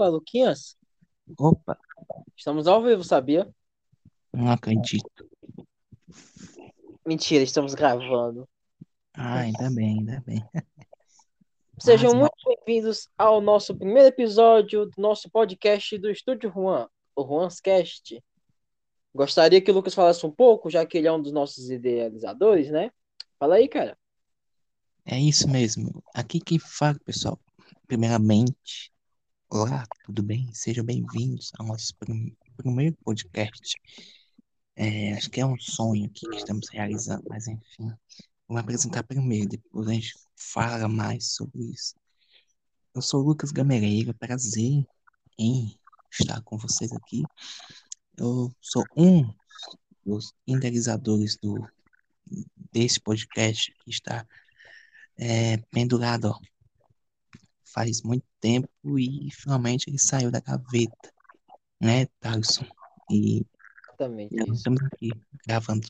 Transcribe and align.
Opa, 0.00 0.08
Luquinhas, 0.08 0.78
Opa, 1.38 1.78
estamos 2.34 2.66
ao 2.66 2.82
vivo, 2.82 3.04
sabia? 3.04 3.46
não 4.32 4.50
acredito. 4.50 5.28
Mentira, 7.06 7.44
estamos 7.44 7.74
gravando. 7.74 8.48
Ah, 9.12 9.40
ainda 9.40 9.70
bem, 9.70 9.98
ainda 9.98 10.22
bem. 10.24 10.42
Sejam 11.78 12.14
muito 12.14 12.32
bem-vindos 12.46 13.10
ao 13.18 13.42
nosso 13.42 13.76
primeiro 13.76 14.08
episódio 14.08 14.86
do 14.86 14.94
nosso 14.96 15.28
podcast 15.28 15.98
do 15.98 16.10
Estúdio 16.10 16.50
Juan, 16.50 16.88
o 17.14 17.22
Juan's 17.22 17.60
Cast. 17.60 18.24
Gostaria 19.14 19.60
que 19.60 19.70
o 19.70 19.74
Lucas 19.74 19.92
falasse 19.92 20.24
um 20.24 20.30
pouco, 20.30 20.70
já 20.70 20.86
que 20.86 20.96
ele 20.96 21.08
é 21.08 21.12
um 21.12 21.20
dos 21.20 21.32
nossos 21.32 21.68
idealizadores, 21.68 22.70
né? 22.70 22.90
Fala 23.38 23.56
aí, 23.56 23.68
cara. 23.68 23.98
É 25.04 25.20
isso 25.20 25.46
mesmo. 25.46 26.02
Aqui 26.14 26.40
quem 26.40 26.58
fala, 26.58 26.98
pessoal. 27.04 27.38
Primeiramente, 27.86 28.90
olá, 29.50 29.84
tudo 30.04 30.22
bem? 30.22 30.48
Sejam 30.54 30.84
bem-vindos 30.84 31.50
ao 31.58 31.66
nosso 31.66 31.94
prim- 31.96 32.36
primeiro 32.56 32.96
podcast. 33.04 33.76
É, 34.76 35.14
acho 35.14 35.28
que 35.28 35.40
é 35.40 35.46
um 35.46 35.58
sonho 35.58 36.08
que 36.10 36.24
estamos 36.36 36.68
realizando, 36.68 37.24
mas 37.28 37.48
enfim. 37.48 37.88
Vou 38.46 38.54
me 38.54 38.60
apresentar 38.60 39.02
primeiro, 39.02 39.48
depois 39.48 39.88
a 39.88 39.92
gente 39.92 40.14
fala 40.36 40.88
mais 40.88 41.32
sobre 41.32 41.64
isso. 41.64 41.96
Eu 42.94 43.02
sou 43.02 43.22
o 43.22 43.26
Lucas 43.26 43.50
Gamereira, 43.50 44.14
prazer 44.14 44.84
em 45.36 45.76
estar 46.12 46.40
com 46.42 46.56
vocês 46.56 46.92
aqui. 46.92 47.24
Eu 48.16 48.52
sou 48.60 48.84
um 48.96 49.34
dos 50.06 50.32
idealizadores 50.46 51.36
do, 51.36 51.66
desse 52.72 53.00
podcast 53.00 53.74
que 53.84 53.90
está 53.90 54.24
é, 55.16 55.56
pendurado 55.72 56.26
ó, 56.26 56.38
faz 57.72 58.02
muito 58.02 58.24
tempo 58.40 58.68
e 58.98 59.28
finalmente 59.32 59.88
ele 59.88 59.98
saiu 59.98 60.30
da 60.30 60.40
gaveta, 60.40 61.12
né, 61.80 62.06
Thaleson? 62.20 62.66
E 63.10 63.44
Exatamente 64.00 64.34
estamos 64.52 64.82
aqui 64.84 65.10
gravando. 65.46 65.86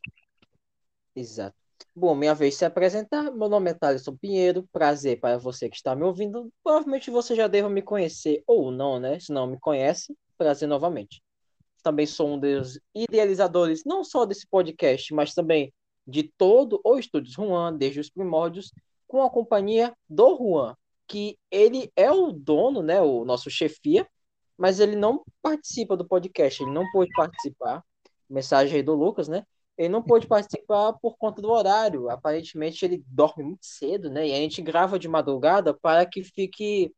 Exato. 1.14 1.56
Bom, 1.94 2.14
minha 2.14 2.34
vez 2.34 2.54
de 2.54 2.58
se 2.58 2.64
apresentar. 2.64 3.30
Meu 3.30 3.48
nome 3.48 3.70
é 3.70 3.74
Thaleson 3.74 4.16
Pinheiro. 4.16 4.68
Prazer 4.72 5.20
para 5.20 5.38
você 5.38 5.68
que 5.68 5.76
está 5.76 5.94
me 5.94 6.02
ouvindo. 6.02 6.52
Provavelmente 6.62 7.10
você 7.10 7.34
já 7.34 7.46
deva 7.46 7.68
me 7.68 7.82
conhecer 7.82 8.42
ou 8.46 8.70
não, 8.70 8.98
né? 8.98 9.18
Se 9.20 9.32
não 9.32 9.46
me 9.46 9.58
conhece, 9.58 10.16
prazer 10.36 10.68
novamente. 10.68 11.22
Também 11.82 12.06
sou 12.06 12.34
um 12.34 12.38
dos 12.38 12.78
idealizadores, 12.94 13.82
não 13.84 14.04
só 14.04 14.26
desse 14.26 14.46
podcast, 14.46 15.14
mas 15.14 15.34
também 15.34 15.72
de 16.06 16.24
todo 16.24 16.80
o 16.84 16.98
Estúdios 16.98 17.34
Juan, 17.34 17.76
desde 17.76 18.00
os 18.00 18.10
primórdios, 18.10 18.72
com 19.06 19.22
a 19.22 19.30
companhia 19.30 19.94
do 20.08 20.36
Juan, 20.36 20.76
que 21.10 21.36
ele 21.50 21.90
é 21.96 22.08
o 22.08 22.30
dono, 22.30 22.82
né? 22.82 23.00
O 23.00 23.24
nosso 23.24 23.50
chefia, 23.50 24.06
mas 24.56 24.78
ele 24.78 24.94
não 24.94 25.24
participa 25.42 25.96
do 25.96 26.06
podcast, 26.06 26.62
ele 26.62 26.70
não 26.70 26.88
pôde 26.92 27.10
participar. 27.16 27.82
Mensagem 28.28 28.76
aí 28.76 28.82
do 28.82 28.94
Lucas, 28.94 29.26
né? 29.26 29.44
Ele 29.76 29.88
não 29.88 30.02
pôde 30.02 30.28
participar 30.28 30.92
por 30.92 31.16
conta 31.18 31.42
do 31.42 31.50
horário. 31.50 32.08
Aparentemente 32.08 32.84
ele 32.84 33.02
dorme 33.08 33.42
muito 33.42 33.66
cedo, 33.66 34.08
né? 34.08 34.28
E 34.28 34.32
a 34.32 34.36
gente 34.36 34.62
grava 34.62 35.00
de 35.00 35.08
madrugada 35.08 35.74
para 35.74 36.06
que 36.06 36.22
fique 36.22 36.94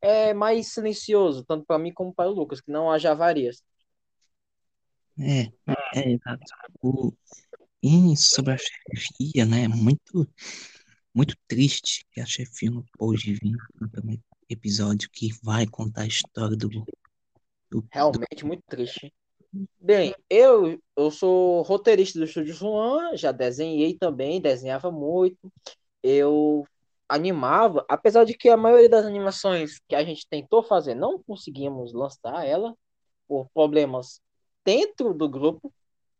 é, 0.00 0.32
mais 0.32 0.68
silencioso, 0.68 1.44
tanto 1.44 1.66
para 1.66 1.78
mim 1.78 1.92
como 1.92 2.14
para 2.14 2.30
o 2.30 2.34
Lucas, 2.34 2.62
que 2.62 2.72
não 2.72 2.90
haja 2.90 3.10
avarias. 3.10 3.62
É, 5.18 5.52
é, 5.94 6.12
exato. 6.12 6.44
O, 6.80 7.12
e 7.82 8.16
sobre 8.16 8.54
a 8.54 8.56
chefia, 8.56 9.44
né, 9.44 9.68
muito, 9.68 10.26
muito 11.14 11.36
triste 11.46 12.06
que 12.12 12.20
a 12.20 12.24
não 12.70 12.84
pôde 12.98 13.34
vir 13.34 13.56
no 13.80 13.88
primeiro 13.88 14.22
episódio 14.48 15.08
que 15.12 15.30
vai 15.42 15.66
contar 15.66 16.02
a 16.02 16.06
história 16.06 16.56
do, 16.56 16.68
do, 16.68 16.84
do 17.70 17.88
Realmente 17.90 18.44
muito 18.44 18.62
triste. 18.68 19.12
Bem, 19.80 20.14
eu, 20.28 20.80
eu 20.96 21.10
sou 21.10 21.62
roteirista 21.62 22.18
do 22.18 22.24
Estúdio 22.24 22.54
Juan, 22.54 23.16
já 23.16 23.32
desenhei 23.32 23.96
também, 23.96 24.40
desenhava 24.40 24.92
muito. 24.92 25.52
Eu 26.02 26.64
animava, 27.08 27.84
apesar 27.88 28.24
de 28.24 28.34
que 28.34 28.48
a 28.48 28.56
maioria 28.56 28.88
das 28.88 29.04
animações 29.04 29.80
que 29.88 29.96
a 29.96 30.04
gente 30.04 30.26
tentou 30.28 30.62
fazer 30.62 30.94
não 30.94 31.20
conseguimos 31.20 31.92
lançar 31.92 32.46
ela 32.46 32.74
por 33.26 33.48
problemas 33.52 34.20
dentro 34.64 35.12
do 35.12 35.28
grupo. 35.28 35.72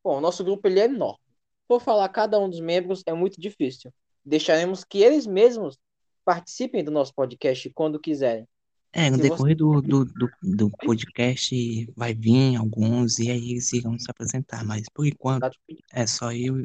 Bom, 0.02 0.18
o 0.18 0.20
nosso 0.20 0.42
grupo 0.42 0.66
ele 0.66 0.80
é 0.80 0.84
enorme. 0.86 1.20
Por 1.68 1.80
falar 1.80 2.08
cada 2.08 2.38
um 2.40 2.50
dos 2.50 2.60
membros 2.60 3.02
é 3.06 3.12
muito 3.12 3.40
difícil. 3.40 3.92
Deixaremos 4.24 4.84
que 4.84 5.02
eles 5.02 5.26
mesmos 5.26 5.78
participem 6.24 6.84
do 6.84 6.90
nosso 6.90 7.14
podcast 7.14 7.68
quando 7.70 8.00
quiserem. 8.00 8.46
É, 8.92 9.08
no 9.08 9.16
Se 9.16 9.22
você 9.22 9.28
decorrer 9.28 9.56
do, 9.56 9.80
do, 9.80 10.04
do, 10.04 10.30
do 10.42 10.70
podcast 10.70 11.92
vai 11.96 12.12
vir 12.12 12.56
alguns 12.56 13.20
e 13.20 13.30
aí 13.30 13.52
eles 13.52 13.72
irão 13.72 13.96
se 13.96 14.10
apresentar, 14.10 14.64
mas 14.64 14.82
por 14.92 15.06
enquanto 15.06 15.48
é 15.92 16.06
só 16.06 16.32
eu, 16.32 16.64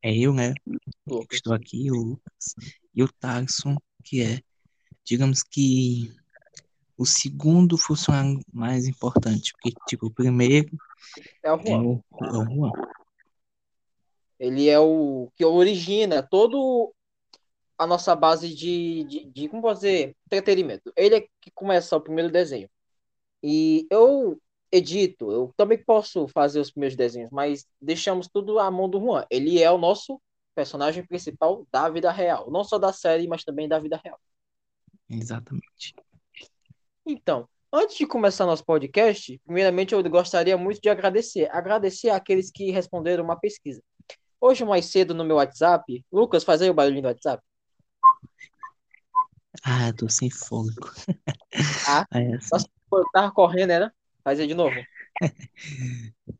é 0.00 0.16
eu, 0.16 0.32
né, 0.32 0.54
que 0.54 0.78
Lucas, 1.04 1.36
estou 1.36 1.52
aqui, 1.52 1.90
o 1.90 1.96
Lucas, 1.96 2.54
e 2.94 3.02
o 3.02 3.08
Tarson, 3.18 3.76
que 4.04 4.22
é, 4.22 4.40
digamos 5.04 5.42
que, 5.42 6.12
o 6.98 7.06
segundo 7.06 7.78
funcionário 7.78 8.40
mais 8.52 8.88
importante, 8.88 9.52
porque, 9.52 9.70
tipo, 9.86 10.06
o 10.06 10.10
primeiro 10.10 10.76
é 11.44 11.52
o 11.52 11.60
é 11.60 11.64
Juan. 11.64 11.82
o, 11.82 12.04
é 12.20 12.38
o 12.38 12.44
Juan. 12.44 12.72
Ele 14.38 14.68
é 14.68 14.78
o 14.78 15.30
que 15.34 15.44
origina 15.44 16.22
todo 16.22 16.94
a 17.76 17.86
nossa 17.86 18.14
base 18.16 18.54
de, 18.54 19.04
de, 19.04 19.24
de 19.26 19.48
como 19.48 19.72
dizer, 19.72 20.16
entretenimento. 20.26 20.92
Ele 20.96 21.16
é 21.16 21.20
que 21.40 21.50
começa 21.54 21.96
o 21.96 22.00
primeiro 22.00 22.30
desenho. 22.30 22.68
E 23.42 23.86
eu 23.90 24.40
edito, 24.70 25.30
eu 25.32 25.52
também 25.56 25.82
posso 25.82 26.26
fazer 26.28 26.60
os 26.60 26.70
primeiros 26.70 26.96
desenhos, 26.96 27.30
mas 27.30 27.66
deixamos 27.80 28.28
tudo 28.28 28.58
à 28.58 28.70
mão 28.70 28.88
do 28.88 29.00
Juan. 29.00 29.24
Ele 29.30 29.62
é 29.62 29.70
o 29.70 29.78
nosso 29.78 30.20
personagem 30.54 31.06
principal 31.06 31.66
da 31.70 31.88
vida 31.88 32.10
real, 32.10 32.50
não 32.50 32.64
só 32.64 32.78
da 32.78 32.92
série, 32.92 33.28
mas 33.28 33.44
também 33.44 33.68
da 33.68 33.78
vida 33.78 33.98
real. 34.02 34.18
Exatamente. 35.08 35.94
Então, 37.06 37.48
antes 37.72 37.96
de 37.96 38.06
começar 38.06 38.44
nosso 38.44 38.64
podcast, 38.64 39.40
primeiramente 39.44 39.94
eu 39.94 40.02
gostaria 40.10 40.58
muito 40.58 40.80
de 40.80 40.90
agradecer, 40.90 41.48
agradecer 41.50 42.10
àqueles 42.10 42.50
que 42.50 42.70
responderam 42.70 43.24
uma 43.24 43.38
pesquisa. 43.38 43.80
Hoje 44.40 44.64
mais 44.64 44.86
cedo 44.86 45.14
no 45.14 45.24
meu 45.24 45.36
WhatsApp, 45.36 46.04
Lucas, 46.12 46.44
faz 46.44 46.62
aí 46.62 46.70
o 46.70 46.74
barulhinho 46.74 47.02
do 47.02 47.08
WhatsApp. 47.08 47.42
Ah, 49.64 49.92
tô 49.96 50.08
sem 50.08 50.30
fôlego. 50.30 50.90
Ah, 51.86 52.06
É 52.14 52.34
assim. 52.36 52.48
Nossa, 52.52 52.68
eu 52.92 53.04
tava 53.12 53.32
correndo, 53.32 53.68
né? 53.68 53.90
Faz 54.22 54.38
aí 54.38 54.46
de 54.46 54.54
novo. 54.54 54.76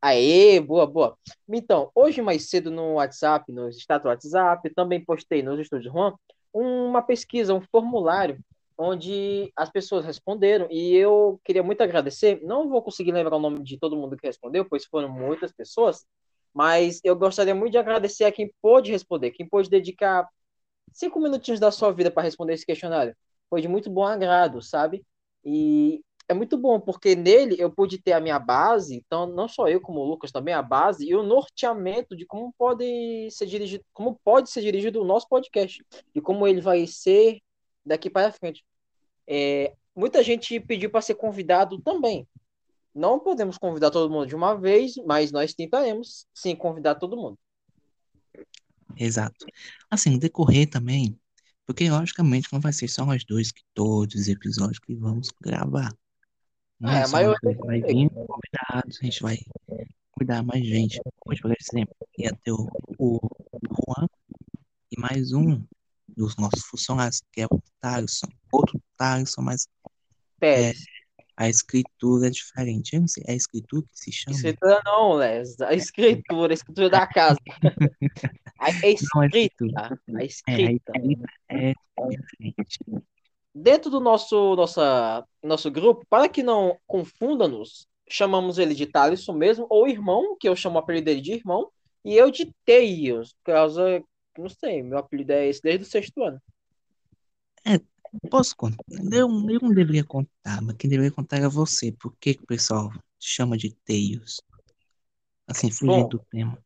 Aê, 0.00 0.60
boa, 0.60 0.84
boa. 0.86 1.16
Então, 1.48 1.90
hoje 1.94 2.20
mais 2.20 2.48
cedo 2.50 2.70
no 2.72 2.94
WhatsApp, 2.94 3.52
no 3.52 3.68
status 3.68 4.02
do 4.02 4.08
WhatsApp, 4.08 4.70
também 4.74 5.04
postei 5.04 5.42
nos 5.42 5.60
estúdios 5.60 5.92
Juan 5.92 6.14
uma 6.52 7.00
pesquisa, 7.00 7.54
um 7.54 7.60
formulário, 7.60 8.38
onde 8.76 9.52
as 9.56 9.70
pessoas 9.70 10.04
responderam 10.04 10.66
e 10.70 10.94
eu 10.96 11.40
queria 11.44 11.62
muito 11.62 11.82
agradecer. 11.82 12.40
Não 12.42 12.68
vou 12.68 12.82
conseguir 12.82 13.12
lembrar 13.12 13.36
o 13.36 13.40
nome 13.40 13.62
de 13.62 13.78
todo 13.78 13.96
mundo 13.96 14.16
que 14.16 14.26
respondeu, 14.26 14.64
pois 14.64 14.84
foram 14.84 15.08
muitas 15.08 15.52
pessoas, 15.52 16.04
mas 16.54 17.00
eu 17.04 17.16
gostaria 17.16 17.54
muito 17.54 17.72
de 17.72 17.78
agradecer 17.78 18.24
a 18.24 18.32
quem 18.32 18.52
pôde 18.60 18.90
responder, 18.90 19.30
quem 19.30 19.48
pôde 19.48 19.70
dedicar 19.70 20.28
cinco 20.92 21.20
minutinhos 21.20 21.60
da 21.60 21.70
sua 21.70 21.92
vida 21.92 22.10
para 22.10 22.22
responder 22.22 22.54
esse 22.54 22.66
questionário. 22.66 23.16
Foi 23.48 23.60
de 23.60 23.68
muito 23.68 23.90
bom 23.90 24.04
agrado, 24.04 24.62
sabe? 24.62 25.04
E 25.44 26.02
é 26.28 26.34
muito 26.34 26.56
bom, 26.56 26.80
porque 26.80 27.14
nele 27.14 27.56
eu 27.58 27.70
pude 27.70 27.98
ter 28.00 28.12
a 28.12 28.20
minha 28.20 28.38
base, 28.38 28.94
então 28.96 29.26
não 29.26 29.48
só 29.48 29.68
eu 29.68 29.80
como 29.80 30.00
o 30.00 30.04
Lucas 30.04 30.32
também 30.32 30.54
a 30.54 30.62
base 30.62 31.06
e 31.06 31.14
o 31.14 31.22
norteamento 31.22 32.16
de 32.16 32.24
como 32.26 32.54
pode 32.56 33.28
ser 33.30 33.46
dirigido, 33.46 33.84
como 33.92 34.18
pode 34.24 34.50
ser 34.50 34.62
dirigido 34.62 35.00
o 35.00 35.04
nosso 35.04 35.28
podcast 35.28 35.84
e 36.14 36.20
como 36.20 36.46
ele 36.46 36.60
vai 36.60 36.86
ser 36.86 37.40
daqui 37.84 38.10
para 38.10 38.32
frente. 38.32 38.64
É, 39.26 39.74
muita 39.94 40.22
gente 40.22 40.58
pediu 40.60 40.90
para 40.90 41.02
ser 41.02 41.14
convidado 41.14 41.80
também. 41.80 42.26
Não 42.94 43.18
podemos 43.18 43.56
convidar 43.56 43.90
todo 43.90 44.12
mundo 44.12 44.26
de 44.26 44.36
uma 44.36 44.54
vez, 44.54 44.94
mas 45.06 45.32
nós 45.32 45.54
tentaremos 45.54 46.26
sim 46.34 46.54
convidar 46.54 46.96
todo 46.96 47.16
mundo. 47.16 47.38
Exato. 48.96 49.46
Assim, 49.90 50.18
decorrer 50.18 50.68
também, 50.68 51.18
porque 51.66 51.88
logicamente 51.88 52.48
não 52.52 52.60
vai 52.60 52.72
ser 52.72 52.88
só 52.88 53.06
nós 53.06 53.24
dois 53.24 53.50
que 53.50 53.62
todos 53.72 54.14
os 54.14 54.28
episódios 54.28 54.78
que 54.78 54.94
vamos 54.94 55.30
gravar. 55.40 55.94
Não 56.78 56.90
Ah, 56.90 56.98
é 56.98 57.04
a 57.04 57.08
maioria 57.08 57.58
vai 57.64 57.80
vir 57.80 58.10
convidados, 58.10 58.98
a 59.00 59.04
gente 59.04 59.22
vai 59.22 59.38
convidar 60.10 60.42
mais 60.42 60.64
gente. 60.66 61.00
Hoje, 61.24 61.40
por 61.40 61.54
exemplo, 61.58 61.96
ia 62.18 62.36
ter 62.42 62.52
o, 62.52 62.68
o 62.98 63.20
Juan 63.70 64.06
e 64.90 65.00
mais 65.00 65.32
um 65.32 65.64
dos 66.08 66.36
nossos 66.36 66.64
funcionários, 66.66 67.22
que 67.32 67.40
é 67.40 67.46
o 67.46 67.61
Thaleson. 67.82 68.28
Outro 68.52 68.80
Thaleson, 68.96 69.42
mas 69.42 69.68
Pérez. 70.40 70.78
a 71.36 71.48
escritura 71.48 72.28
é 72.28 72.30
diferente. 72.30 72.94
Eu 72.94 73.00
não 73.02 73.08
sei, 73.08 73.24
é 73.26 73.32
a 73.32 73.36
escritura 73.36 73.82
que 73.82 73.98
se 73.98 74.12
chama? 74.12 74.36
Escritura 74.36 74.80
não, 74.84 75.14
Les. 75.14 75.60
A 75.60 75.74
escritura, 75.74 76.52
a 76.52 76.54
escritura 76.54 76.88
da 76.88 77.06
casa. 77.06 77.38
A 78.58 78.70
Não, 79.14 79.22
é 79.24 79.26
escrita. 79.26 79.38
escritura. 79.38 79.98
A 80.08 80.14
É, 80.14 80.22
a 80.22 80.24
escrita. 80.24 80.92
escrita 80.96 81.32
é 81.48 81.74
diferente. 82.08 83.04
Dentro 83.54 83.90
do 83.90 84.00
nosso, 84.00 84.56
nossa, 84.56 85.26
nosso 85.42 85.70
grupo, 85.70 86.06
para 86.08 86.28
que 86.28 86.42
não 86.42 86.78
confunda-nos, 86.86 87.86
chamamos 88.08 88.58
ele 88.58 88.74
de 88.74 88.86
Thaleson 88.86 89.32
mesmo, 89.34 89.66
ou 89.68 89.86
irmão, 89.86 90.36
que 90.40 90.48
eu 90.48 90.56
chamo 90.56 90.76
o 90.76 90.78
apelido 90.78 91.04
dele 91.06 91.20
de 91.20 91.32
irmão, 91.32 91.70
e 92.04 92.14
eu 92.16 92.30
de 92.30 92.50
Teios, 92.64 93.34
por 93.44 93.52
causa, 93.52 94.02
não 94.38 94.48
sei, 94.48 94.82
meu 94.82 94.96
apelido 94.98 95.32
é 95.32 95.46
esse 95.48 95.60
desde 95.62 95.84
o 95.84 95.86
sexto 95.86 96.22
ano. 96.22 96.40
É, 97.64 97.80
posso 98.28 98.56
contar? 98.56 98.82
Eu, 99.10 99.28
eu 99.28 99.60
não 99.60 99.72
deveria 99.72 100.04
contar, 100.04 100.60
mas 100.62 100.76
quem 100.76 100.90
deveria 100.90 101.12
contar 101.12 101.38
era 101.38 101.48
você. 101.48 101.92
Por 101.92 102.14
que, 102.18 102.34
que 102.34 102.42
o 102.42 102.46
pessoal 102.46 102.90
chama 103.18 103.56
de 103.56 103.74
Teios? 103.84 104.40
Assim, 105.46 105.70
fugindo 105.70 106.02
Bom. 106.02 106.08
do 106.08 106.18
tema. 106.30 106.58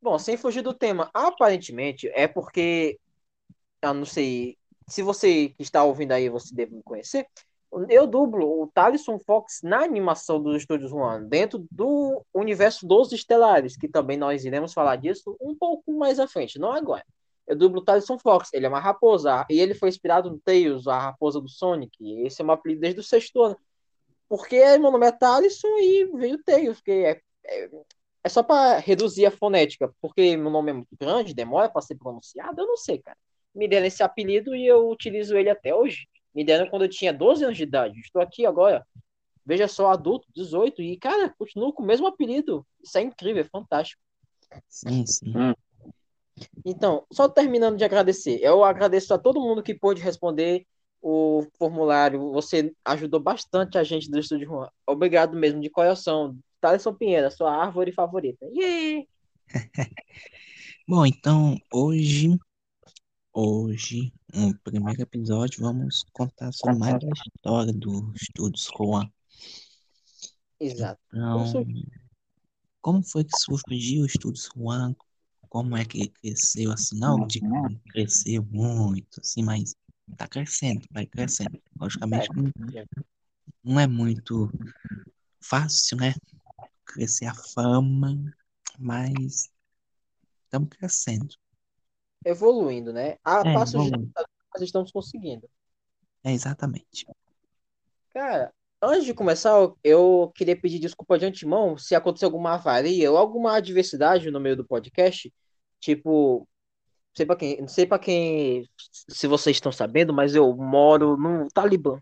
Bom, 0.00 0.18
sem 0.18 0.36
fugir 0.36 0.62
do 0.62 0.74
tema, 0.74 1.10
aparentemente 1.14 2.08
é 2.08 2.28
porque, 2.28 2.98
eu 3.80 3.94
não 3.94 4.04
sei, 4.04 4.58
se 4.86 5.02
você 5.02 5.48
que 5.48 5.62
está 5.62 5.82
ouvindo 5.82 6.12
aí, 6.12 6.28
você 6.28 6.54
deve 6.54 6.74
me 6.74 6.82
conhecer, 6.82 7.26
eu 7.88 8.06
dublo 8.06 8.62
o 8.62 8.66
Talisson 8.68 9.18
Fox 9.18 9.60
na 9.62 9.82
animação 9.82 10.40
dos 10.40 10.56
Estúdios 10.58 10.92
One, 10.92 11.26
dentro 11.26 11.66
do 11.70 12.22
universo 12.32 12.86
dos 12.86 13.12
Estelares, 13.12 13.76
que 13.76 13.88
também 13.88 14.16
nós 14.16 14.44
iremos 14.44 14.72
falar 14.72 14.96
disso 14.96 15.36
um 15.40 15.56
pouco 15.56 15.92
mais 15.92 16.20
à 16.20 16.28
frente, 16.28 16.58
não 16.58 16.72
agora. 16.72 17.04
Eu 17.46 17.56
dublo 17.56 17.80
o 17.80 17.84
Talisson 17.84 18.18
Fox, 18.18 18.50
ele 18.52 18.66
é 18.66 18.68
uma 18.68 18.80
raposa, 18.80 19.44
e 19.50 19.60
ele 19.60 19.74
foi 19.74 19.88
inspirado 19.88 20.30
no 20.30 20.38
Tails, 20.40 20.86
a 20.86 20.98
raposa 20.98 21.40
do 21.40 21.48
Sonic, 21.48 21.96
e 22.00 22.26
esse 22.26 22.40
é 22.40 22.44
meu 22.44 22.54
apelido 22.54 22.80
desde 22.80 23.00
o 23.00 23.02
sexto 23.02 23.42
ano. 23.42 23.56
Porque 24.28 24.78
meu 24.78 24.90
nome 24.90 25.06
é 25.06 25.12
Talisson 25.12 25.68
e 25.78 26.04
veio 26.14 26.42
Tails, 26.42 26.78
porque 26.78 26.90
é, 26.90 27.20
é, 27.44 27.70
é 28.24 28.28
só 28.28 28.42
para 28.42 28.78
reduzir 28.78 29.26
a 29.26 29.30
fonética, 29.30 29.92
porque 30.00 30.36
meu 30.36 30.50
nome 30.50 30.70
é 30.70 30.74
muito 30.74 30.96
grande, 30.98 31.34
demora 31.34 31.68
para 31.68 31.82
ser 31.82 31.96
pronunciado, 31.96 32.62
eu 32.62 32.66
não 32.66 32.76
sei, 32.76 32.98
cara. 32.98 33.18
Me 33.54 33.68
deram 33.68 33.86
esse 33.86 34.02
apelido 34.02 34.54
e 34.56 34.66
eu 34.66 34.88
utilizo 34.88 35.36
ele 35.36 35.50
até 35.50 35.74
hoje. 35.74 36.08
Me 36.34 36.44
deram 36.44 36.68
quando 36.68 36.82
eu 36.82 36.88
tinha 36.88 37.12
12 37.12 37.44
anos 37.44 37.56
de 37.56 37.62
idade. 37.62 38.00
Estou 38.00 38.20
aqui 38.20 38.44
agora, 38.44 38.84
veja 39.44 39.68
só, 39.68 39.90
adulto, 39.90 40.26
18, 40.34 40.82
e, 40.82 40.96
cara, 40.96 41.32
continuo 41.38 41.72
com 41.72 41.82
o 41.82 41.86
mesmo 41.86 42.06
apelido. 42.06 42.66
Isso 42.82 42.96
é 42.98 43.02
incrível, 43.02 43.42
é 43.42 43.48
fantástico. 43.48 44.02
Sim, 44.68 45.06
sim. 45.06 45.32
Então, 46.64 47.06
só 47.12 47.28
terminando 47.28 47.76
de 47.76 47.84
agradecer, 47.84 48.40
eu 48.42 48.64
agradeço 48.64 49.12
a 49.14 49.18
todo 49.18 49.40
mundo 49.40 49.62
que 49.62 49.74
pôde 49.74 50.00
responder 50.00 50.66
o 51.00 51.46
formulário. 51.58 52.32
Você 52.32 52.74
ajudou 52.84 53.20
bastante 53.20 53.76
a 53.78 53.84
gente 53.84 54.10
do 54.10 54.18
Estúdio 54.18 54.48
Juan. 54.48 54.68
Obrigado 54.86 55.36
mesmo, 55.36 55.60
de 55.60 55.70
coração. 55.70 56.36
Thaleson 56.60 56.94
Pinheiro, 56.94 57.30
sua 57.30 57.54
árvore 57.54 57.92
favorita. 57.92 58.46
Bom, 60.88 61.04
então 61.06 61.58
hoje, 61.72 62.38
hoje, 63.32 64.12
no 64.32 64.58
primeiro 64.60 65.02
episódio, 65.02 65.60
vamos 65.60 66.04
contar 66.12 66.52
sobre 66.52 66.78
mais 66.78 66.94
a 66.94 67.08
história 67.36 67.72
dos 67.72 68.22
Estúdios 68.22 68.70
Juan. 68.76 69.06
Exato. 70.58 71.00
Então, 71.12 71.52
Como 71.52 71.64
como 72.80 73.02
foi 73.02 73.24
que 73.24 73.32
surgiu 73.38 74.02
o 74.02 74.06
Estúdios 74.06 74.50
Juan? 74.54 74.94
Como 75.54 75.76
é 75.76 75.84
que 75.84 76.08
cresceu 76.08 76.72
assim? 76.72 76.98
Não, 76.98 77.28
de 77.28 77.40
cresceu 77.92 78.44
muito, 78.50 79.20
assim, 79.20 79.40
mas 79.40 79.76
tá 80.16 80.26
crescendo, 80.26 80.84
vai 80.90 81.06
crescendo. 81.06 81.62
Logicamente, 81.78 82.28
não, 82.34 82.50
não 83.62 83.78
é 83.78 83.86
muito 83.86 84.50
fácil, 85.40 85.96
né? 85.98 86.12
Crescer 86.84 87.26
a 87.26 87.34
fama, 87.34 88.34
mas 88.76 89.48
estamos 90.42 90.70
crescendo. 90.70 91.36
Evoluindo, 92.24 92.92
né? 92.92 93.16
A 93.22 93.46
É, 93.46 93.54
passos 93.54 93.74
vamos. 93.74 93.92
lentos, 93.92 94.12
nós 94.52 94.60
estamos 94.64 94.90
conseguindo. 94.90 95.48
É 96.24 96.32
exatamente. 96.32 97.06
Cara, 98.12 98.52
antes 98.82 99.04
de 99.04 99.14
começar, 99.14 99.52
eu- 99.84 100.32
queria 100.34 100.60
pedir 100.60 100.80
desculpa 100.80 101.16
de 101.16 101.26
antemão 101.26 101.78
se 101.78 101.94
acontecer 101.94 102.24
alguma 102.24 102.54
avaria 102.54 103.08
ou 103.08 103.16
alguma 103.16 103.54
adversidade 103.54 104.32
no 104.32 104.40
meio 104.40 104.56
do 104.56 104.66
podcast. 104.66 105.32
Tipo, 105.80 106.40
não 106.40 107.16
sei 107.16 107.26
para 107.26 107.36
quem, 107.36 107.60
não 107.60 107.68
sei 107.68 107.86
para 107.86 107.98
quem, 107.98 108.68
se 109.08 109.26
vocês 109.26 109.56
estão 109.56 109.72
sabendo, 109.72 110.12
mas 110.12 110.34
eu 110.34 110.54
moro 110.56 111.16
no 111.16 111.48
Talibã. 111.48 111.98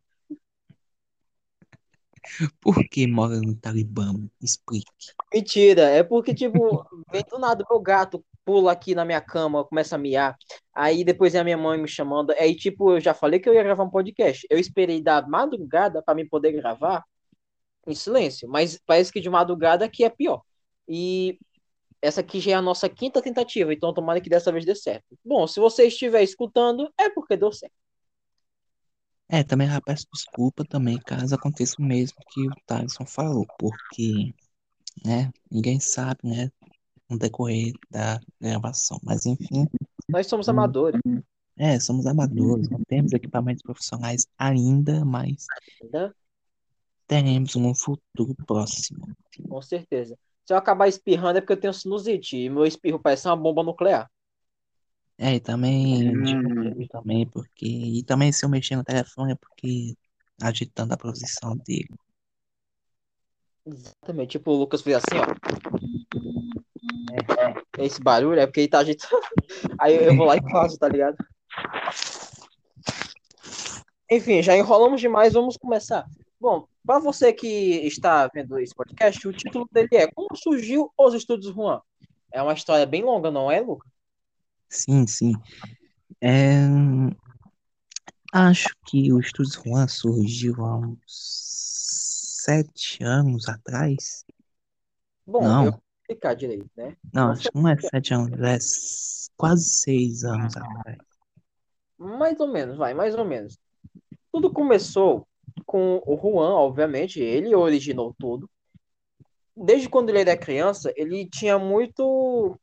Por 2.60 2.76
que 2.88 3.06
mora 3.06 3.40
no 3.40 3.54
Talibã? 3.56 4.14
Explique. 4.40 4.86
Mentira, 5.32 5.82
é 5.82 6.02
porque, 6.02 6.32
tipo, 6.32 6.86
vem 7.10 7.24
do 7.28 7.38
nada 7.38 7.64
meu 7.68 7.80
gato 7.80 8.24
pula 8.44 8.72
aqui 8.72 8.94
na 8.94 9.04
minha 9.04 9.20
cama, 9.20 9.64
começa 9.64 9.96
a 9.96 9.98
miar. 9.98 10.36
Aí 10.74 11.04
depois 11.04 11.34
é 11.34 11.38
a 11.40 11.44
minha 11.44 11.56
mãe 11.56 11.78
me 11.80 11.88
chamando. 11.88 12.32
Aí, 12.32 12.54
tipo, 12.54 12.92
eu 12.92 13.00
já 13.00 13.14
falei 13.14 13.40
que 13.40 13.48
eu 13.48 13.54
ia 13.54 13.62
gravar 13.62 13.84
um 13.84 13.90
podcast. 13.90 14.46
Eu 14.50 14.58
esperei 14.58 15.02
da 15.02 15.22
madrugada 15.22 16.02
para 16.02 16.14
me 16.14 16.28
poder 16.28 16.52
gravar 16.52 17.04
em 17.86 17.94
silêncio, 17.94 18.48
mas 18.48 18.78
parece 18.86 19.12
que 19.12 19.20
de 19.20 19.30
madrugada 19.30 19.84
aqui 19.84 20.04
é 20.04 20.10
pior. 20.10 20.42
E 20.88 21.38
essa 22.02 22.20
aqui 22.20 22.40
já 22.40 22.50
é 22.50 22.54
a 22.54 22.62
nossa 22.62 22.88
quinta 22.88 23.22
tentativa, 23.22 23.72
então 23.72 23.94
tomara 23.94 24.20
que 24.20 24.28
dessa 24.28 24.50
vez 24.50 24.64
dê 24.64 24.74
certo. 24.74 25.16
Bom, 25.24 25.46
se 25.46 25.60
você 25.60 25.86
estiver 25.86 26.22
escutando, 26.22 26.92
é 26.98 27.08
porque 27.08 27.36
deu 27.36 27.52
certo. 27.52 27.72
É, 29.28 29.42
também 29.42 29.68
já 29.68 29.80
peço 29.80 30.06
desculpa 30.12 30.64
também, 30.64 30.98
caso 30.98 31.34
aconteça 31.34 31.76
o 31.78 31.84
mesmo 31.84 32.18
que 32.28 32.46
o 32.46 32.52
Thaleson 32.66 33.06
falou, 33.06 33.46
porque, 33.58 34.34
né, 35.04 35.30
ninguém 35.50 35.80
sabe, 35.80 36.18
né, 36.24 36.50
no 37.08 37.16
decorrer 37.16 37.72
da 37.88 38.20
gravação. 38.40 38.98
Mas, 39.02 39.24
enfim, 39.24 39.66
Nós 40.08 40.26
somos 40.26 40.48
amadores, 40.48 41.00
é, 41.56 41.78
somos 41.78 42.04
amadores, 42.06 42.68
não 42.68 42.80
temos 42.86 43.12
equipamentos 43.12 43.62
profissionais 43.62 44.26
ainda, 44.36 45.04
mas 45.04 45.46
né? 45.90 46.12
teremos 47.06 47.54
um 47.56 47.74
futuro 47.74 48.34
próximo. 48.46 49.06
Com 49.48 49.62
certeza. 49.62 50.18
Se 50.44 50.52
eu 50.52 50.56
acabar 50.56 50.88
espirrando 50.88 51.38
é 51.38 51.40
porque 51.40 51.52
eu 51.52 51.60
tenho 51.60 51.72
sinusite 51.72 52.36
e 52.36 52.50
meu 52.50 52.66
espirro 52.66 52.98
parece 52.98 53.26
uma 53.26 53.36
bomba 53.36 53.62
nuclear. 53.62 54.10
É, 55.18 55.34
e 55.34 55.40
também, 55.40 56.12
desculpa 56.12 56.88
também, 56.90 57.26
porque, 57.26 57.66
e 57.66 58.02
também 58.02 58.32
se 58.32 58.44
eu 58.44 58.48
mexer 58.48 58.76
no 58.76 58.82
telefone 58.82 59.32
é 59.32 59.36
porque 59.36 59.94
agitando 60.42 60.94
a 60.94 60.96
posição 60.96 61.56
dele. 61.56 61.94
Exatamente. 63.64 64.30
Tipo, 64.30 64.50
o 64.50 64.56
Lucas 64.56 64.82
fez 64.82 64.96
assim, 64.96 65.18
ó. 65.18 65.24
É, 67.78 67.84
esse 67.84 68.00
barulho 68.00 68.40
é 68.40 68.46
porque 68.46 68.60
ele 68.60 68.68
tá 68.68 68.80
agitando. 68.80 69.22
Aí 69.78 69.94
eu 69.94 70.16
vou 70.16 70.26
lá 70.26 70.36
e 70.36 70.40
faço, 70.50 70.76
tá 70.78 70.88
ligado? 70.88 71.16
Enfim, 74.10 74.42
já 74.42 74.56
enrolamos 74.56 75.00
demais, 75.00 75.32
vamos 75.32 75.56
começar. 75.56 76.04
Bom, 76.40 76.66
para 76.84 76.98
você 76.98 77.32
que 77.32 77.46
está 77.86 78.28
vendo 78.28 78.58
esse 78.58 78.74
podcast, 78.74 79.26
o 79.26 79.32
título 79.32 79.68
dele 79.70 79.88
é 79.92 80.10
Como 80.10 80.36
surgiu 80.36 80.92
os 80.98 81.14
Estúdios 81.14 81.54
Juan? 81.54 81.80
É 82.32 82.42
uma 82.42 82.54
história 82.54 82.86
bem 82.86 83.02
longa, 83.02 83.30
não 83.30 83.50
é, 83.50 83.60
Lucas? 83.60 83.90
Sim, 84.68 85.06
sim. 85.06 85.32
É, 86.20 86.60
acho 88.32 88.68
que 88.86 89.12
o 89.12 89.20
Estúdio 89.20 89.62
Juan 89.64 89.86
surgiu 89.86 90.54
há 90.64 90.78
uns 90.78 91.02
sete 91.06 93.02
anos 93.04 93.48
atrás. 93.48 94.24
Bom, 95.26 95.42
Não. 95.42 95.66
eu 95.66 95.72
vou 95.72 95.82
explicar 96.00 96.34
direito, 96.34 96.70
né? 96.76 96.96
Não, 97.12 97.30
acho 97.30 97.50
que 97.50 97.58
não 97.58 97.68
é 97.68 97.76
sete 97.78 98.14
anos, 98.14 98.32
é 98.40 98.58
quase 99.36 99.64
seis 99.68 100.24
anos 100.24 100.56
atrás. 100.56 100.98
Mais 101.98 102.40
ou 102.40 102.48
menos, 102.48 102.76
vai, 102.76 102.94
mais 102.94 103.14
ou 103.14 103.24
menos. 103.24 103.56
Tudo 104.32 104.52
começou 104.52 105.28
com 105.72 106.02
o 106.06 106.18
Juan, 106.18 106.50
obviamente, 106.50 107.18
ele 107.18 107.54
originou 107.54 108.14
tudo. 108.18 108.46
Desde 109.56 109.88
quando 109.88 110.10
ele 110.10 110.20
era 110.20 110.36
criança, 110.36 110.92
ele 110.96 111.26
tinha 111.26 111.58
muito, 111.58 112.58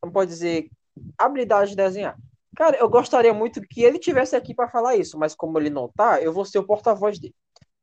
como 0.00 0.10
pode 0.10 0.30
dizer, 0.30 0.70
habilidade 1.18 1.70
de 1.70 1.76
desenhar. 1.76 2.16
Cara, 2.56 2.78
eu 2.78 2.88
gostaria 2.88 3.34
muito 3.34 3.60
que 3.60 3.82
ele 3.82 3.98
tivesse 3.98 4.34
aqui 4.34 4.54
para 4.54 4.70
falar 4.70 4.96
isso, 4.96 5.18
mas 5.18 5.34
como 5.34 5.58
ele 5.58 5.68
não 5.68 5.86
tá, 5.94 6.22
eu 6.22 6.32
vou 6.32 6.46
ser 6.46 6.58
o 6.58 6.66
porta-voz 6.66 7.18
dele. 7.18 7.34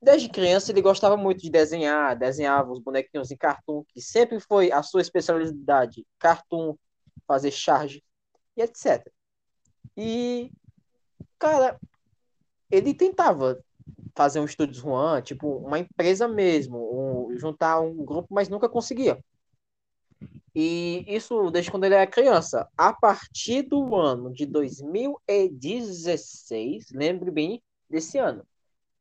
Desde 0.01 0.27
criança 0.27 0.71
ele 0.71 0.81
gostava 0.81 1.15
muito 1.15 1.43
de 1.43 1.51
desenhar, 1.51 2.17
desenhava 2.17 2.71
os 2.71 2.79
bonequinhos 2.79 3.29
em 3.29 3.37
cartoon, 3.37 3.83
que 3.89 4.01
sempre 4.01 4.39
foi 4.39 4.71
a 4.71 4.81
sua 4.81 5.01
especialidade, 5.01 6.03
cartoon, 6.17 6.75
fazer 7.27 7.51
charge 7.51 8.03
e 8.57 8.63
etc. 8.63 9.07
E 9.95 10.51
cara, 11.37 11.79
ele 12.71 12.91
tentava 12.91 13.63
fazer 14.15 14.39
um 14.39 14.45
estúdio 14.45 14.81
Juan, 14.81 15.21
tipo, 15.21 15.47
uma 15.57 15.79
empresa 15.79 16.27
mesmo, 16.27 16.77
um- 17.29 17.37
juntar 17.37 17.79
um 17.81 17.95
grupo, 18.05 18.27
mas 18.31 18.49
nunca 18.49 18.69
conseguia. 18.69 19.19
E 20.55 21.03
isso 21.07 21.49
desde 21.51 21.71
quando 21.71 21.85
ele 21.85 21.95
era 21.95 22.05
criança. 22.07 22.67
A 22.77 22.93
partir 22.93 23.63
do 23.63 23.95
ano 23.95 24.31
de 24.31 24.45
2016, 24.45 26.91
lembre 26.91 27.31
bem 27.31 27.61
desse 27.89 28.17
ano, 28.19 28.45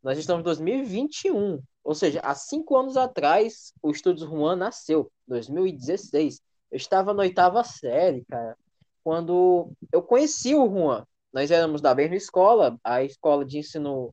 nós 0.03 0.19
estamos 0.19 0.41
em 0.41 0.45
2021, 0.45 1.63
ou 1.85 1.95
seja, 1.95 2.21
há 2.23 2.35
cinco 2.35 2.77
anos 2.77 2.97
atrás, 2.97 3.73
o 3.83 3.91
Estúdios 3.91 4.29
Juan 4.29 4.57
nasceu, 4.57 5.11
2016. 5.29 6.41
Eu 6.71 6.77
estava 6.77 7.13
na 7.15 7.23
oitava 7.23 7.63
série, 7.65 8.25
cara, 8.25 8.57
quando 9.05 9.71
eu 9.93 10.03
conheci 10.03 10.55
o 10.55 10.69
Juan. 10.69 11.07
nós 11.33 11.51
éramos 11.51 11.81
da 11.81 11.95
mesma 11.95 12.17
escola, 12.17 12.79
a 12.85 13.03
escola 13.05 13.45
de 13.45 13.59
ensino 13.59 14.13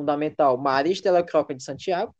fundamental 0.00 0.56
Marista 0.56 1.10
Telecroca 1.10 1.54
de 1.54 1.62
Santiago, 1.62 2.14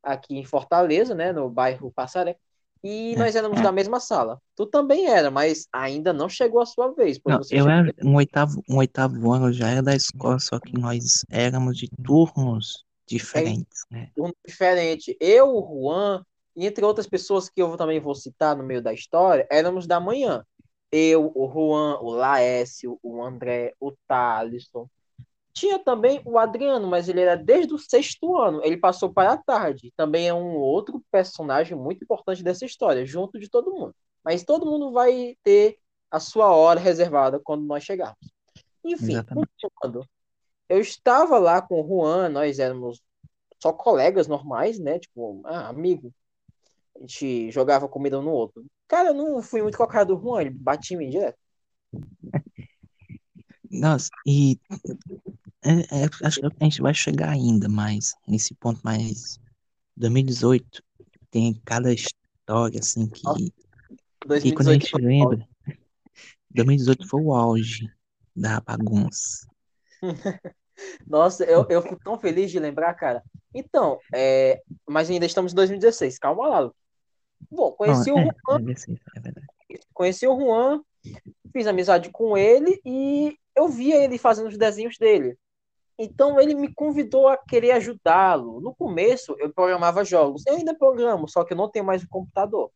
aqui 0.00 0.36
em 0.36 0.44
Fortaleza, 0.44 1.14
né, 1.14 1.32
no 1.32 1.50
bairro 1.50 1.90
Passaré. 1.90 2.36
E 2.82 3.14
nós 3.16 3.36
éramos 3.36 3.60
da 3.60 3.70
mesma 3.70 4.00
sala. 4.00 4.40
Tu 4.56 4.64
também 4.64 5.06
era, 5.06 5.30
mas 5.30 5.66
ainda 5.70 6.14
não 6.14 6.30
chegou 6.30 6.62
a 6.62 6.66
sua 6.66 6.94
vez. 6.94 7.20
Não, 7.26 7.40
eu 7.50 7.68
era 7.68 7.92
um 8.02 8.14
oitavo, 8.14 8.62
um 8.66 8.78
oitavo 8.78 9.30
ano, 9.32 9.52
já 9.52 9.68
era 9.68 9.82
da 9.82 9.94
escola, 9.94 10.38
só 10.38 10.58
que 10.58 10.78
nós 10.78 11.22
éramos 11.28 11.76
de 11.76 11.90
turnos 12.02 12.84
diferentes, 13.06 13.84
é, 13.90 13.94
né? 13.94 14.10
Turno 14.14 14.34
diferente. 14.46 15.14
Eu, 15.20 15.48
o 15.54 15.82
Juan, 15.82 16.24
e 16.56 16.66
entre 16.66 16.82
outras 16.82 17.06
pessoas 17.06 17.50
que 17.50 17.60
eu 17.60 17.76
também 17.76 18.00
vou 18.00 18.14
citar 18.14 18.56
no 18.56 18.64
meio 18.64 18.80
da 18.80 18.94
história, 18.94 19.46
éramos 19.50 19.86
da 19.86 20.00
manhã. 20.00 20.42
Eu, 20.90 21.30
o 21.34 21.52
Juan, 21.52 21.98
o 22.00 22.10
Laércio, 22.10 22.98
o 23.02 23.22
André, 23.22 23.74
o 23.78 23.92
Thalisson, 24.08 24.88
tinha 25.52 25.78
também 25.78 26.20
o 26.24 26.38
Adriano, 26.38 26.86
mas 26.86 27.08
ele 27.08 27.20
era 27.20 27.36
desde 27.36 27.74
o 27.74 27.78
sexto 27.78 28.36
ano. 28.36 28.60
Ele 28.64 28.76
passou 28.76 29.12
para 29.12 29.32
a 29.32 29.36
tarde. 29.36 29.92
Também 29.96 30.28
é 30.28 30.34
um 30.34 30.56
outro 30.56 31.02
personagem 31.10 31.76
muito 31.76 32.04
importante 32.04 32.42
dessa 32.42 32.64
história, 32.64 33.04
junto 33.04 33.38
de 33.38 33.48
todo 33.48 33.72
mundo. 33.72 33.94
Mas 34.24 34.44
todo 34.44 34.66
mundo 34.66 34.92
vai 34.92 35.36
ter 35.42 35.78
a 36.10 36.20
sua 36.20 36.54
hora 36.54 36.80
reservada 36.80 37.40
quando 37.42 37.64
nós 37.64 37.84
chegarmos. 37.84 38.18
Enfim, 38.84 39.22
continuando. 39.24 40.08
Eu 40.68 40.80
estava 40.80 41.38
lá 41.38 41.60
com 41.60 41.80
o 41.80 41.86
Juan, 41.86 42.28
nós 42.28 42.58
éramos 42.58 43.02
só 43.60 43.72
colegas 43.72 44.26
normais, 44.26 44.78
né? 44.78 44.98
Tipo, 44.98 45.42
ah, 45.44 45.68
amigo. 45.68 46.12
A 46.96 47.00
gente 47.00 47.50
jogava 47.50 47.88
comida 47.88 48.18
um 48.18 48.22
no 48.22 48.30
outro. 48.30 48.64
Cara, 48.86 49.10
eu 49.10 49.14
não 49.14 49.42
fui 49.42 49.62
muito 49.62 49.76
com 49.76 49.84
a 49.84 49.88
cara 49.88 50.04
do 50.04 50.20
Juan, 50.20 50.42
ele 50.42 50.50
batia 50.50 50.96
em 50.96 50.98
mim 50.98 51.10
direto. 51.10 51.38
Nossa, 53.70 54.10
e 54.26 54.58
é, 55.62 56.04
é, 56.04 56.26
acho 56.26 56.40
que 56.40 56.46
a 56.46 56.64
gente 56.64 56.80
vai 56.80 56.94
chegar 56.94 57.30
ainda 57.30 57.68
mais 57.68 58.14
nesse 58.26 58.54
ponto 58.54 58.80
mais 58.82 59.38
2018 59.96 60.82
tem 61.30 61.60
cada 61.64 61.92
história 61.92 62.80
assim 62.80 63.06
que 63.08 63.22
e 64.42 64.52
quando 64.52 64.68
a 64.68 64.72
gente 64.72 64.96
lembra 64.96 65.46
2018 66.50 67.06
foi 67.06 67.22
o 67.22 67.34
auge 67.34 67.92
da 68.34 68.60
bagunça. 68.60 69.46
Nossa 71.06 71.44
eu, 71.44 71.66
eu 71.68 71.82
fico 71.82 72.00
tão 72.02 72.18
feliz 72.18 72.50
de 72.50 72.58
lembrar 72.58 72.94
cara. 72.94 73.22
Então 73.54 73.98
é, 74.14 74.62
mas 74.88 75.10
ainda 75.10 75.26
estamos 75.26 75.52
em 75.52 75.56
2016 75.56 76.18
calma 76.18 76.48
lá. 76.48 76.70
Bom 77.50 77.72
conheci 77.72 78.10
Não, 78.10 78.16
o 78.16 78.20
é, 78.20 78.30
Juan. 78.48 78.72
é 79.70 79.78
conheci 79.92 80.26
o 80.26 80.38
Juan 80.38 80.82
fiz 81.52 81.66
amizade 81.66 82.10
com 82.10 82.36
ele 82.36 82.80
e 82.84 83.36
eu 83.54 83.68
via 83.68 84.02
ele 84.02 84.16
fazendo 84.16 84.48
os 84.48 84.56
desenhos 84.56 84.96
dele 84.96 85.36
então 86.02 86.40
ele 86.40 86.54
me 86.54 86.72
convidou 86.72 87.28
a 87.28 87.36
querer 87.36 87.72
ajudá-lo. 87.72 88.58
No 88.60 88.74
começo 88.74 89.36
eu 89.38 89.52
programava 89.52 90.02
jogos, 90.02 90.42
eu 90.46 90.54
ainda 90.54 90.74
programo, 90.74 91.28
só 91.28 91.44
que 91.44 91.52
eu 91.52 91.56
não 91.58 91.70
tenho 91.70 91.84
mais 91.84 92.02
o 92.02 92.08
computador. 92.08 92.70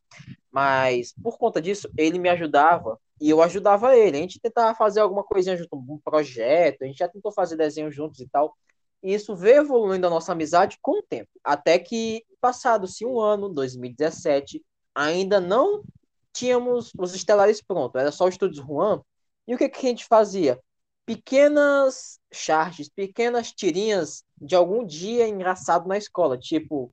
Mas 0.51 1.13
por 1.23 1.37
conta 1.39 1.59
disso 1.59 1.89
ele 1.97 2.19
me 2.19 2.29
ajudava 2.29 2.99
e 3.19 3.29
eu 3.29 3.41
ajudava 3.41 3.95
ele. 3.97 4.17
A 4.17 4.21
gente 4.21 4.39
tentava 4.39 4.75
fazer 4.75 4.99
alguma 4.99 5.23
coisinha 5.23 5.57
junto, 5.57 5.75
um 5.75 5.99
projeto, 6.03 6.83
a 6.83 6.85
gente 6.85 6.99
já 6.99 7.07
tentou 7.07 7.31
fazer 7.31 7.57
desenhos 7.57 7.95
juntos 7.95 8.19
e 8.19 8.27
tal. 8.27 8.55
E 9.01 9.13
isso 9.13 9.35
veio 9.35 9.61
evoluindo 9.61 10.05
a 10.05 10.09
nossa 10.09 10.31
amizade 10.33 10.77
com 10.81 10.99
o 10.99 11.03
tempo, 11.03 11.29
até 11.43 11.79
que 11.79 12.23
passado-se 12.39 13.05
um 13.05 13.19
ano, 13.19 13.49
2017, 13.49 14.63
ainda 14.93 15.39
não 15.39 15.83
tínhamos 16.31 16.91
os 16.97 17.15
estelares 17.15 17.61
prontos, 17.61 17.99
era 17.99 18.11
só 18.11 18.25
o 18.25 18.29
Estúdios 18.29 18.63
Juan. 18.63 19.01
E 19.47 19.55
o 19.55 19.57
que, 19.57 19.69
que 19.69 19.85
a 19.85 19.89
gente 19.89 20.05
fazia? 20.05 20.59
Pequenas 21.05 22.19
charges, 22.31 22.89
pequenas 22.89 23.51
tirinhas 23.51 24.23
de 24.37 24.55
algum 24.55 24.85
dia 24.85 25.27
engraçado 25.27 25.87
na 25.87 25.97
escola. 25.97 26.37
Tipo, 26.37 26.91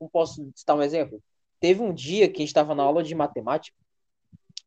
não 0.00 0.08
posso 0.08 0.50
citar 0.54 0.76
um 0.76 0.82
exemplo? 0.82 1.22
Teve 1.60 1.80
um 1.82 1.92
dia 1.94 2.28
que 2.28 2.36
a 2.36 2.38
gente 2.40 2.48
estava 2.48 2.74
na 2.74 2.82
aula 2.82 3.02
de 3.02 3.14
matemática 3.14 3.76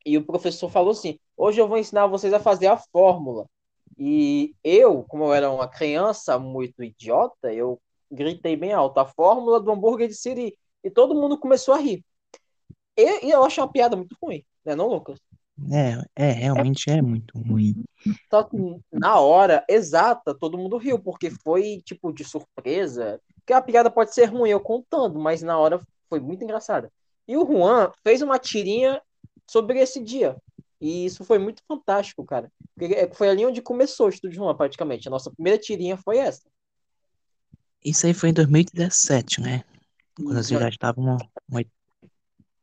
e 0.05 0.17
o 0.17 0.25
professor 0.25 0.69
falou 0.69 0.91
assim: 0.91 1.19
hoje 1.35 1.59
eu 1.59 1.67
vou 1.67 1.77
ensinar 1.77 2.07
vocês 2.07 2.33
a 2.33 2.39
fazer 2.39 2.67
a 2.67 2.77
fórmula. 2.77 3.47
E 3.97 4.53
eu, 4.63 5.03
como 5.03 5.25
eu 5.25 5.33
era 5.33 5.51
uma 5.51 5.67
criança 5.67 6.37
muito 6.37 6.83
idiota, 6.83 7.53
eu 7.53 7.81
gritei 8.11 8.55
bem 8.55 8.71
alto: 8.73 8.99
a 8.99 9.05
fórmula 9.05 9.59
do 9.59 9.71
hambúrguer 9.71 10.07
de 10.07 10.15
Siri. 10.15 10.57
E 10.83 10.89
todo 10.91 11.15
mundo 11.15 11.39
começou 11.39 11.73
a 11.73 11.79
rir. 11.79 12.05
E, 12.97 13.27
e 13.27 13.31
eu 13.31 13.43
acho 13.43 13.59
uma 13.59 13.71
piada 13.71 13.95
muito 13.95 14.15
ruim, 14.21 14.45
né, 14.63 14.75
não, 14.75 14.87
Lucas? 14.87 15.19
É, 15.71 16.03
é, 16.15 16.31
realmente 16.31 16.89
é 16.89 17.01
muito 17.01 17.37
ruim. 17.39 17.83
Só 18.29 18.43
que 18.43 18.57
na 18.91 19.19
hora 19.19 19.63
exata, 19.69 20.35
todo 20.35 20.57
mundo 20.57 20.77
riu, 20.77 20.99
porque 20.99 21.29
foi 21.29 21.81
tipo 21.85 22.11
de 22.11 22.23
surpresa. 22.23 23.19
Que 23.45 23.53
a 23.53 23.61
piada 23.61 23.89
pode 23.89 24.13
ser 24.13 24.25
ruim 24.25 24.49
eu 24.49 24.59
contando, 24.59 25.19
mas 25.19 25.41
na 25.41 25.57
hora 25.57 25.79
foi 26.09 26.19
muito 26.19 26.43
engraçada. 26.43 26.91
E 27.27 27.37
o 27.37 27.45
Juan 27.45 27.91
fez 28.03 28.21
uma 28.21 28.37
tirinha 28.37 29.01
sobre 29.49 29.79
esse 29.79 30.03
dia. 30.03 30.35
E 30.79 31.05
isso 31.05 31.23
foi 31.23 31.39
muito 31.39 31.63
fantástico, 31.67 32.23
cara. 32.25 32.51
Porque 32.75 32.93
é, 32.93 33.11
foi 33.13 33.29
ali 33.29 33.45
onde 33.45 33.61
começou 33.61 34.07
o 34.07 34.09
Estúdio 34.09 34.35
Juan, 34.35 34.55
praticamente. 34.55 35.07
A 35.07 35.11
nossa 35.11 35.31
primeira 35.31 35.57
tirinha 35.57 35.97
foi 35.97 36.17
essa. 36.17 36.43
Isso 37.83 38.05
aí 38.05 38.13
foi 38.13 38.29
em 38.29 38.33
2017, 38.33 39.41
né? 39.41 39.63
Quando 40.15 40.33
vocês 40.33 40.59
já 40.59 40.69
estavam 40.69 41.17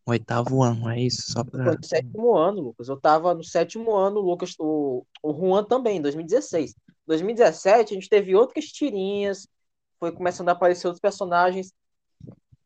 oitavo 0.07 0.63
ano, 0.63 0.91
é 0.91 1.01
isso? 1.01 1.33
Só 1.33 1.45
pra... 1.45 1.65
Foi 1.65 1.77
no 1.77 1.85
sétimo 1.85 2.37
ano, 2.37 2.61
Lucas. 2.61 2.89
Eu 2.89 3.01
tava 3.01 3.35
no 3.35 3.45
sétimo 3.45 3.95
ano, 3.95 4.21
o 4.21 4.23
Lucas, 4.23 4.55
o, 4.59 5.05
o 5.23 5.33
Juan 5.33 5.65
também, 5.65 5.99
em 5.99 6.03
2016. 6.03 6.75
2017, 7.07 7.93
a 7.93 7.95
gente 7.95 8.09
teve 8.09 8.35
outras 8.35 8.67
tirinhas, 8.67 9.47
foi 9.99 10.13
começando 10.13 10.49
a 10.49 10.53
aparecer 10.53 10.87
outros 10.87 11.01
personagens. 11.01 11.73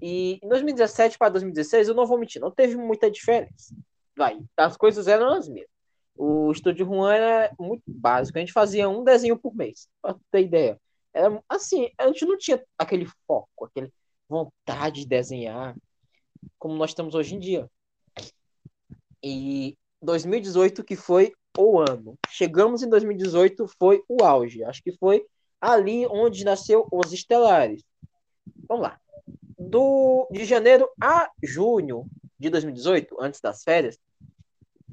E 0.00 0.38
em 0.42 0.48
2017 0.48 1.18
para 1.18 1.30
2016, 1.30 1.88
eu 1.88 1.94
não 1.94 2.06
vou 2.06 2.18
mentir, 2.18 2.40
não 2.40 2.50
teve 2.50 2.76
muita 2.76 3.10
diferença. 3.10 3.74
Vai, 4.16 4.38
as 4.56 4.76
coisas 4.76 5.06
eram 5.06 5.32
as 5.32 5.48
mesmas. 5.48 5.70
O 6.18 6.50
estúdio 6.50 6.86
Juan 6.86 7.14
era 7.14 7.54
muito 7.58 7.82
básico, 7.86 8.38
a 8.38 8.40
gente 8.40 8.52
fazia 8.52 8.88
um 8.88 9.04
desenho 9.04 9.38
por 9.38 9.54
mês, 9.54 9.88
pra 10.00 10.16
ter 10.30 10.44
ideia. 10.44 10.80
Era 11.12 11.42
assim, 11.48 11.90
a 11.98 12.06
gente 12.06 12.24
não 12.24 12.38
tinha 12.38 12.62
aquele 12.78 13.06
foco, 13.26 13.64
aquele 13.64 13.92
vontade 14.28 15.02
de 15.02 15.06
desenhar 15.06 15.74
como 16.58 16.74
nós 16.74 16.94
temos 16.94 17.14
hoje 17.14 17.34
em 17.34 17.38
dia. 17.38 17.70
E 19.22 19.76
2018 20.02 20.84
que 20.84 20.96
foi 20.96 21.32
o 21.56 21.78
ano. 21.78 22.18
Chegamos 22.28 22.82
em 22.82 22.88
2018 22.88 23.66
foi 23.78 24.02
o 24.08 24.22
auge. 24.22 24.62
Acho 24.64 24.82
que 24.82 24.92
foi 24.92 25.24
ali 25.60 26.06
onde 26.06 26.44
nasceu 26.44 26.86
os 26.92 27.12
Estelares. 27.12 27.82
Vamos 28.68 28.84
lá. 28.84 29.00
Do 29.58 30.28
de 30.30 30.44
janeiro 30.44 30.88
a 31.00 31.30
junho 31.42 32.06
de 32.38 32.50
2018, 32.50 33.16
antes 33.18 33.40
das 33.40 33.62
férias, 33.62 33.98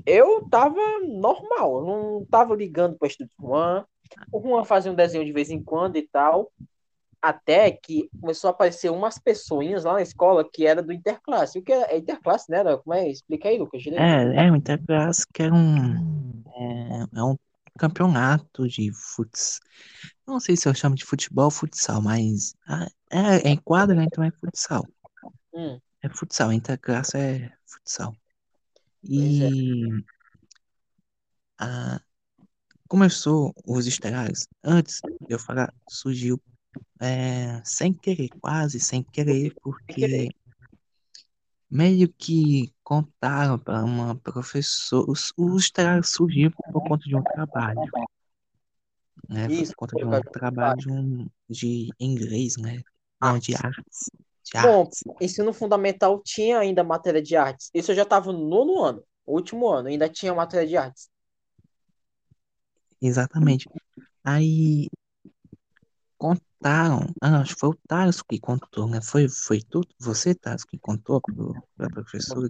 eu 0.05 0.47
tava 0.49 0.79
normal, 1.01 1.79
eu 1.79 1.85
não 1.85 2.25
tava 2.25 2.55
ligando 2.55 2.97
para 2.97 3.05
o 3.05 3.09
Estúdio 3.09 3.35
Juan. 3.39 3.85
O 4.31 4.39
Juan 4.39 4.63
fazia 4.63 4.91
um 4.91 4.95
desenho 4.95 5.25
de 5.25 5.33
vez 5.33 5.49
em 5.49 5.61
quando 5.61 5.97
e 5.97 6.07
tal 6.07 6.51
até 7.23 7.71
que 7.71 8.09
começou 8.19 8.49
a 8.49 8.51
aparecer 8.51 8.91
umas 8.91 9.17
pessoinhas 9.17 9.85
lá 9.85 9.93
na 9.93 10.01
escola 10.01 10.43
que 10.43 10.67
era 10.67 10.83
do 10.83 10.91
Interclasse. 10.91 11.57
O 11.57 11.63
que 11.63 11.71
é, 11.71 11.93
é 11.93 11.97
Interclasse, 11.97 12.51
né? 12.51 12.61
Como 12.83 12.93
é? 12.93 13.09
Explica 13.09 13.47
aí, 13.47 13.57
Lucas. 13.57 13.81
É, 13.87 14.45
é, 14.45 14.51
o 14.51 14.55
Interclasse 14.57 15.25
que 15.33 15.43
é 15.43 15.49
um, 15.49 16.43
é, 16.53 17.17
é 17.17 17.23
um 17.23 17.37
campeonato 17.79 18.67
de 18.67 18.91
futsal. 18.91 19.61
Não 20.27 20.37
sei 20.41 20.57
se 20.57 20.67
eu 20.67 20.75
chamo 20.75 20.95
de 20.95 21.05
futebol 21.05 21.45
ou 21.45 21.51
futsal, 21.51 22.01
mas 22.01 22.55
ah, 22.67 22.89
é, 23.09 23.53
é 23.53 23.57
quadra, 23.63 23.95
né? 23.95 24.03
Então 24.03 24.21
é 24.21 24.31
futsal. 24.31 24.85
Hum. 25.53 25.79
É 26.01 26.09
futsal, 26.09 26.51
Interclasse 26.51 27.17
é 27.17 27.53
futsal. 27.65 28.13
E 29.01 29.45
é. 29.45 29.49
a, 31.59 32.01
começou 32.89 33.53
os 33.65 33.87
esterários. 33.87 34.45
Antes 34.61 34.99
de 35.21 35.33
eu 35.33 35.39
falar, 35.39 35.73
surgiu 35.87 36.37
é, 37.03 37.61
sem 37.65 37.93
querer, 37.93 38.29
quase 38.39 38.79
sem 38.79 39.03
querer, 39.03 39.53
porque 39.61 40.29
meio 41.69 42.07
que 42.13 42.73
contaram 42.81 43.59
para 43.59 43.83
uma 43.83 44.15
professora, 44.15 45.11
os, 45.11 45.33
os 45.37 45.69
surgiu 46.05 46.51
por 46.51 46.81
conta 46.87 47.03
de 47.03 47.15
um 47.15 47.21
trabalho, 47.23 47.81
né? 49.27 49.47
Isso, 49.49 49.73
por 49.73 49.87
conta 49.89 49.95
de 49.97 50.05
um 50.05 50.21
trabalho 50.21 50.77
de, 50.77 50.91
um, 50.91 51.29
de 51.49 51.89
inglês, 51.99 52.55
né? 52.57 52.81
Não, 53.21 53.37
de 53.37 53.53
artes. 53.53 54.09
De 54.43 54.57
Bom, 54.61 54.81
artes. 54.81 55.03
ensino 55.19 55.51
fundamental 55.51 56.21
tinha 56.23 56.59
ainda 56.59 56.85
matéria 56.85 57.21
de 57.21 57.35
artes. 57.35 57.69
Isso 57.73 57.91
eu 57.91 57.95
já 57.95 58.03
estava 58.03 58.31
no 58.31 58.47
nono 58.47 58.81
ano, 58.81 59.03
último 59.25 59.67
ano, 59.67 59.89
ainda 59.89 60.07
tinha 60.07 60.33
matéria 60.33 60.67
de 60.67 60.77
artes. 60.77 61.09
Exatamente. 63.01 63.67
Aí 64.23 64.87
contaram. 66.63 67.13
Ah, 67.21 67.41
acho 67.41 67.53
que 67.53 67.59
foi 67.59 67.69
o 67.69 67.77
Thales 67.87 68.21
que 68.21 68.39
contou, 68.39 68.87
né? 68.87 69.01
Foi, 69.01 69.27
foi 69.27 69.61
tu, 69.61 69.81
você, 69.99 70.33
Thales, 70.33 70.63
que 70.63 70.77
contou 70.77 71.21
para 71.75 71.87
a 71.87 71.89
professora. 71.89 72.49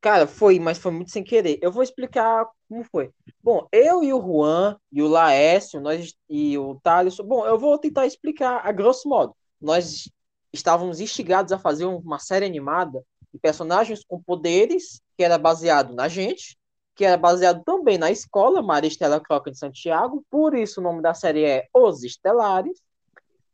Cara, 0.00 0.26
foi, 0.26 0.58
mas 0.58 0.78
foi 0.78 0.92
muito 0.92 1.10
sem 1.10 1.22
querer. 1.22 1.58
Eu 1.60 1.70
vou 1.70 1.82
explicar 1.82 2.46
como 2.68 2.84
foi. 2.84 3.10
Bom, 3.42 3.66
eu 3.70 4.02
e 4.02 4.12
o 4.12 4.20
Juan, 4.20 4.78
e 4.90 5.02
o 5.02 5.08
Laércio, 5.08 5.80
nós 5.80 6.14
e 6.28 6.56
o 6.56 6.80
Thales. 6.82 7.18
Bom, 7.18 7.44
eu 7.44 7.58
vou 7.58 7.76
tentar 7.78 8.06
explicar 8.06 8.62
a 8.64 8.72
grosso 8.72 9.08
modo. 9.08 9.34
Nós 9.60 10.10
estávamos 10.52 11.00
instigados 11.00 11.52
a 11.52 11.58
fazer 11.58 11.84
uma 11.84 12.18
série 12.18 12.46
animada 12.46 13.04
de 13.32 13.38
personagens 13.38 14.02
com 14.06 14.22
poderes, 14.22 15.02
que 15.16 15.22
era 15.22 15.36
baseado 15.36 15.94
na 15.94 16.08
gente, 16.08 16.56
que 16.94 17.04
era 17.04 17.16
baseado 17.16 17.62
também 17.64 17.98
na 17.98 18.10
escola 18.10 18.62
Maria 18.62 18.88
Estela 18.88 19.20
Croca 19.20 19.50
de 19.50 19.58
Santiago. 19.58 20.24
Por 20.30 20.54
isso 20.54 20.80
o 20.80 20.82
nome 20.82 21.02
da 21.02 21.12
série 21.12 21.44
é 21.44 21.68
Os 21.74 22.02
Estelares, 22.02 22.80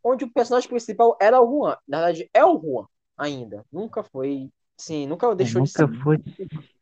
onde 0.05 0.25
o 0.25 0.33
personagem 0.33 0.69
principal 0.69 1.17
era 1.21 1.41
o 1.41 1.47
Juan. 1.47 1.77
Na 1.89 1.99
verdade, 1.99 2.31
é 2.33 2.45
o 2.45 2.61
Juan 2.61 2.87
ainda. 3.17 3.65
Nunca 3.73 4.03
foi 4.05 4.51
Sim, 4.77 5.07
nunca 5.07 5.27
É, 5.27 5.35
deixou 5.35 5.63
de 5.63 5.69
nunca 5.69 5.89
ser. 5.89 6.03
foi, 6.03 6.19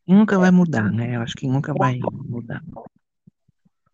nunca 0.07 0.37
vai 0.39 0.51
mudar, 0.51 0.91
né? 0.91 1.15
Eu 1.15 1.21
acho 1.21 1.35
que 1.35 1.47
nunca 1.47 1.73
vai 1.73 1.99
mudar. 2.25 2.61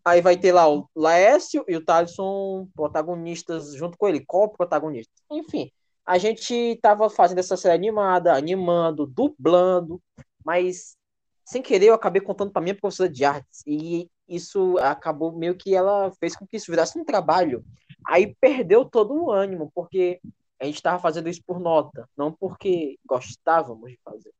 Aí 0.04 0.20
vai 0.20 0.36
ter 0.36 0.52
lá 0.52 0.68
o 0.68 0.88
Laércio 0.96 1.64
e 1.68 1.76
o 1.76 1.84
Thaleson 1.84 2.66
protagonistas 2.74 3.74
junto 3.74 3.98
com 3.98 4.08
ele, 4.08 4.24
co-protagonistas. 4.24 5.14
Enfim, 5.30 5.70
a 6.06 6.16
gente 6.16 6.78
tava 6.80 7.10
fazendo 7.10 7.38
essa 7.38 7.56
série 7.56 7.74
animada, 7.74 8.34
animando, 8.34 9.06
dublando, 9.06 10.00
mas 10.44 10.96
sem 11.44 11.60
querer 11.60 11.86
eu 11.86 11.94
acabei 11.94 12.22
contando 12.22 12.50
para 12.50 12.62
minha 12.62 12.74
professora 12.74 13.10
de 13.10 13.24
artes 13.24 13.62
e 13.66 14.08
isso 14.26 14.78
acabou 14.78 15.36
meio 15.36 15.54
que 15.54 15.74
ela 15.74 16.10
fez 16.18 16.34
com 16.34 16.46
que 16.46 16.56
isso 16.56 16.70
virasse 16.70 16.98
um 16.98 17.04
trabalho. 17.04 17.62
Aí 18.06 18.34
perdeu 18.40 18.84
todo 18.84 19.14
o 19.14 19.30
ânimo, 19.30 19.70
porque 19.74 20.20
a 20.60 20.64
gente 20.64 20.76
estava 20.76 20.98
fazendo 20.98 21.28
isso 21.28 21.42
por 21.46 21.58
nota, 21.58 22.08
não 22.16 22.32
porque 22.32 22.98
gostávamos 23.06 23.90
de 23.90 23.98
fazer. 24.04 24.32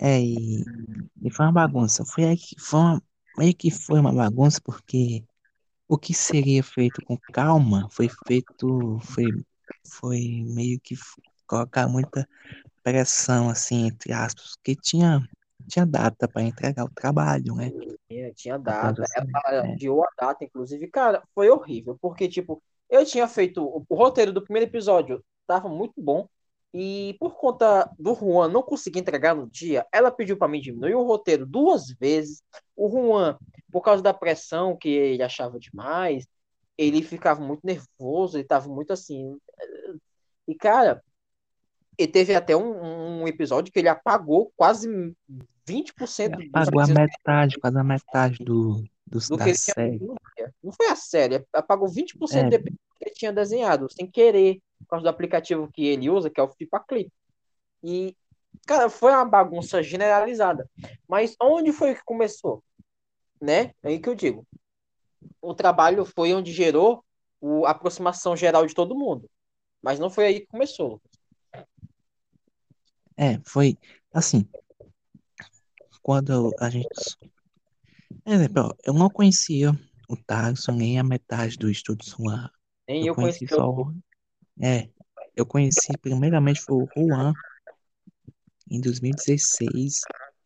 É, 0.00 0.20
e, 0.20 0.64
e 1.22 1.30
foi 1.30 1.46
uma 1.46 1.52
bagunça. 1.52 2.04
Foi 2.04 2.24
aí 2.24 2.36
que 2.36 2.58
foi 2.60 2.78
uma, 2.78 3.02
meio 3.36 3.54
que 3.54 3.70
foi 3.70 3.98
uma 4.00 4.12
bagunça, 4.12 4.60
porque 4.62 5.24
o 5.88 5.96
que 5.96 6.12
seria 6.12 6.62
feito 6.62 7.02
com 7.04 7.16
calma 7.16 7.88
foi 7.90 8.08
feito, 8.26 8.98
foi, 9.00 9.26
foi 9.90 10.44
meio 10.46 10.78
que 10.80 10.94
colocar 11.46 11.88
muita 11.88 12.28
pressão, 12.82 13.48
assim, 13.48 13.86
entre 13.86 14.12
aspas, 14.12 14.54
porque 14.56 14.76
tinha, 14.76 15.26
tinha 15.68 15.86
data 15.86 16.26
para 16.26 16.42
entregar 16.42 16.84
o 16.84 16.90
trabalho, 16.90 17.54
né? 17.54 17.70
Tinha, 18.08 18.32
tinha 18.32 18.58
data, 18.58 19.04
ela 19.14 19.66
é, 19.66 19.72
adiou 19.72 20.02
a 20.02 20.08
data, 20.18 20.44
inclusive, 20.44 20.88
cara, 20.88 21.22
foi 21.34 21.50
horrível, 21.50 21.96
porque, 22.00 22.28
tipo, 22.28 22.62
eu 22.88 23.04
tinha 23.04 23.28
feito 23.28 23.62
o, 23.62 23.84
o 23.88 23.94
roteiro 23.94 24.32
do 24.32 24.42
primeiro 24.42 24.68
episódio, 24.68 25.22
tava 25.46 25.68
muito 25.68 25.94
bom, 25.98 26.26
e 26.72 27.16
por 27.18 27.36
conta 27.36 27.90
do 27.98 28.14
Juan 28.14 28.48
não 28.48 28.62
conseguir 28.62 28.98
entregar 28.98 29.34
no 29.34 29.48
dia, 29.48 29.86
ela 29.92 30.10
pediu 30.10 30.36
para 30.36 30.48
mim 30.48 30.60
diminuir 30.60 30.94
o 30.94 31.02
roteiro 31.02 31.46
duas 31.46 31.88
vezes. 31.98 32.42
O 32.76 32.90
Juan, 32.90 33.38
por 33.72 33.80
causa 33.80 34.02
da 34.02 34.12
pressão 34.12 34.76
que 34.76 34.88
ele 34.88 35.22
achava 35.22 35.58
demais, 35.58 36.26
ele 36.76 37.02
ficava 37.02 37.40
muito 37.40 37.62
nervoso, 37.64 38.36
ele 38.36 38.44
tava 38.44 38.68
muito 38.68 38.92
assim. 38.92 39.38
E, 40.46 40.54
cara, 40.54 41.02
ele 41.98 42.12
teve 42.12 42.34
até 42.34 42.56
um, 42.56 43.22
um 43.22 43.28
episódio 43.28 43.72
que 43.72 43.78
ele 43.80 43.88
apagou 43.88 44.52
quase 44.56 44.88
20% 45.66 46.36
dos 46.36 46.46
apagou 46.46 46.80
a 46.80 46.86
metade, 46.86 47.58
quase 47.58 47.78
a 47.78 47.84
metade 47.84 48.44
do, 48.44 48.84
dos, 49.06 49.28
do 49.28 49.36
que 49.36 49.42
ele 49.50 49.52
tinha 49.52 49.74
série. 49.74 49.98
dia. 49.98 50.54
Não 50.62 50.72
foi 50.72 50.86
a 50.86 50.96
série, 50.96 51.44
apagou 51.52 51.88
20% 51.88 52.54
É, 52.54 52.58
do 52.58 52.64
que 52.64 53.04
ele 53.04 53.14
tinha 53.14 53.32
desenhado, 53.32 53.92
sem 53.92 54.06
querer, 54.06 54.60
por 54.80 54.90
causa 54.90 55.02
do 55.02 55.08
aplicativo 55.08 55.68
que 55.72 55.86
ele 55.86 56.08
usa, 56.08 56.30
que 56.30 56.40
é 56.40 56.42
o 56.42 56.48
Flipaclip. 56.48 57.10
E, 57.82 58.16
cara, 58.66 58.88
foi 58.88 59.12
uma 59.12 59.24
bagunça 59.24 59.82
generalizada. 59.82 60.68
Mas 61.08 61.34
onde 61.40 61.72
foi 61.72 61.94
que 61.94 62.04
começou? 62.04 62.62
Né? 63.40 63.72
É 63.82 63.88
aí 63.88 63.98
que 63.98 64.08
eu 64.08 64.14
digo. 64.14 64.46
O 65.42 65.52
trabalho 65.54 66.04
foi 66.04 66.32
onde 66.32 66.52
gerou 66.52 67.04
o- 67.40 67.66
a 67.66 67.70
aproximação 67.70 68.36
geral 68.36 68.66
de 68.66 68.74
todo 68.74 68.96
mundo. 68.96 69.28
Mas 69.82 69.98
não 69.98 70.10
foi 70.10 70.26
aí 70.26 70.40
que 70.40 70.46
começou. 70.46 71.00
É, 73.18 73.40
foi 73.44 73.78
assim, 74.14 74.48
quando 76.02 76.54
a 76.58 76.68
gente. 76.70 76.88
Exemplo, 78.26 78.76
eu 78.84 78.92
não 78.94 79.10
conhecia 79.10 79.72
o 80.08 80.16
Tarso 80.16 80.70
nem 80.72 80.98
a 80.98 81.04
metade 81.04 81.56
do 81.58 81.70
Estúdio 81.70 82.08
Suan. 82.08 82.48
Nem 82.88 83.02
Eu 83.02 83.08
eu 83.08 83.14
conheci 83.14 83.46
conheci 83.46 83.48
só. 83.48 83.68
o- 83.70 83.94
É, 84.62 84.90
eu 85.36 85.46
conheci 85.46 85.96
primeiramente 85.98 86.62
foi 86.62 86.76
o 86.76 86.88
Juan 86.96 87.34
em 88.70 88.80
2016. 88.80 90.00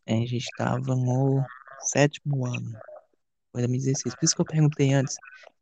A 0.06 0.12
gente 0.12 0.36
estava 0.36 0.94
no 0.96 1.42
sétimo 1.78 2.46
ano. 2.46 2.72
Foi 3.52 3.62
2016. 3.62 4.14
Por 4.16 4.24
isso 4.26 4.34
que 4.36 4.42
eu 4.42 4.46
perguntei 4.46 4.92
antes. 4.94 5.16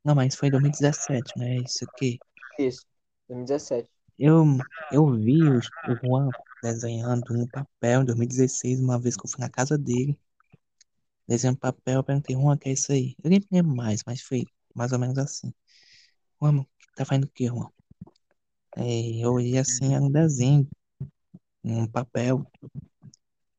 Não, 0.04 0.14
mas 0.14 0.34
foi 0.36 0.48
em 0.48 0.52
2017, 0.52 1.38
né? 1.38 1.58
Isso 1.60 1.84
aqui. 1.84 2.18
isso, 2.58 2.86
2017. 3.28 3.90
Eu, 4.18 4.44
eu 4.92 5.06
vi 5.16 5.50
o, 5.50 5.58
o 5.82 5.96
Juan 5.96 6.32
desenhando 6.62 7.34
um 7.34 7.46
papel 7.46 8.02
em 8.02 8.04
2016, 8.06 8.80
uma 8.80 8.98
vez 9.00 9.16
que 9.16 9.26
eu 9.26 9.30
fui 9.30 9.40
na 9.40 9.50
casa 9.50 9.76
dele, 9.78 10.18
desenhando 11.26 11.58
papel, 11.58 11.96
eu 11.96 12.04
perguntei, 12.04 12.36
Juan, 12.36 12.54
o 12.54 12.58
que 12.58 12.68
é 12.68 12.72
isso 12.72 12.92
aí? 12.92 13.14
Eu 13.22 13.30
nem 13.30 13.40
lembro 13.50 13.74
mais, 13.74 14.02
mas 14.06 14.20
foi 14.22 14.44
mais 14.74 14.92
ou 14.92 14.98
menos 14.98 15.16
assim. 15.18 15.52
Juan, 16.42 16.64
tá 16.96 17.04
fazendo 17.04 17.24
o 17.24 17.30
quê, 17.30 17.46
Juan? 17.48 17.70
Aí 18.76 19.20
eu 19.22 19.32
olhei 19.34 19.58
assim, 19.58 19.94
era 19.94 20.02
um 20.02 20.10
desenho, 20.10 20.68
um 21.64 21.86
papel. 21.86 22.44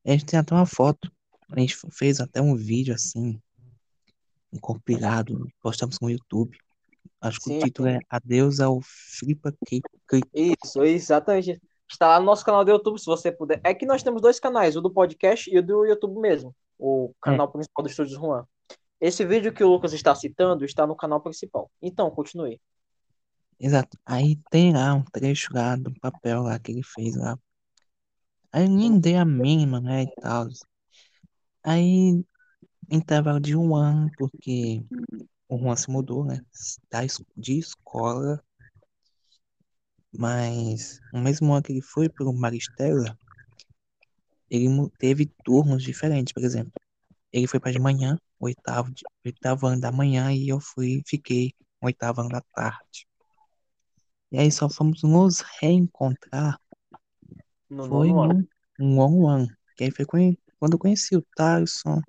A 0.06 0.12
gente 0.12 0.26
tem 0.26 0.40
até 0.40 0.54
uma 0.54 0.66
foto. 0.66 1.12
A 1.50 1.60
gente 1.60 1.76
fez 1.92 2.20
até 2.20 2.42
um 2.42 2.56
vídeo 2.56 2.94
assim, 2.94 3.42
um 4.54 4.60
compilado, 4.60 5.48
postamos 5.62 5.98
no 6.00 6.10
YouTube. 6.10 6.58
Acho 7.22 7.40
que 7.42 7.50
o 7.50 7.54
Sim, 7.54 7.60
título 7.60 7.88
é 7.88 8.00
Adeus 8.10 8.60
ao 8.60 8.80
Flipa. 8.82 9.54
Clip. 9.66 9.84
Isso, 10.34 10.84
exatamente. 10.84 11.62
Está 11.92 12.08
lá 12.08 12.20
no 12.20 12.26
nosso 12.26 12.46
canal 12.46 12.64
do 12.64 12.72
YouTube, 12.72 12.98
se 12.98 13.06
você 13.06 13.32
puder. 13.32 13.60
É 13.66 13.74
que 13.74 13.86
nós 13.86 14.02
temos 14.02 14.22
dois 14.22 14.40
canais, 14.40 14.78
o 14.78 14.82
do 14.82 14.90
podcast 14.90 15.54
e 15.54 15.60
o 15.60 15.64
do 15.64 15.86
YouTube 15.86 16.20
mesmo. 16.20 16.56
O 16.80 17.14
canal 17.22 17.52
principal 17.52 17.84
do 17.84 17.90
Estúdios 17.90 18.18
Juan. 18.18 18.46
Esse 19.00 19.26
vídeo 19.26 19.54
que 19.54 19.64
o 19.64 19.68
Lucas 19.68 19.92
está 19.94 20.16
citando 20.16 20.64
está 20.64 20.88
no 20.88 20.96
canal 20.96 21.20
principal. 21.20 21.70
Então, 21.82 22.10
continue. 22.10 22.62
exato. 23.60 23.98
Aí 24.06 24.38
tem 24.50 24.74
lá 24.74 24.94
um 24.94 25.04
trecho 25.04 25.54
lá 25.54 25.76
do 25.76 25.94
papel 26.00 26.44
lá 26.44 26.58
que 26.58 26.72
ele 26.72 26.82
fez 26.84 27.16
lá. 27.16 27.38
Aí 28.54 28.66
eu 28.66 28.70
nem 28.70 28.98
dei 29.00 29.18
a 29.18 29.26
mínima, 29.26 29.82
né, 29.82 30.04
e 30.04 30.16
tal. 30.22 30.48
Aí, 31.64 32.24
intervalo 32.90 33.40
de 33.40 33.56
um 33.56 33.76
ano, 33.76 34.10
porque 34.18 34.84
o 35.50 35.58
Juan 35.58 35.76
se 35.76 35.90
mudou, 35.92 36.26
né, 36.26 36.40
da 36.90 37.02
de 37.36 37.60
escola, 37.60 38.42
mas 40.14 41.00
no 41.14 41.22
mesmo 41.22 41.54
ano 41.54 41.64
que 41.64 41.72
ele 41.74 41.82
foi 41.82 42.10
pro 42.10 42.34
Maristela, 42.34 43.18
ele 44.50 44.68
teve 45.00 45.32
turnos 45.44 45.84
diferentes, 45.84 46.34
por 46.34 46.44
exemplo. 46.44 46.74
Ele 47.32 47.48
foi 47.48 47.60
para 47.60 47.72
de 47.72 47.80
manhã, 47.80 48.18
oitavo, 48.40 48.92
de- 48.92 49.04
oitavo 49.26 49.68
ano 49.68 49.80
da 49.80 49.92
manhã, 49.92 50.32
e 50.34 50.50
eu 50.50 50.60
fui, 50.60 51.02
fiquei 51.08 51.54
oitavo 51.82 52.22
ano 52.22 52.30
da 52.30 52.42
tarde. 52.54 53.08
E 54.32 54.40
aí 54.40 54.52
só 54.52 54.70
fomos 54.70 55.04
nos 55.04 55.42
reencontrar, 55.60 56.60
No 57.70 57.88
foi 57.88 58.10
no 58.10 58.46
nono 58.80 59.28
ano, 59.28 59.48
que 59.76 59.86
aí 59.86 59.92
foi 59.92 60.06
quando 60.06 60.74
eu 60.74 60.80
conheci 60.80 61.16
o 61.16 61.26
Thaleson, 61.36 62.02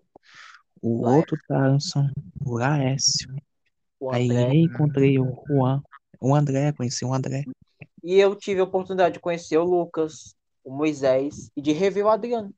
o 0.80 1.04
outro 1.06 1.38
Thaleson, 1.48 2.10
o 2.44 2.58
Laércio. 2.58 3.28
o 4.00 4.10
Aí 4.12 4.28
André. 4.28 4.46
reencontrei 4.46 5.18
o 5.18 5.44
Juan, 5.46 5.82
o 6.20 6.34
André, 6.34 6.72
conheci 6.72 7.04
o 7.04 7.14
André. 7.14 7.44
E 8.02 8.18
eu 8.18 8.34
tive 8.34 8.60
a 8.60 8.64
oportunidade 8.64 9.14
de 9.14 9.20
conhecer 9.20 9.58
o 9.58 9.64
Lucas, 9.64 10.34
o 10.64 10.74
Moisés 10.74 11.50
e 11.56 11.62
de 11.62 11.72
rever 11.72 12.04
o 12.04 12.08
Adriano. 12.08 12.52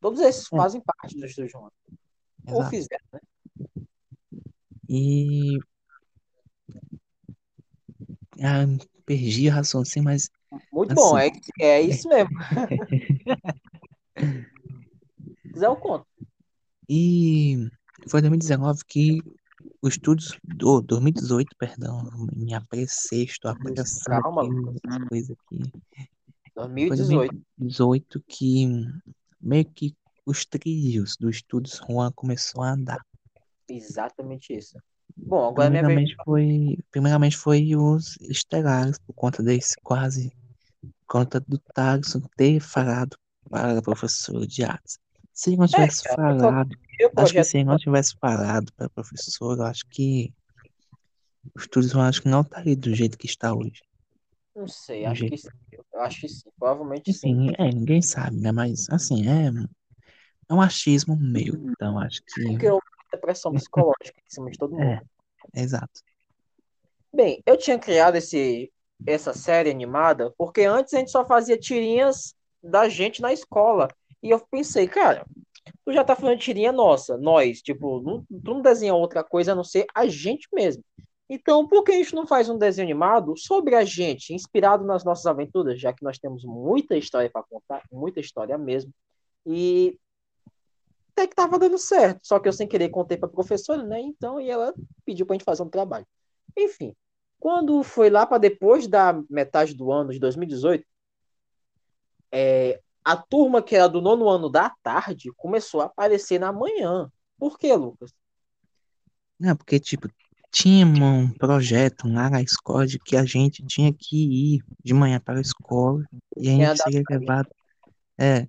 Todos 0.00 0.20
esses 0.20 0.50
É, 0.52 0.56
fazem 0.56 0.80
parte 0.80 1.18
do 1.18 1.26
Estúdio 1.26 1.50
Juan. 1.50 1.70
Ou 2.46 2.64
fizeram, 2.64 3.04
né? 3.12 3.20
E 4.88 5.58
ah, 8.40 8.64
perdi 9.04 9.48
a 9.48 9.54
raciocínio, 9.54 10.04
mas 10.04 10.30
Muito 10.72 10.94
bom, 10.94 11.16
assim, 11.16 11.30
é, 11.60 11.66
é 11.66 11.80
isso 11.82 12.08
mesmo. 12.08 12.30
Se 14.18 15.52
quiser, 15.52 15.66
eu 15.66 15.76
conto. 15.76 16.06
e 16.88 17.68
foi 18.08 18.20
em 18.20 18.22
2019 18.22 18.80
que 18.86 19.18
o 19.80 19.88
estúdio, 19.88 20.36
do 20.42 20.80
2018, 20.82 21.56
perdão, 21.56 22.02
me 22.34 22.54
apressei, 22.54 23.24
estou 23.24 23.50
Isso, 23.52 23.60
apressando 23.60 24.22
calma, 24.22 24.42
aqui 24.42 25.08
coisas 25.08 25.30
aqui. 25.30 25.72
Foi 26.54 26.64
em 26.66 26.88
2018. 26.88 27.32
2018 27.58 28.24
que 28.26 28.66
meio 29.40 29.64
que 29.64 29.96
os 30.26 30.44
trilhos 30.44 31.16
do 31.16 31.30
estúdio 31.30 31.72
Juan 31.86 32.10
começou 32.12 32.62
a 32.62 32.72
andar. 32.72 33.00
Exatamente 33.68 34.54
isso. 34.54 34.78
Bom, 35.16 35.48
agora 35.48 35.68
é 35.68 35.70
minha. 35.70 35.82
Primeiramente 35.82 36.16
foi, 36.24 36.78
primeiramente 36.90 37.36
foi 37.36 37.76
os 37.76 38.16
estelares, 38.20 38.98
por 38.98 39.14
conta 39.14 39.42
desse 39.42 39.74
quase, 39.82 40.30
por 40.80 41.06
conta 41.06 41.40
do 41.40 41.58
Tarso 41.74 42.20
ter 42.36 42.60
falado 42.60 43.16
para 43.48 43.78
a 43.78 43.82
professora 43.82 44.46
de 44.46 44.64
artes. 44.64 44.98
Se 45.38 45.56
não 45.56 45.66
É, 45.66 45.68
tivesse 45.68 46.02
cara, 46.02 46.32
eu 46.32 46.40
só 46.40 46.46
falado, 46.46 46.72
o 47.14 47.20
acho 47.20 47.32
que 47.32 47.44
se 47.44 47.62
não 47.62 47.78
tivesse 47.78 48.16
falado 48.20 48.72
para 48.72 48.86
a 48.86 48.90
professora, 48.90 49.60
eu 49.60 49.66
acho 49.66 49.86
que 49.88 50.34
o 51.54 51.68
turismo 51.68 52.00
acho 52.00 52.22
que 52.22 52.28
não 52.28 52.40
estaria 52.40 52.76
do 52.76 52.92
jeito 52.92 53.16
que 53.16 53.26
está 53.26 53.54
hoje. 53.54 53.80
Não 54.56 54.66
sei, 54.66 55.04
Do 55.04 55.10
acho 55.12 55.26
que 55.26 55.36
sim. 55.36 55.48
Eu 55.92 56.00
acho 56.00 56.20
que 56.20 56.28
sim. 56.28 56.50
Provavelmente 56.58 57.12
sim. 57.12 57.30
Enfim, 57.30 57.52
é, 57.56 57.70
ninguém 57.70 58.02
sabe, 58.02 58.36
né? 58.40 58.50
Mas 58.50 58.90
assim, 58.90 59.28
é, 59.28 59.52
é 60.48 60.54
um 60.54 60.60
achismo 60.60 61.16
meu. 61.16 61.54
Então 61.70 62.00
acho 62.00 62.20
que 62.26 62.56
Criou 62.56 62.82
muita 62.96 63.18
pressão 63.18 63.52
psicológica 63.52 64.20
em 64.20 64.30
cima 64.34 64.50
de 64.50 64.58
todo 64.58 64.72
mundo. 64.72 64.82
é, 64.82 65.00
é 65.54 65.62
exato. 65.62 66.00
Bem, 67.14 67.40
eu 67.46 67.56
tinha 67.56 67.78
criado 67.78 68.16
esse, 68.16 68.72
essa 69.06 69.32
série 69.32 69.70
animada 69.70 70.34
porque 70.36 70.62
antes 70.62 70.92
a 70.94 70.98
gente 70.98 71.12
só 71.12 71.24
fazia 71.24 71.56
tirinhas 71.56 72.34
da 72.60 72.88
gente 72.88 73.22
na 73.22 73.32
escola. 73.32 73.88
E 74.22 74.30
eu 74.30 74.40
pensei, 74.50 74.88
cara, 74.88 75.26
tu 75.84 75.92
já 75.92 76.04
tá 76.04 76.16
fazendo 76.16 76.38
tirinha 76.38 76.72
nossa, 76.72 77.16
nós, 77.16 77.62
tipo, 77.62 78.00
não, 78.00 78.24
tu 78.24 78.54
não 78.54 78.62
desenha 78.62 78.94
outra 78.94 79.22
coisa 79.22 79.52
a 79.52 79.54
não 79.54 79.64
ser 79.64 79.86
a 79.94 80.06
gente 80.06 80.48
mesmo. 80.52 80.82
Então, 81.30 81.68
por 81.68 81.84
que 81.84 81.92
a 81.92 81.96
gente 81.96 82.14
não 82.14 82.26
faz 82.26 82.48
um 82.48 82.56
desenho 82.56 82.86
animado 82.86 83.36
sobre 83.36 83.74
a 83.74 83.84
gente, 83.84 84.32
inspirado 84.32 84.84
nas 84.84 85.04
nossas 85.04 85.26
aventuras, 85.26 85.78
já 85.78 85.92
que 85.92 86.02
nós 86.02 86.18
temos 86.18 86.42
muita 86.44 86.96
história 86.96 87.30
para 87.30 87.42
contar, 87.42 87.82
muita 87.92 88.18
história 88.18 88.56
mesmo. 88.56 88.92
E 89.44 89.98
até 91.12 91.26
que 91.26 91.34
tava 91.34 91.58
dando 91.58 91.76
certo, 91.78 92.20
só 92.22 92.38
que 92.38 92.48
eu 92.48 92.52
sem 92.52 92.66
querer 92.66 92.88
contei 92.88 93.18
para 93.18 93.28
professora, 93.28 93.82
né? 93.82 94.00
Então, 94.00 94.40
e 94.40 94.48
ela 94.48 94.72
pediu 95.04 95.26
pra 95.26 95.34
gente 95.34 95.44
fazer 95.44 95.62
um 95.62 95.68
trabalho. 95.68 96.06
Enfim, 96.56 96.94
quando 97.38 97.82
foi 97.82 98.08
lá 98.08 98.24
para 98.26 98.38
depois 98.38 98.86
da 98.86 99.20
metade 99.28 99.74
do 99.74 99.92
ano 99.92 100.12
de 100.12 100.18
2018, 100.18 100.84
é, 102.32 102.80
a 103.08 103.16
turma 103.16 103.62
que 103.62 103.74
era 103.74 103.88
do 103.88 104.02
nono 104.02 104.28
ano 104.28 104.50
da 104.50 104.68
tarde 104.82 105.32
começou 105.34 105.80
a 105.80 105.86
aparecer 105.86 106.38
na 106.38 106.52
manhã. 106.52 107.10
Por 107.38 107.58
quê, 107.58 107.74
Lucas? 107.74 108.12
Não, 109.40 109.56
porque, 109.56 109.80
tipo, 109.80 110.10
tinha 110.50 110.84
um 110.86 111.32
projeto 111.32 112.06
lá 112.06 112.28
na 112.28 112.42
escola 112.42 112.86
de 112.86 112.98
que 112.98 113.16
a 113.16 113.24
gente 113.24 113.64
tinha 113.64 113.90
que 113.94 114.56
ir 114.56 114.62
de 114.84 114.92
manhã 114.92 115.18
para 115.18 115.38
a 115.38 115.40
escola 115.40 116.04
e 116.36 116.50
a 116.50 116.52
gente 116.52 116.82
seria 116.82 117.02
levado. 117.08 117.48
É, 118.18 118.46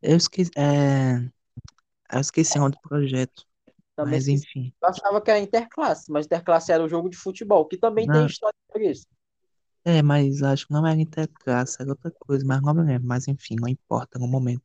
eu 0.00 0.16
esqueci, 0.16 0.52
é, 0.56 1.16
eu 2.12 2.20
esqueci 2.20 2.58
o 2.58 2.60
nome 2.60 2.76
do 2.76 2.88
projeto, 2.88 3.44
Também 3.96 4.12
mas 4.14 4.28
enfim. 4.28 4.72
Eu 4.80 4.88
achava 4.88 5.20
que 5.20 5.30
era 5.32 5.40
interclasse, 5.40 6.12
mas 6.12 6.26
interclasse 6.26 6.70
era 6.70 6.84
o 6.84 6.88
jogo 6.88 7.08
de 7.08 7.16
futebol, 7.16 7.66
que 7.66 7.76
também 7.76 8.06
Não, 8.06 8.14
tem 8.14 8.26
história 8.26 8.56
por 8.68 8.80
isso. 8.80 9.04
É, 9.86 10.02
mas 10.02 10.42
acho 10.42 10.66
que 10.66 10.72
não 10.74 10.86
era 10.86 11.00
interclasse, 11.00 11.80
era 11.80 11.90
outra 11.92 12.10
coisa, 12.20 12.44
mas 12.46 12.60
não 12.62 12.74
me 12.74 12.82
lembro. 12.84 13.08
Mas 13.08 13.28
enfim, 13.28 13.56
não 13.60 13.68
importa 13.68 14.18
no 14.18 14.28
momento. 14.28 14.62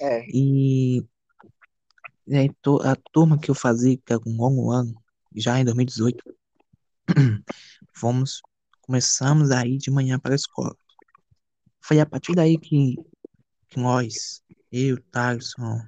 É, 0.00 0.30
E, 0.32 1.04
e 2.26 2.36
aí, 2.36 2.50
to- 2.62 2.80
a 2.82 2.96
turma 3.12 3.38
que 3.38 3.50
eu 3.50 3.54
fazia, 3.54 3.96
que 3.96 4.12
era 4.12 4.20
um 4.26 4.36
longo 4.36 4.70
ano, 4.70 4.94
já 5.34 5.58
em 5.58 5.64
2018, 5.64 6.24
fomos, 7.94 8.42
começamos 8.82 9.50
a 9.50 9.66
ir 9.66 9.78
de 9.78 9.90
manhã 9.90 10.18
para 10.18 10.34
a 10.34 10.36
escola. 10.36 10.76
Foi 11.86 11.98
a 12.00 12.06
partir 12.06 12.34
daí 12.34 12.58
que, 12.58 12.96
que 13.68 13.78
nós, 13.80 14.42
eu, 14.72 15.02
Thaleson, 15.12 15.80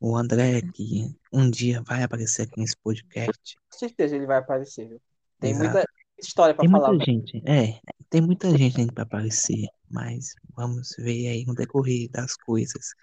o 0.00 0.16
André, 0.16 0.62
que 0.62 1.14
um 1.32 1.50
dia 1.50 1.82
vai 1.82 2.02
aparecer 2.02 2.42
aqui 2.42 2.58
nesse 2.60 2.76
podcast. 2.78 3.56
com 3.70 3.78
certeza 3.78 4.16
ele 4.16 4.26
vai 4.26 4.38
aparecer, 4.38 4.88
viu? 4.88 5.00
Tem 5.40 5.52
Exato. 5.52 5.68
muita 5.68 5.86
história 6.18 6.54
para 6.54 6.68
falar. 6.68 6.90
muita 6.90 7.04
gente, 7.04 7.42
é, 7.46 7.80
tem 8.08 8.20
muita 8.20 8.56
gente 8.56 8.80
ainda 8.80 8.92
para 8.92 9.02
aparecer, 9.02 9.66
mas 9.90 10.34
vamos 10.54 10.94
ver 10.98 11.28
aí 11.28 11.44
no 11.44 11.54
decorrer 11.54 12.10
das 12.10 12.36
coisas. 12.36 12.94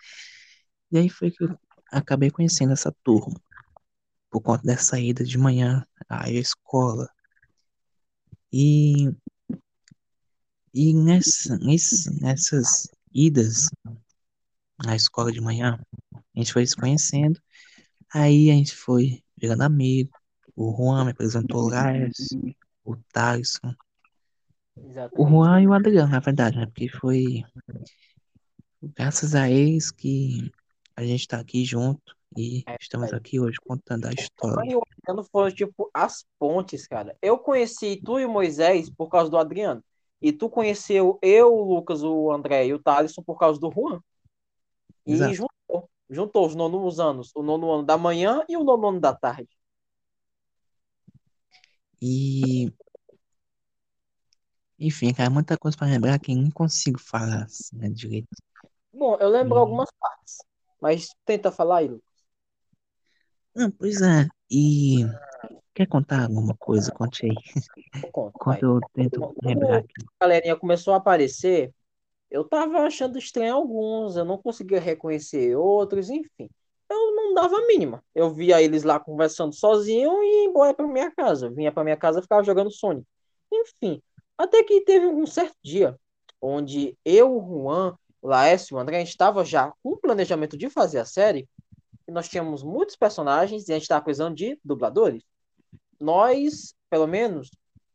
E 0.92 0.98
aí 0.98 1.10
foi 1.10 1.32
que 1.32 1.44
eu 1.44 1.58
acabei 1.92 2.32
conhecendo 2.32 2.74
essa 2.74 2.92
turma, 3.04 3.40
por 4.30 4.42
conta 4.42 4.64
dessa 4.64 5.00
ida 5.00 5.24
de 5.24 5.38
manhã 5.38 5.86
à 6.10 6.30
escola. 6.32 7.08
E, 8.52 9.10
e 10.74 10.94
nessa, 10.94 11.58
nesse, 11.58 12.22
nessas 12.22 12.88
idas 13.14 13.70
à 14.86 14.96
escola 14.96 15.32
de 15.32 15.42
manhã, 15.42 15.80
a 16.14 16.40
gente 16.40 16.54
foi 16.54 16.66
se 16.66 16.76
conhecendo, 16.76 17.40
aí 18.14 18.50
a 18.50 18.54
gente 18.54 18.76
foi 18.76 19.24
virando 19.38 19.64
amigo. 19.64 20.12
O 20.56 20.76
Juan 20.76 21.06
me 21.06 21.12
apresentou 21.12 21.64
o 21.64 21.70
Lars, 21.70 22.30
o 22.84 22.96
Tyson, 23.12 23.74
o 24.76 24.90
Exatamente. 24.90 25.30
Juan 25.30 25.62
e 25.62 25.68
o 25.68 25.74
Adriano, 25.74 26.12
na 26.12 26.20
verdade, 26.20 26.58
né? 26.58 26.66
Porque 26.66 26.90
foi 26.90 27.44
graças 28.82 29.36
a 29.36 29.50
eles 29.50 29.92
que 29.92 30.52
a 30.96 31.04
gente 31.04 31.28
tá 31.28 31.40
aqui 31.40 31.64
junto 31.64 32.16
e 32.38 32.64
É 32.68 32.78
estamos 32.80 33.12
verdade. 33.12 33.28
aqui 33.28 33.40
hoje 33.40 33.58
contando 33.66 34.06
a 34.06 34.12
história. 34.12 34.72
e 34.72 34.76
o 34.76 34.82
Adriano 34.82 35.28
foram, 35.32 35.52
tipo, 35.54 35.90
as 35.94 36.26
pontes, 36.40 36.88
cara. 36.88 37.16
Eu 37.22 37.38
conheci 37.38 38.02
tu 38.04 38.20
e 38.20 38.26
o 38.26 38.30
Moisés 38.30 38.90
por 38.90 39.10
causa 39.10 39.30
do 39.30 39.38
Adriano. 39.38 39.84
E 40.22 40.32
tu 40.32 40.50
conheceu 40.50 41.20
eu, 41.22 41.54
o 41.54 41.76
Lucas, 41.76 42.02
o 42.02 42.32
André 42.32 42.68
e 42.68 42.74
o 42.74 42.80
Thaleson 42.80 43.22
por 43.22 43.38
causa 43.38 43.60
do 43.60 43.72
Juan. 43.72 44.02
E 45.06 45.14
Exato. 45.14 45.34
juntou. 45.34 45.90
Juntou 46.10 46.46
os 46.46 46.56
nonos 46.56 47.00
anos. 47.00 47.32
O 47.36 47.44
nono 47.44 47.72
ano 47.72 47.84
da 47.84 47.98
manhã 47.98 48.44
e 48.48 48.56
o 48.56 48.64
nono 48.64 48.88
ano 48.88 49.00
da 49.00 49.14
tarde. 49.14 49.50
E, 52.06 52.68
enfim, 54.80 55.14
cara, 55.14 55.30
muita 55.30 55.58
coisa 55.58 55.78
pra 55.78 55.88
lembrar 55.88 56.20
que 56.20 56.32
eu 56.32 56.36
não 56.38 56.52
consigo 56.52 57.00
falar 57.00 57.44
assim, 57.46 57.78
né, 57.78 57.90
direito. 57.90 58.28
Bom, 58.94 59.16
eu 59.20 59.30
lembro 59.30 59.58
algumas 59.60 59.90
partes. 60.00 60.38
Mas 60.82 61.10
tenta 61.26 61.52
falar 61.52 61.80
aí, 61.80 61.88
Lucas. 61.88 62.04
não, 63.56 63.72
pois 63.72 64.02
é, 64.02 64.28
e 64.50 65.06
quer 65.74 65.88
contar 65.88 66.24
alguma 66.24 66.56
coisa? 66.58 66.92
Conte 66.92 67.26
aí, 67.26 67.36
Eu 68.02 68.12
conto, 68.12 68.36
enquanto 68.36 68.64
vai. 68.64 68.64
eu 68.64 68.82
tento 68.94 69.20
Quando 69.20 69.34
lembrar 69.44 69.78
a 69.78 69.80
aqui. 69.80 70.06
galerinha 70.22 70.56
começou 70.56 70.94
a 70.94 70.98
aparecer, 70.98 71.74
eu 72.32 72.44
tava 72.48 72.80
achando 72.82 73.18
estranho 73.20 73.56
alguns, 73.56 74.16
eu 74.18 74.26
não 74.26 74.38
conseguia 74.38 74.80
reconhecer 74.80 75.56
outros, 75.58 76.10
enfim. 76.10 76.50
Eu 76.94 77.16
não 77.16 77.34
dava 77.34 77.58
a 77.58 77.68
mínima. 77.68 78.04
Eu 78.14 78.34
via 78.34 78.62
eles 78.62 78.84
lá 78.84 79.00
conversando 79.00 79.54
sozinho 79.54 80.24
e 80.24 80.44
ia 80.44 80.46
embora 80.46 80.74
pra 80.74 80.88
minha 80.88 81.12
casa. 81.12 81.50
Vinha 81.50 81.72
pra 81.72 81.84
minha 81.84 81.98
casa 81.98 82.20
e 82.20 82.22
ficava 82.22 82.44
jogando 82.44 82.72
Sonic. 82.72 83.08
Enfim, 83.52 84.02
até 84.38 84.64
que 84.64 84.82
teve 84.82 85.06
um 85.08 85.26
certo 85.26 85.56
dia 85.64 85.98
onde 86.42 86.98
eu, 87.06 87.38
o 87.38 87.64
Juan, 87.64 87.98
o 88.22 88.28
Laércio 88.28 88.74
e 88.74 88.76
o 88.76 88.80
André, 88.80 88.98
a 88.98 89.00
gente 89.00 89.10
estava 89.10 89.46
já 89.46 89.72
com 89.82 89.92
o 89.92 89.98
planejamento 89.98 90.58
de 90.58 90.70
fazer 90.70 91.00
a 91.00 91.06
série, 91.06 91.48
e 92.08 92.12
nós 92.12 92.28
tínhamos 92.28 92.64
muitos 92.64 92.96
personagens 92.96 93.68
e 93.68 93.72
a 93.72 93.76
gente 93.76 93.84
estava 93.84 94.04
precisando 94.04 94.36
de 94.36 94.60
dubladores. 94.64 95.24
Nós, 96.00 96.76
pelo 96.90 97.08
menos, 97.08 97.50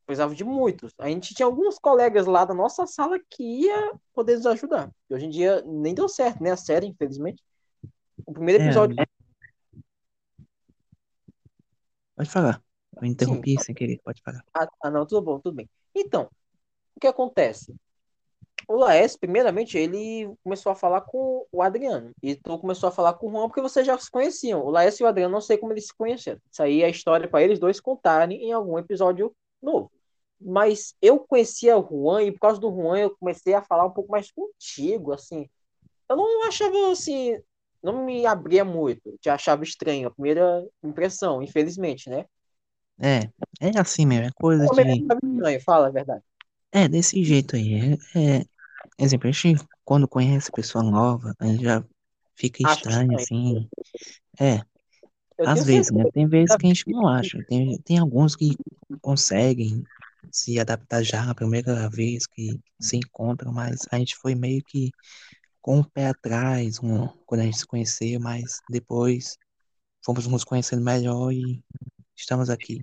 precisava 0.06 0.34
de 0.34 0.44
muitos. 0.44 0.92
A 0.98 1.08
gente 1.08 1.34
tinha 1.34 1.44
alguns 1.44 1.78
colegas 1.78 2.26
lá 2.26 2.44
da 2.44 2.54
nossa 2.54 2.87
sala 2.87 3.18
que 3.28 3.42
ia 3.42 3.92
poder 4.14 4.37
nos 4.37 4.46
ajudar. 4.46 4.90
E 5.11 5.14
hoje 5.14 5.26
em 5.26 5.30
dia 5.30 5.62
nem 5.66 5.94
deu 5.94 6.08
certo, 6.08 6.42
né? 6.42 6.52
A 6.52 6.56
série, 6.56 6.87
infelizmente. 6.87 7.42
O 8.26 8.33
primeiro 8.33 8.62
É, 8.62 8.66
episódio. 8.66 8.96
pode 12.16 12.31
falar. 12.31 12.62
Eu 12.96 13.02
Sim. 13.02 13.09
interrompi 13.09 13.62
sem 13.62 13.74
querer, 13.74 14.00
pode 14.04 14.20
falar. 14.22 14.44
Ah, 14.54 14.68
ah, 14.83 14.90
não, 14.90 15.07
tudo 15.07 15.22
bom, 15.22 15.38
tudo 15.38 15.54
bem. 15.54 15.68
Então, 15.94 16.28
o 16.96 17.00
que 17.00 17.07
acontece? 17.07 17.74
O 18.66 18.76
Laércio, 18.76 19.18
primeiramente, 19.18 19.78
ele 19.78 20.31
começou 20.44 20.70
a 20.70 20.74
falar 20.74 21.00
com 21.00 21.46
o 21.50 21.62
Adriano. 21.62 22.12
E 22.22 22.35
tu 22.35 22.59
começou 22.59 22.88
a 22.88 22.92
falar 22.92 23.14
com 23.14 23.26
o 23.28 23.31
Juan 23.31 23.48
porque 23.48 23.62
vocês 23.62 23.87
já 23.87 23.96
se 23.96 24.11
conheciam. 24.11 24.62
O 24.62 24.70
Laércio 24.70 25.02
e 25.02 25.07
o 25.07 25.09
Adriano, 25.09 25.33
não 25.33 25.40
sei 25.40 25.57
como 25.57 25.72
eles 25.72 25.87
se 25.87 25.94
conheceram. 25.94 26.38
Isso 26.50 26.62
aí 26.62 26.83
é 26.83 26.87
a 26.87 26.90
história 26.90 27.26
para 27.26 27.42
eles 27.42 27.59
dois 27.59 27.81
contarem 27.81 28.42
em 28.42 28.52
algum 28.52 28.78
episódio 28.78 29.35
novo. 29.62 29.90
Mas 30.38 30.94
eu 31.00 31.18
conhecia 31.20 31.78
o 31.78 31.83
Juan 31.83 32.24
e 32.24 32.33
por 32.33 32.40
causa 32.40 32.61
do 32.61 32.70
Juan 32.70 32.98
eu 32.98 33.16
comecei 33.16 33.54
a 33.54 33.62
falar 33.62 33.87
um 33.87 33.90
pouco 33.90 34.11
mais 34.11 34.31
contigo, 34.31 35.12
assim. 35.12 35.48
Eu 36.09 36.16
não 36.16 36.46
achava, 36.46 36.92
assim, 36.92 37.40
não 37.83 38.05
me 38.05 38.27
abria 38.27 38.64
muito. 38.64 39.17
Te 39.21 39.31
achava 39.31 39.62
estranho, 39.62 40.09
a 40.09 40.11
primeira 40.11 40.67
impressão, 40.83 41.43
infelizmente, 41.43 42.09
né? 42.11 42.25
É, 43.01 43.31
é 43.61 43.79
assim 43.79 44.05
mesmo, 44.05 44.27
é 44.27 44.31
coisa 44.33 44.67
também 44.67 45.07
de. 45.07 45.14
estranho, 45.14 45.61
fala 45.62 45.87
a 45.87 45.91
verdade. 45.91 46.23
É, 46.73 46.88
desse 46.88 47.23
jeito 47.25 47.57
aí. 47.57 47.97
É, 48.14 48.37
é, 48.37 48.45
exemplo, 48.99 49.29
a 49.29 49.33
gente, 49.33 49.64
quando 49.85 50.09
conhece 50.09 50.51
pessoa 50.53 50.83
nova, 50.83 51.35
a 51.38 51.47
gente 51.47 51.64
já 51.64 51.85
fica 52.37 52.62
estranho, 52.62 53.19
estranho. 53.19 53.69
assim. 53.69 53.69
É, 54.41 54.61
Eu 55.38 55.49
às 55.49 55.64
vezes, 55.64 55.91
né? 55.93 56.03
certeza 56.03 56.12
Tem 56.12 56.27
vezes 56.27 56.57
que 56.57 56.67
a 56.67 56.69
gente 56.69 56.91
não 56.91 57.07
acha. 57.07 57.45
Tem, 57.49 57.79
tem 57.83 57.99
alguns 57.99 58.35
que 58.37 58.57
conseguem 59.01 59.85
se 60.31 60.59
adaptar 60.59 61.03
já 61.03 61.25
na 61.25 61.35
primeira 61.35 61.88
vez 61.88 62.27
que 62.27 62.61
se 62.81 62.97
encontram, 62.97 63.53
mas 63.53 63.87
a 63.91 63.99
gente 63.99 64.17
foi 64.17 64.35
meio 64.35 64.62
que 64.64 64.91
com 65.61 65.81
o 65.81 65.90
pé 65.90 66.09
atrás 66.09 66.79
um, 66.83 67.09
quando 67.27 67.42
a 67.42 67.44
gente 67.44 67.59
se 67.59 67.66
conheceu, 67.66 68.21
mas 68.21 68.61
depois 68.71 69.37
fomos 70.05 70.27
nos 70.27 70.44
conhecendo 70.44 70.83
melhor 70.83 71.33
e 71.33 71.62
estamos 72.16 72.51
aqui. 72.51 72.81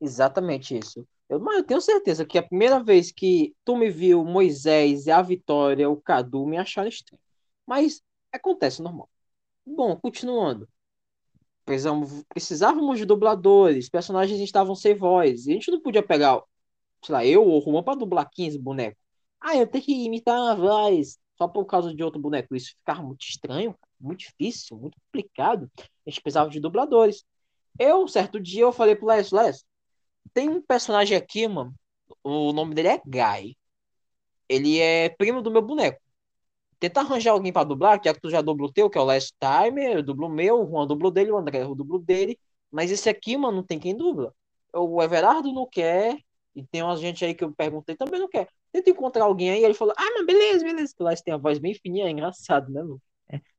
Exatamente 0.00 0.78
isso. 0.78 1.06
Eu, 1.28 1.40
mas 1.40 1.58
eu 1.58 1.64
tenho 1.64 1.80
certeza 1.80 2.24
que 2.24 2.38
a 2.38 2.42
primeira 2.42 2.82
vez 2.82 3.12
que 3.12 3.54
tu 3.64 3.76
me 3.76 3.90
viu, 3.90 4.24
Moisés 4.24 5.06
e 5.06 5.10
a 5.10 5.20
Vitória, 5.20 5.88
o 5.90 6.00
Cadu, 6.00 6.46
me 6.46 6.56
acharam 6.56 6.88
estranho. 6.88 7.20
Mas 7.66 8.02
acontece, 8.32 8.80
normal. 8.80 9.10
Bom, 9.66 9.96
continuando. 9.96 10.68
Precisávamos 11.64 12.98
de 12.98 13.04
dubladores, 13.04 13.90
personagens 13.90 14.40
estavam 14.40 14.74
sem 14.74 14.94
voz. 14.94 15.46
E 15.46 15.50
a 15.50 15.54
gente 15.54 15.70
não 15.70 15.80
podia 15.80 16.02
pegar, 16.02 16.42
sei 17.04 17.12
lá, 17.12 17.26
eu 17.26 17.44
ou 17.44 17.58
o 17.58 17.60
Juan 17.60 17.82
pra 17.82 17.94
dublar 17.94 18.30
15 18.30 18.58
bonecos. 18.58 18.98
Ah, 19.38 19.56
eu 19.56 19.66
tenho 19.66 19.84
que 19.84 19.92
imitar 19.92 20.52
a 20.52 20.54
voz 20.54 21.18
só 21.38 21.46
por 21.46 21.64
causa 21.64 21.94
de 21.94 22.02
outro 22.02 22.20
boneco. 22.20 22.54
Isso 22.54 22.74
ficava 22.76 23.00
muito 23.02 23.22
estranho, 23.22 23.74
muito 24.00 24.20
difícil, 24.20 24.76
muito 24.76 24.98
complicado. 25.06 25.70
A 25.78 26.10
gente 26.10 26.20
precisava 26.20 26.50
de 26.50 26.60
dubladores. 26.60 27.24
Eu, 27.78 28.08
certo 28.08 28.40
dia, 28.40 28.62
eu 28.62 28.72
falei 28.72 28.96
pro 28.96 29.06
Les, 29.06 29.30
Les, 29.30 29.64
tem 30.34 30.48
um 30.48 30.60
personagem 30.60 31.16
aqui, 31.16 31.46
mano. 31.46 31.72
O 32.24 32.52
nome 32.52 32.74
dele 32.74 32.88
é 32.88 33.02
Guy. 33.06 33.56
Ele 34.48 34.80
é 34.80 35.08
primo 35.10 35.40
do 35.40 35.50
meu 35.50 35.62
boneco. 35.62 36.00
Tenta 36.80 37.00
arranjar 37.00 37.32
alguém 37.32 37.52
pra 37.52 37.64
dublar, 37.64 38.00
já 38.04 38.14
que 38.14 38.20
tu 38.20 38.30
já 38.30 38.40
dublou 38.40 38.68
o 38.68 38.72
teu, 38.72 38.90
que 38.90 38.98
é 38.98 39.00
o 39.00 39.04
Last 39.04 39.34
Time, 39.38 39.94
eu 39.94 40.02
dublo 40.02 40.26
o 40.26 40.30
meu, 40.30 40.62
o 40.62 40.66
Juan 40.68 40.86
dublou 40.86 41.10
dele, 41.10 41.30
o 41.30 41.36
André 41.36 41.64
dublo 41.64 41.98
dele. 41.98 42.38
Mas 42.70 42.90
esse 42.90 43.08
aqui, 43.08 43.36
mano, 43.36 43.58
não 43.58 43.62
tem 43.64 43.78
quem 43.78 43.96
dubla. 43.96 44.34
O 44.72 45.02
Everardo 45.02 45.52
não 45.52 45.66
quer, 45.66 46.18
e 46.54 46.64
tem 46.64 46.82
uma 46.82 46.96
gente 46.96 47.24
aí 47.24 47.34
que 47.34 47.44
eu 47.44 47.52
perguntei 47.52 47.96
também 47.96 48.20
não 48.20 48.28
quer. 48.28 48.48
Tenta 48.72 48.90
encontrar 48.90 49.24
alguém 49.24 49.50
aí, 49.50 49.64
ele 49.64 49.74
falou, 49.74 49.94
ah, 49.96 50.10
mas 50.14 50.26
beleza, 50.26 50.64
beleza. 50.64 50.94
O 50.98 51.04
Last 51.04 51.24
tem 51.24 51.34
a 51.34 51.36
voz 51.38 51.58
bem 51.58 51.74
fininha, 51.74 52.06
é 52.06 52.10
engraçado, 52.10 52.70
né, 52.72 52.82
mano? 52.82 53.02
É. 53.32 53.40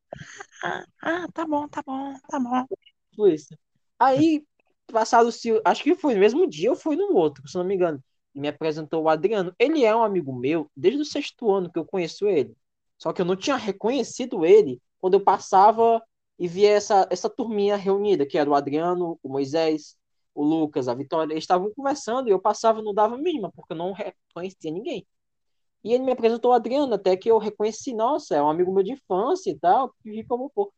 Ah, 0.63 0.85
ah, 1.01 1.27
tá 1.33 1.45
bom, 1.45 1.67
tá 1.67 1.81
bom, 1.85 2.15
tá 2.29 2.39
bom. 2.39 2.65
Foi 3.15 3.33
isso. 3.33 3.55
Aí, 3.97 4.45
passado-se, 4.87 5.61
acho 5.65 5.83
que 5.83 5.95
foi 5.95 6.13
no 6.13 6.19
mesmo 6.19 6.47
dia 6.47 6.69
ou 6.71 6.75
foi 6.75 6.95
no 6.95 7.15
outro, 7.15 7.47
se 7.47 7.57
não 7.57 7.63
me 7.65 7.75
engano. 7.75 8.03
Me 8.33 8.47
apresentou 8.47 9.03
o 9.03 9.09
Adriano. 9.09 9.53
Ele 9.59 9.83
é 9.85 9.95
um 9.95 10.03
amigo 10.03 10.33
meu 10.33 10.69
desde 10.75 11.01
o 11.01 11.05
sexto 11.05 11.51
ano 11.51 11.71
que 11.71 11.79
eu 11.79 11.85
conheço 11.85 12.27
ele. 12.27 12.55
Só 12.97 13.13
que 13.13 13.21
eu 13.21 13.25
não 13.25 13.35
tinha 13.35 13.55
reconhecido 13.55 14.45
ele 14.45 14.81
quando 14.99 15.13
eu 15.15 15.23
passava 15.23 16.01
e 16.37 16.47
via 16.47 16.71
essa, 16.71 17.07
essa 17.09 17.29
turminha 17.29 17.75
reunida, 17.75 18.25
que 18.25 18.37
era 18.37 18.49
o 18.49 18.55
Adriano, 18.55 19.19
o 19.23 19.29
Moisés, 19.29 19.97
o 20.39 20.43
Lucas, 20.43 20.88
a 20.88 20.93
Vitória. 20.93 21.34
Eles 21.34 21.43
estavam 21.43 21.71
conversando 21.73 22.30
e 22.30 22.32
eu 22.32 22.39
passava 22.39 22.82
não 22.82 22.93
dava 22.93 23.17
mínima, 23.17 23.52
porque 23.52 23.73
eu 23.73 23.78
não 23.78 23.91
reconhecia 23.91 24.71
ninguém. 24.71 25.06
E 25.84 25.93
ele 25.93 26.04
me 26.04 26.12
apresentou 26.12 26.52
o 26.52 26.54
Adriano, 26.54 26.93
até 26.93 27.15
que 27.17 27.30
eu 27.30 27.38
reconheci, 27.38 27.93
nossa, 27.93 28.36
é 28.36 28.41
um 28.41 28.49
amigo 28.49 28.73
meu 28.73 28.84
de 28.84 28.93
infância 28.93 29.52
e 29.52 29.60
tal, 29.60 29.93
e 30.06 30.23
como 30.25 30.49
pô. 30.49 30.71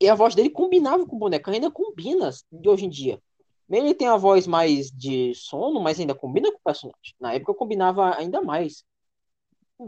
E 0.00 0.08
a 0.08 0.14
voz 0.14 0.34
dele 0.34 0.50
combinava 0.50 1.06
com 1.06 1.16
o 1.16 1.18
boneco, 1.18 1.50
ainda 1.50 1.70
combina 1.70 2.30
de 2.50 2.68
hoje 2.68 2.86
em 2.86 2.88
dia. 2.88 3.22
Ele 3.68 3.94
tem 3.94 4.08
a 4.08 4.16
voz 4.16 4.46
mais 4.46 4.90
de 4.90 5.34
sono, 5.34 5.80
mas 5.80 6.00
ainda 6.00 6.14
combina 6.14 6.50
com 6.50 6.58
o 6.58 6.62
personagem. 6.64 7.14
Na 7.20 7.34
época 7.34 7.52
eu 7.52 7.54
combinava 7.56 8.16
ainda 8.16 8.42
mais. 8.42 8.84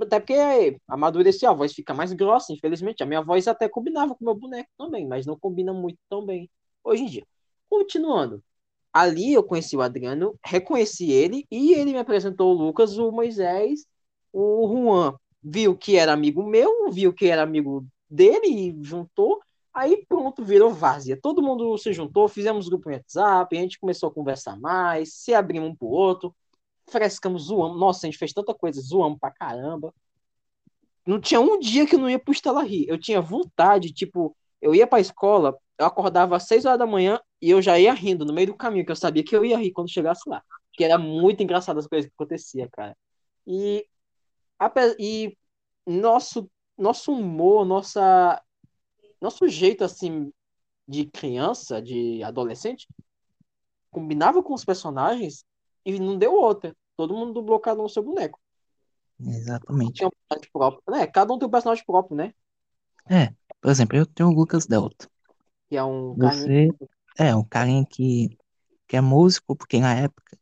Até 0.00 0.20
porque 0.20 0.78
amadureceu, 0.88 1.50
a 1.50 1.54
voz 1.54 1.72
fica 1.74 1.92
mais 1.92 2.12
grossa, 2.12 2.52
infelizmente. 2.52 3.02
A 3.02 3.06
minha 3.06 3.22
voz 3.22 3.48
até 3.48 3.68
combinava 3.68 4.14
com 4.14 4.22
o 4.22 4.26
meu 4.26 4.34
boneco 4.34 4.70
também, 4.78 5.06
mas 5.06 5.26
não 5.26 5.38
combina 5.38 5.72
muito 5.72 5.98
tão 6.08 6.24
bem 6.24 6.50
hoje 6.84 7.02
em 7.02 7.06
dia. 7.06 7.26
Continuando. 7.68 8.42
Ali 8.92 9.32
eu 9.32 9.42
conheci 9.42 9.76
o 9.76 9.80
Adriano, 9.80 10.38
reconheci 10.44 11.10
ele 11.10 11.46
e 11.50 11.74
ele 11.74 11.92
me 11.92 11.98
apresentou 11.98 12.54
o 12.54 12.58
Lucas, 12.58 12.98
o 12.98 13.10
Moisés, 13.10 13.86
o 14.32 14.68
Juan. 14.68 15.14
Viu 15.42 15.76
que 15.76 15.96
era 15.96 16.12
amigo 16.12 16.42
meu, 16.42 16.90
viu 16.90 17.12
que 17.12 17.26
era 17.26 17.42
amigo 17.42 17.86
dele 18.08 18.46
e 18.48 18.84
juntou. 18.84 19.40
Aí 19.74 20.04
pronto, 20.06 20.44
virou 20.44 20.72
várzea. 20.72 21.18
Todo 21.20 21.42
mundo 21.42 21.76
se 21.78 21.92
juntou, 21.92 22.28
fizemos 22.28 22.68
grupo 22.68 22.90
no 22.90 22.94
WhatsApp, 22.96 23.56
a 23.56 23.60
gente 23.60 23.80
começou 23.80 24.08
a 24.10 24.12
conversar 24.12 24.58
mais, 24.60 25.14
se 25.14 25.32
abrimos 25.34 25.70
um 25.70 25.74
pro 25.74 25.88
outro 25.88 26.34
frescamos, 26.90 27.44
zoamos. 27.44 27.78
Nossa, 27.78 28.06
a 28.06 28.10
gente 28.10 28.18
fez 28.18 28.32
tanta 28.32 28.54
coisa, 28.54 28.80
zoamos 28.80 29.18
pra 29.18 29.30
caramba. 29.30 29.94
Não 31.06 31.20
tinha 31.20 31.40
um 31.40 31.58
dia 31.58 31.86
que 31.86 31.94
eu 31.94 31.98
não 31.98 32.08
ia 32.08 32.18
pro 32.18 32.32
Estela 32.32 32.62
Rir. 32.62 32.86
Eu 32.88 32.98
tinha 32.98 33.20
vontade, 33.20 33.92
tipo, 33.92 34.36
eu 34.60 34.74
ia 34.74 34.86
pra 34.86 35.00
escola, 35.00 35.56
eu 35.78 35.86
acordava 35.86 36.36
às 36.36 36.44
6 36.46 36.64
horas 36.64 36.78
da 36.78 36.86
manhã 36.86 37.20
e 37.42 37.50
eu 37.50 37.60
já 37.60 37.76
ia 37.76 37.92
rindo 37.92 38.24
no 38.24 38.32
meio 38.32 38.46
do 38.46 38.54
caminho, 38.54 38.86
que 38.86 38.92
eu 38.92 38.96
sabia 38.96 39.24
que 39.24 39.34
eu 39.34 39.44
ia 39.44 39.58
rir 39.58 39.72
quando 39.72 39.90
chegasse 39.90 40.22
lá. 40.28 40.44
Que 40.72 40.84
era 40.84 40.96
muito 40.96 41.42
engraçado 41.42 41.76
as 41.80 41.88
coisas 41.88 42.08
que 42.08 42.14
acontecia, 42.14 42.68
cara. 42.70 42.96
E, 43.44 43.84
e 44.96 45.36
nosso, 45.84 46.48
nosso 46.78 47.12
humor, 47.12 47.66
nossa, 47.66 48.40
nosso 49.20 49.48
jeito, 49.48 49.82
assim, 49.82 50.32
de 50.86 51.06
criança, 51.06 51.82
de 51.82 52.22
adolescente, 52.22 52.86
combinava 53.90 54.40
com 54.40 54.54
os 54.54 54.64
personagens 54.64 55.44
e 55.84 55.98
não 55.98 56.16
deu 56.16 56.32
outra. 56.32 56.76
Todo 56.96 57.12
mundo 57.12 57.32
dublou 57.32 57.58
cada 57.58 57.82
um 57.82 57.86
o 57.86 57.88
seu 57.88 58.04
boneco. 58.04 58.38
Exatamente. 59.20 60.04
Um 60.04 60.10
próprio, 60.52 60.82
né? 60.88 61.08
Cada 61.08 61.34
um 61.34 61.38
tem 61.38 61.48
um 61.48 61.50
personagem 61.50 61.84
próprio, 61.84 62.16
né? 62.16 62.32
É, 63.10 63.34
por 63.60 63.68
exemplo, 63.68 63.96
eu 63.96 64.06
tenho 64.06 64.28
o 64.28 64.32
Lucas 64.32 64.64
Delta. 64.64 65.10
Que 65.68 65.76
é 65.76 65.82
um 65.82 66.14
Você 66.14 66.70
é 67.18 67.34
um 67.34 67.44
carinha 67.44 67.84
que, 67.88 68.36
que 68.88 68.96
é 68.96 69.00
músico, 69.00 69.56
porque 69.56 69.78
na 69.80 69.94
época 69.94 70.38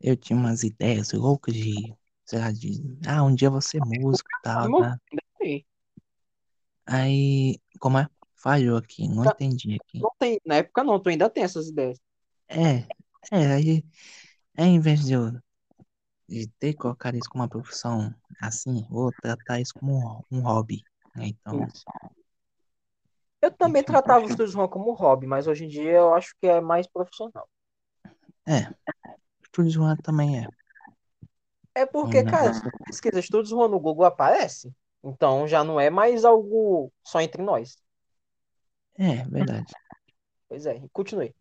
eu 0.00 0.16
tinha 0.16 0.38
umas 0.38 0.62
ideias 0.62 1.12
loucas 1.12 1.54
de, 1.54 1.94
sei 2.24 2.38
lá, 2.38 2.52
de, 2.52 2.98
ah, 3.06 3.22
um 3.24 3.34
dia 3.34 3.50
você 3.50 3.78
é 3.78 3.80
músico 3.80 4.28
e 4.38 4.42
tal, 4.42 4.70
tá? 4.72 5.00
Aí, 6.86 7.60
como 7.78 7.98
é? 7.98 8.08
Falhou 8.36 8.76
aqui, 8.76 9.08
não 9.08 9.24
Tá. 9.24 9.32
entendi 9.32 9.74
aqui. 9.74 9.98
Não 10.00 10.12
tem, 10.18 10.40
na 10.46 10.56
época 10.56 10.84
não, 10.84 11.00
tu 11.00 11.08
ainda 11.08 11.28
tem 11.28 11.42
essas 11.42 11.68
ideias. 11.68 12.00
É, 12.48 12.86
é, 13.32 13.52
aí, 13.52 13.84
é, 14.56 14.64
em 14.64 14.80
vez 14.80 15.04
de 15.04 15.12
eu 15.12 15.32
de 16.28 16.46
ter 16.58 16.74
que 16.74 16.78
colocar 16.78 17.14
isso 17.14 17.28
como 17.28 17.42
uma 17.42 17.48
profissão 17.48 18.14
assim, 18.40 18.86
vou 18.90 19.10
tratar 19.12 19.60
isso 19.60 19.72
como 19.74 20.22
um, 20.30 20.38
um 20.38 20.40
hobby, 20.42 20.82
né? 21.16 21.26
Então, 21.26 21.66
Isso. 21.66 21.84
Eu 23.56 23.56
também 23.56 23.82
tratava 23.84 24.24
os 24.24 24.30
poxa. 24.30 24.32
estudos 24.32 24.52
Juan 24.52 24.68
como 24.68 24.92
hobby, 24.94 25.26
mas 25.26 25.46
hoje 25.46 25.64
em 25.64 25.68
dia 25.68 25.92
eu 25.92 26.14
acho 26.14 26.34
que 26.40 26.46
é 26.46 26.60
mais 26.60 26.86
profissional. 26.86 27.48
é, 28.46 28.72
Estúdio 29.44 29.72
Joana 29.72 29.98
também 30.02 30.40
é. 30.40 30.48
É 31.74 31.86
porque, 31.86 32.18
Um 32.18 32.24
cara, 32.24 32.52
negócio- 32.52 32.62
se 32.62 32.62
tu 32.62 32.70
pesquisa 32.86 33.20
estudos 33.20 33.50
Juan 33.50 33.68
no 33.68 33.78
Google 33.80 34.04
aparece. 34.06 34.72
Então 35.02 35.46
já 35.46 35.62
não 35.64 35.78
é 35.80 35.90
mais 35.90 36.24
algo 36.24 36.92
só 37.04 37.20
entre 37.20 37.42
nós. 37.42 37.76
É, 38.98 39.24
verdade. 39.28 39.72
Pois 40.48 40.66
é, 40.66 40.76
e 40.76 40.88
continue. 40.90 41.34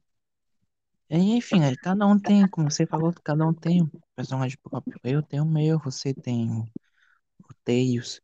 Enfim, 1.09 1.63
aí 1.63 1.77
cada 1.77 2.05
um 2.05 2.19
tem, 2.19 2.47
como 2.47 2.69
você 2.69 2.85
falou, 2.85 3.13
cada 3.23 3.45
um 3.47 3.53
tem 3.53 3.81
um 3.83 3.89
personagem 4.15 4.57
próprio. 4.61 4.99
Eu 5.03 5.23
tenho 5.23 5.43
o 5.43 5.45
meu, 5.49 5.79
você 5.79 6.13
tem 6.13 6.49
o, 6.51 6.63
o 6.63 7.53
Tails, 7.65 8.21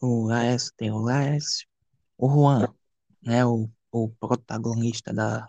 o 0.00 0.26
Laércio 0.28 0.72
tem 0.76 0.90
o 0.92 0.98
Laércio, 0.98 1.66
o 2.18 2.28
Juan, 2.30 2.74
né? 3.26 3.44
O, 3.44 3.68
o 3.90 4.08
protagonista 4.08 5.12
da, 5.12 5.46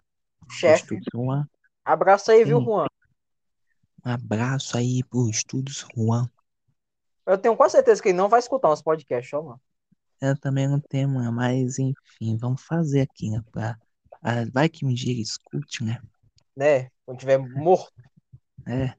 Chefe, 0.49 0.99
Juan. 1.13 1.47
abraça 1.83 2.31
aí, 2.31 2.43
viu, 2.43 2.59
Sim. 2.59 2.65
Juan? 2.65 2.87
Um 4.05 4.09
abraço 4.09 4.77
aí 4.77 5.03
pro 5.03 5.29
Estúdios 5.29 5.85
Juan. 5.95 6.29
Eu 7.25 7.37
tenho 7.37 7.57
quase 7.57 7.73
certeza 7.73 8.01
que 8.01 8.09
ele 8.09 8.17
não 8.17 8.29
vai 8.29 8.39
escutar 8.39 8.69
nosso 8.69 8.83
podcast, 8.83 9.35
ó, 9.35 9.41
mano. 9.41 9.61
Eu 10.21 10.39
também 10.39 10.67
não 10.67 10.79
tenho, 10.79 11.09
mano, 11.09 11.31
mas 11.31 11.77
enfim, 11.77 12.37
vamos 12.37 12.63
fazer 12.63 13.01
aqui, 13.01 13.29
né? 13.29 13.43
Pra, 13.51 13.77
ah, 14.21 14.45
vai 14.51 14.67
que 14.67 14.85
um 14.85 14.93
dia 14.93 15.11
ele 15.11 15.21
escute, 15.21 15.83
né? 15.83 16.01
Né? 16.55 16.89
Quando 17.05 17.19
tiver 17.19 17.37
morto. 17.37 17.93
É, 18.65 18.95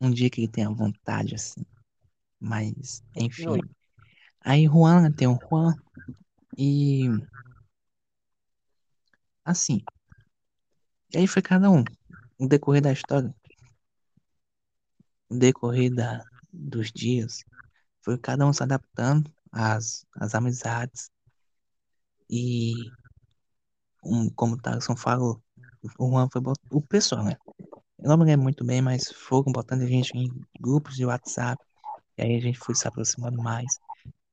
um 0.00 0.10
dia 0.10 0.30
que 0.30 0.42
ele 0.42 0.48
tenha 0.48 0.70
vontade, 0.70 1.34
assim. 1.34 1.64
Mas, 2.38 3.02
enfim. 3.16 3.60
Aí 4.40 4.66
Juan, 4.66 5.10
tem 5.10 5.26
o 5.26 5.38
Juan. 5.48 5.74
E. 6.56 7.08
Assim. 9.50 9.82
E 11.12 11.18
aí 11.18 11.26
foi 11.26 11.42
cada 11.42 11.70
um. 11.70 11.84
No 12.38 12.48
decorrer 12.48 12.82
da 12.82 12.92
história. 12.92 13.34
No 15.28 15.38
decorrer 15.38 15.94
da, 15.94 16.24
dos 16.52 16.90
dias. 16.92 17.44
Foi 18.02 18.16
cada 18.18 18.46
um 18.46 18.52
se 18.52 18.62
adaptando 18.62 19.30
às, 19.52 20.06
às 20.14 20.34
amizades. 20.34 21.10
E. 22.28 22.74
Um, 24.02 24.30
como 24.30 24.54
o 24.54 24.56
Tarson 24.56 24.96
falou, 24.96 25.42
o 25.98 26.08
Juan 26.08 26.28
foi 26.32 26.40
o 26.70 26.80
pessoal, 26.80 27.22
né? 27.22 27.36
Eu 27.98 28.08
não 28.08 28.16
me 28.16 28.24
lembro 28.24 28.44
muito 28.44 28.64
bem, 28.64 28.80
mas 28.80 29.12
foram 29.12 29.52
botando 29.52 29.82
a 29.82 29.86
gente 29.86 30.16
em 30.16 30.30
grupos 30.58 30.96
de 30.96 31.04
WhatsApp. 31.04 31.62
E 32.16 32.22
aí 32.22 32.36
a 32.36 32.40
gente 32.40 32.58
foi 32.58 32.74
se 32.74 32.88
aproximando 32.88 33.42
mais. 33.42 33.78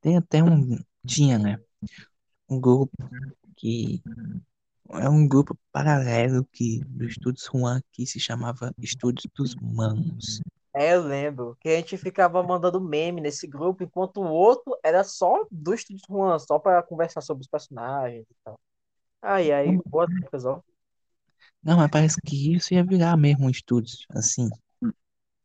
Tem 0.01 0.15
até 0.17 0.41
um. 0.41 0.77
Tinha, 1.05 1.37
né? 1.37 1.59
Um 2.49 2.59
grupo 2.61 2.91
que. 3.57 4.01
É 4.91 5.09
um 5.09 5.27
grupo 5.27 5.57
paralelo 5.71 6.45
que, 6.51 6.79
do 6.85 7.05
Estúdios 7.05 7.49
Juan 7.51 7.81
que 7.91 8.05
se 8.05 8.19
chamava 8.19 8.73
Estúdios 8.79 9.27
dos 9.35 9.55
Manos. 9.55 10.41
É, 10.73 10.93
eu 10.93 11.01
lembro 11.01 11.57
que 11.59 11.69
a 11.69 11.75
gente 11.75 11.97
ficava 11.97 12.41
mandando 12.43 12.79
meme 12.79 13.19
nesse 13.19 13.47
grupo, 13.47 13.83
enquanto 13.83 14.21
o 14.21 14.29
outro 14.29 14.77
era 14.83 15.03
só 15.03 15.45
do 15.51 15.73
Estúdio 15.73 16.05
Juan, 16.07 16.37
só 16.39 16.59
pra 16.59 16.83
conversar 16.83 17.21
sobre 17.21 17.41
os 17.41 17.47
personagens 17.47 18.25
e 18.29 18.35
tal. 18.43 18.59
Ai, 19.21 19.51
ai, 19.51 19.77
boa 19.89 20.05
épocas, 20.05 20.45
ó. 20.45 20.61
Não, 21.63 21.77
mas 21.77 21.89
parece 21.89 22.21
que 22.21 22.55
isso 22.55 22.73
ia 22.73 22.83
virar 22.83 23.17
mesmo 23.17 23.47
um 23.47 23.49
estúdios, 23.49 24.05
assim. 24.11 24.47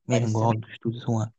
Mesmo 0.07 0.29
igual 0.29 0.55
do 0.55 0.69
Estúdios 0.69 1.03
Juan. 1.05 1.33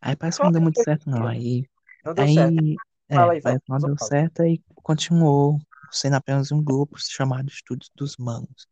Aí 0.00 0.16
parece 0.16 0.38
que 0.38 0.44
não 0.44 0.52
deu 0.52 0.62
muito 0.62 0.82
certo, 0.82 1.10
não. 1.10 1.26
Aí 1.26 1.64
Não 2.04 2.14
deu 2.14 2.26
certo. 2.26 2.58
Aí, 2.58 2.76
É, 3.08 3.14
Fala 3.16 3.32
aí, 3.34 3.40
não 3.68 3.78
deu 3.78 3.98
certo 3.98 4.42
e 4.44 4.62
continuou 4.82 5.58
sendo 5.90 6.14
apenas 6.14 6.50
um 6.52 6.62
grupo 6.62 6.96
chamado 6.98 7.48
Estúdios 7.48 7.90
dos 7.94 8.16
Manos. 8.16 8.66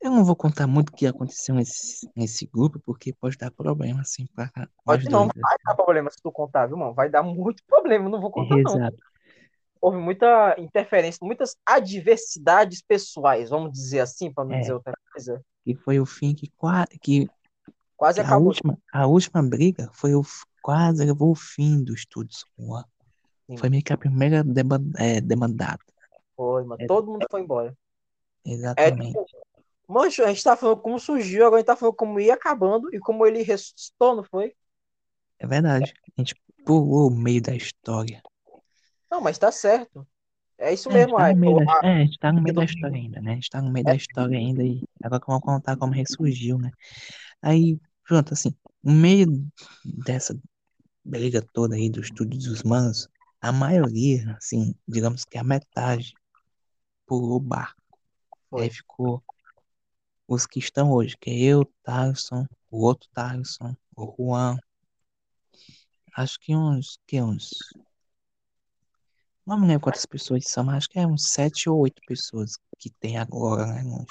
Eu 0.00 0.12
não 0.12 0.24
vou 0.24 0.36
contar 0.36 0.66
muito 0.66 0.90
o 0.90 0.92
que 0.92 1.06
aconteceu 1.06 1.54
nesse, 1.54 2.08
nesse 2.14 2.46
grupo, 2.46 2.78
porque 2.78 3.12
pode 3.12 3.36
dar 3.36 3.50
problema, 3.50 4.00
assim, 4.00 4.26
para 4.26 4.50
Pode 4.84 5.08
não, 5.10 5.26
dois. 5.26 5.40
vai 5.40 5.56
dar 5.64 5.74
problema 5.74 6.08
se 6.10 6.22
tu 6.22 6.30
contar, 6.30 6.66
viu, 6.66 6.76
mano? 6.76 6.94
Vai 6.94 7.10
dar 7.10 7.22
muito 7.22 7.64
problema, 7.66 8.08
não 8.08 8.20
vou 8.20 8.30
contar, 8.30 8.56
não. 8.56 8.76
Exato. 8.76 8.96
Houve 9.80 9.98
muita 9.98 10.54
interferência, 10.58 11.18
muitas 11.24 11.56
adversidades 11.66 12.80
pessoais, 12.82 13.50
vamos 13.50 13.72
dizer 13.72 14.00
assim, 14.00 14.32
para 14.32 14.44
não 14.44 14.54
É. 14.54 14.60
dizer 14.60 14.72
outra 14.72 14.92
coisa. 15.12 15.44
Que 15.64 15.74
foi 15.74 15.98
o 16.00 16.06
fim 16.06 16.34
que 16.34 16.48
quase. 16.56 16.98
Que 17.00 17.28
Quase 17.96 18.20
a 18.20 18.24
acabou. 18.24 18.46
última, 18.46 18.78
a 18.92 19.06
última 19.08 19.42
briga 19.42 19.90
foi 19.92 20.14
o 20.14 20.22
quase 20.62 21.04
levou 21.04 21.32
o 21.32 21.34
fim 21.34 21.82
do 21.82 21.92
Estúdios 21.92 22.44
Juan. 22.56 22.84
Sim. 23.48 23.56
Foi 23.58 23.68
meio 23.70 23.84
que 23.84 23.92
a 23.92 23.98
primeira 24.04 24.38
é, 24.98 25.20
demandada. 25.20 25.82
Foi, 26.36 26.64
mano. 26.64 26.80
É. 26.80 26.86
Todo 26.86 27.10
mundo 27.10 27.26
foi 27.30 27.40
embora. 27.42 27.76
É 28.76 28.90
Exatamente. 28.90 29.20
tipo, 29.20 29.26
mancho, 29.88 30.24
a 30.24 30.28
gente 30.28 30.44
tá 30.44 30.56
falando 30.56 30.80
como 30.82 30.98
surgiu, 31.00 31.42
agora 31.46 31.56
a 31.58 31.60
gente 31.60 31.66
tá 31.66 31.76
falando 31.76 31.96
como 31.96 32.20
ia 32.20 32.34
acabando 32.34 32.94
e 32.94 33.00
como 33.00 33.26
ele 33.26 33.42
ressuscitou, 33.42 34.16
não 34.16 34.24
foi? 34.24 34.54
É 35.40 35.46
verdade. 35.46 35.94
A 36.16 36.20
gente 36.20 36.34
pulou 36.64 37.08
o 37.10 37.14
meio 37.14 37.42
da 37.42 37.54
história. 37.54 38.22
Não, 39.10 39.20
mas 39.20 39.38
tá 39.38 39.50
certo. 39.50 40.06
É 40.58 40.72
isso 40.72 40.90
É, 40.90 40.92
mesmo, 40.92 41.16
tá 41.16 41.24
ai. 41.24 41.34
no 41.34 41.36
meio 41.36 41.54
Pô, 41.54 41.58
da, 41.58 41.64
a- 41.66 41.82
é, 41.82 41.88
a 42.02 42.04
gente 42.04 42.18
tá 42.18 42.32
no 42.32 42.40
meio 42.40 42.54
da 42.54 42.64
história 42.64 42.96
ainda, 42.96 43.20
né? 43.20 43.32
A 43.32 43.34
gente 43.34 43.50
tá 43.50 43.60
no 43.60 43.70
meio 43.70 43.84
da 43.84 43.94
história 43.94 44.38
ainda 44.38 44.62
e 44.64 44.82
agora 45.02 45.20
que 45.20 45.30
eu 45.30 45.34
vou 45.34 45.40
contar 45.40 45.76
como 45.76 45.92
ressurgiu, 45.92 46.58
né? 46.58 46.70
Aí, 47.42 47.78
pronto, 48.06 48.34
assim, 48.34 48.54
no 48.82 48.92
meio 48.92 49.26
dessa 49.84 50.38
briga 51.04 51.42
toda 51.54 51.76
aí 51.76 51.90
do 51.90 52.00
Estúdio 52.00 52.38
dos 52.40 52.62
Manos, 52.64 53.08
a 53.40 53.52
maioria, 53.52 54.36
assim, 54.36 54.74
digamos 54.86 55.24
que 55.24 55.38
a 55.38 55.44
metade 55.44 56.12
pulou 57.06 57.36
o 57.36 57.40
barco. 57.40 57.80
Foi. 58.50 58.62
Aí 58.62 58.70
ficou 58.70 59.22
os 60.26 60.46
que 60.46 60.58
estão 60.58 60.92
hoje, 60.92 61.16
que 61.16 61.30
é 61.30 61.38
eu, 61.38 61.64
Tarson, 61.82 62.46
o 62.70 62.84
outro 62.84 63.08
Tarson, 63.14 63.74
o 63.96 64.14
Juan. 64.16 64.58
Acho 66.14 66.38
que 66.40 66.54
uns, 66.54 66.98
que 67.06 67.20
uns. 67.22 67.50
Não 69.46 69.58
me 69.58 69.66
lembro 69.66 69.84
quantas 69.84 70.04
pessoas 70.04 70.44
são, 70.46 70.64
mas 70.64 70.76
acho 70.76 70.88
que 70.90 70.98
é 70.98 71.06
uns 71.06 71.30
sete 71.30 71.70
ou 71.70 71.78
oito 71.78 72.02
pessoas 72.06 72.58
que 72.78 72.90
tem 72.90 73.16
agora, 73.16 73.66
né, 73.66 73.82
no 73.82 74.04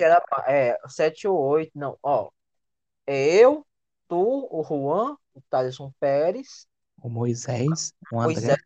era 0.00 0.22
é, 0.46 0.78
sete 0.86 1.26
ou 1.26 1.36
oito, 1.36 1.72
não. 1.74 1.98
Ó, 2.00 2.30
é 3.04 3.26
eu, 3.26 3.66
tu, 4.06 4.48
o 4.50 4.62
Juan, 4.62 5.16
o 5.34 5.40
Thaleson 5.50 5.92
Pérez, 5.98 6.68
O 7.02 7.08
Moisés, 7.08 7.92
o 8.10 8.20
André, 8.20 8.54
é. 8.54 8.56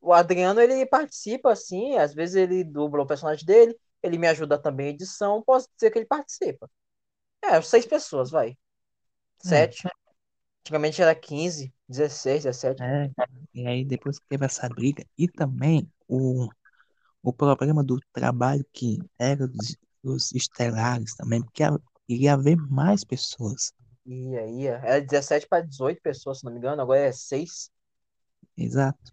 O 0.00 0.12
Adriano, 0.12 0.60
ele 0.60 0.84
participa, 0.86 1.52
assim, 1.52 1.96
às 1.96 2.12
vezes 2.14 2.36
ele 2.36 2.64
dubla 2.64 3.02
o 3.02 3.06
personagem 3.06 3.44
dele, 3.46 3.78
ele 4.02 4.18
me 4.18 4.26
ajuda 4.26 4.58
também 4.58 4.88
em 4.88 4.90
edição, 4.90 5.42
posso 5.42 5.68
dizer 5.76 5.90
que 5.90 5.98
ele 5.98 6.06
participa. 6.06 6.68
É, 7.44 7.60
seis 7.62 7.86
pessoas, 7.86 8.30
vai. 8.30 8.56
Sete. 9.38 9.88
Antigamente 10.62 11.02
era 11.02 11.14
15, 11.14 11.74
16, 11.88 12.44
17. 12.44 12.84
É, 12.84 13.10
e 13.54 13.66
aí 13.66 13.84
depois 13.84 14.18
que 14.18 14.26
teve 14.28 14.44
essa 14.46 14.68
briga, 14.68 15.04
e 15.16 15.28
também 15.28 15.90
o, 16.08 16.48
o 17.22 17.32
problema 17.32 17.84
do 17.84 18.00
trabalho 18.12 18.64
que 18.72 18.98
era 19.18 19.48
dos, 19.48 19.76
dos 20.04 20.32
estelares 20.32 21.14
também, 21.16 21.42
porque 21.42 21.62
a- 21.64 21.78
iria 22.08 22.34
haver 22.34 22.56
mais 22.56 23.04
pessoas. 23.04 23.72
Ia, 24.04 24.46
ia. 24.46 24.80
Era 24.84 25.00
17 25.00 25.46
para 25.46 25.64
18 25.64 26.00
pessoas, 26.02 26.38
se 26.38 26.44
não 26.44 26.52
me 26.52 26.58
engano, 26.58 26.82
agora 26.82 27.00
é 27.00 27.12
6. 27.12 27.70
Exato. 28.56 29.12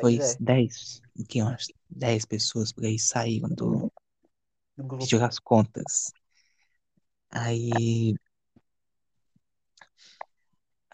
Foi 0.00 0.18
Pois 0.18 0.34
é, 0.34 0.36
10, 0.38 1.02
que 1.28 1.42
umas 1.42 1.66
10 1.90 2.24
pessoas 2.24 2.72
por 2.72 2.84
aí 2.84 2.98
saíram 2.98 3.48
do, 3.48 3.92
do 4.76 4.84
grupo. 4.84 4.98
pediu 4.98 5.24
as 5.24 5.38
contas. 5.38 6.12
Aí. 7.30 8.14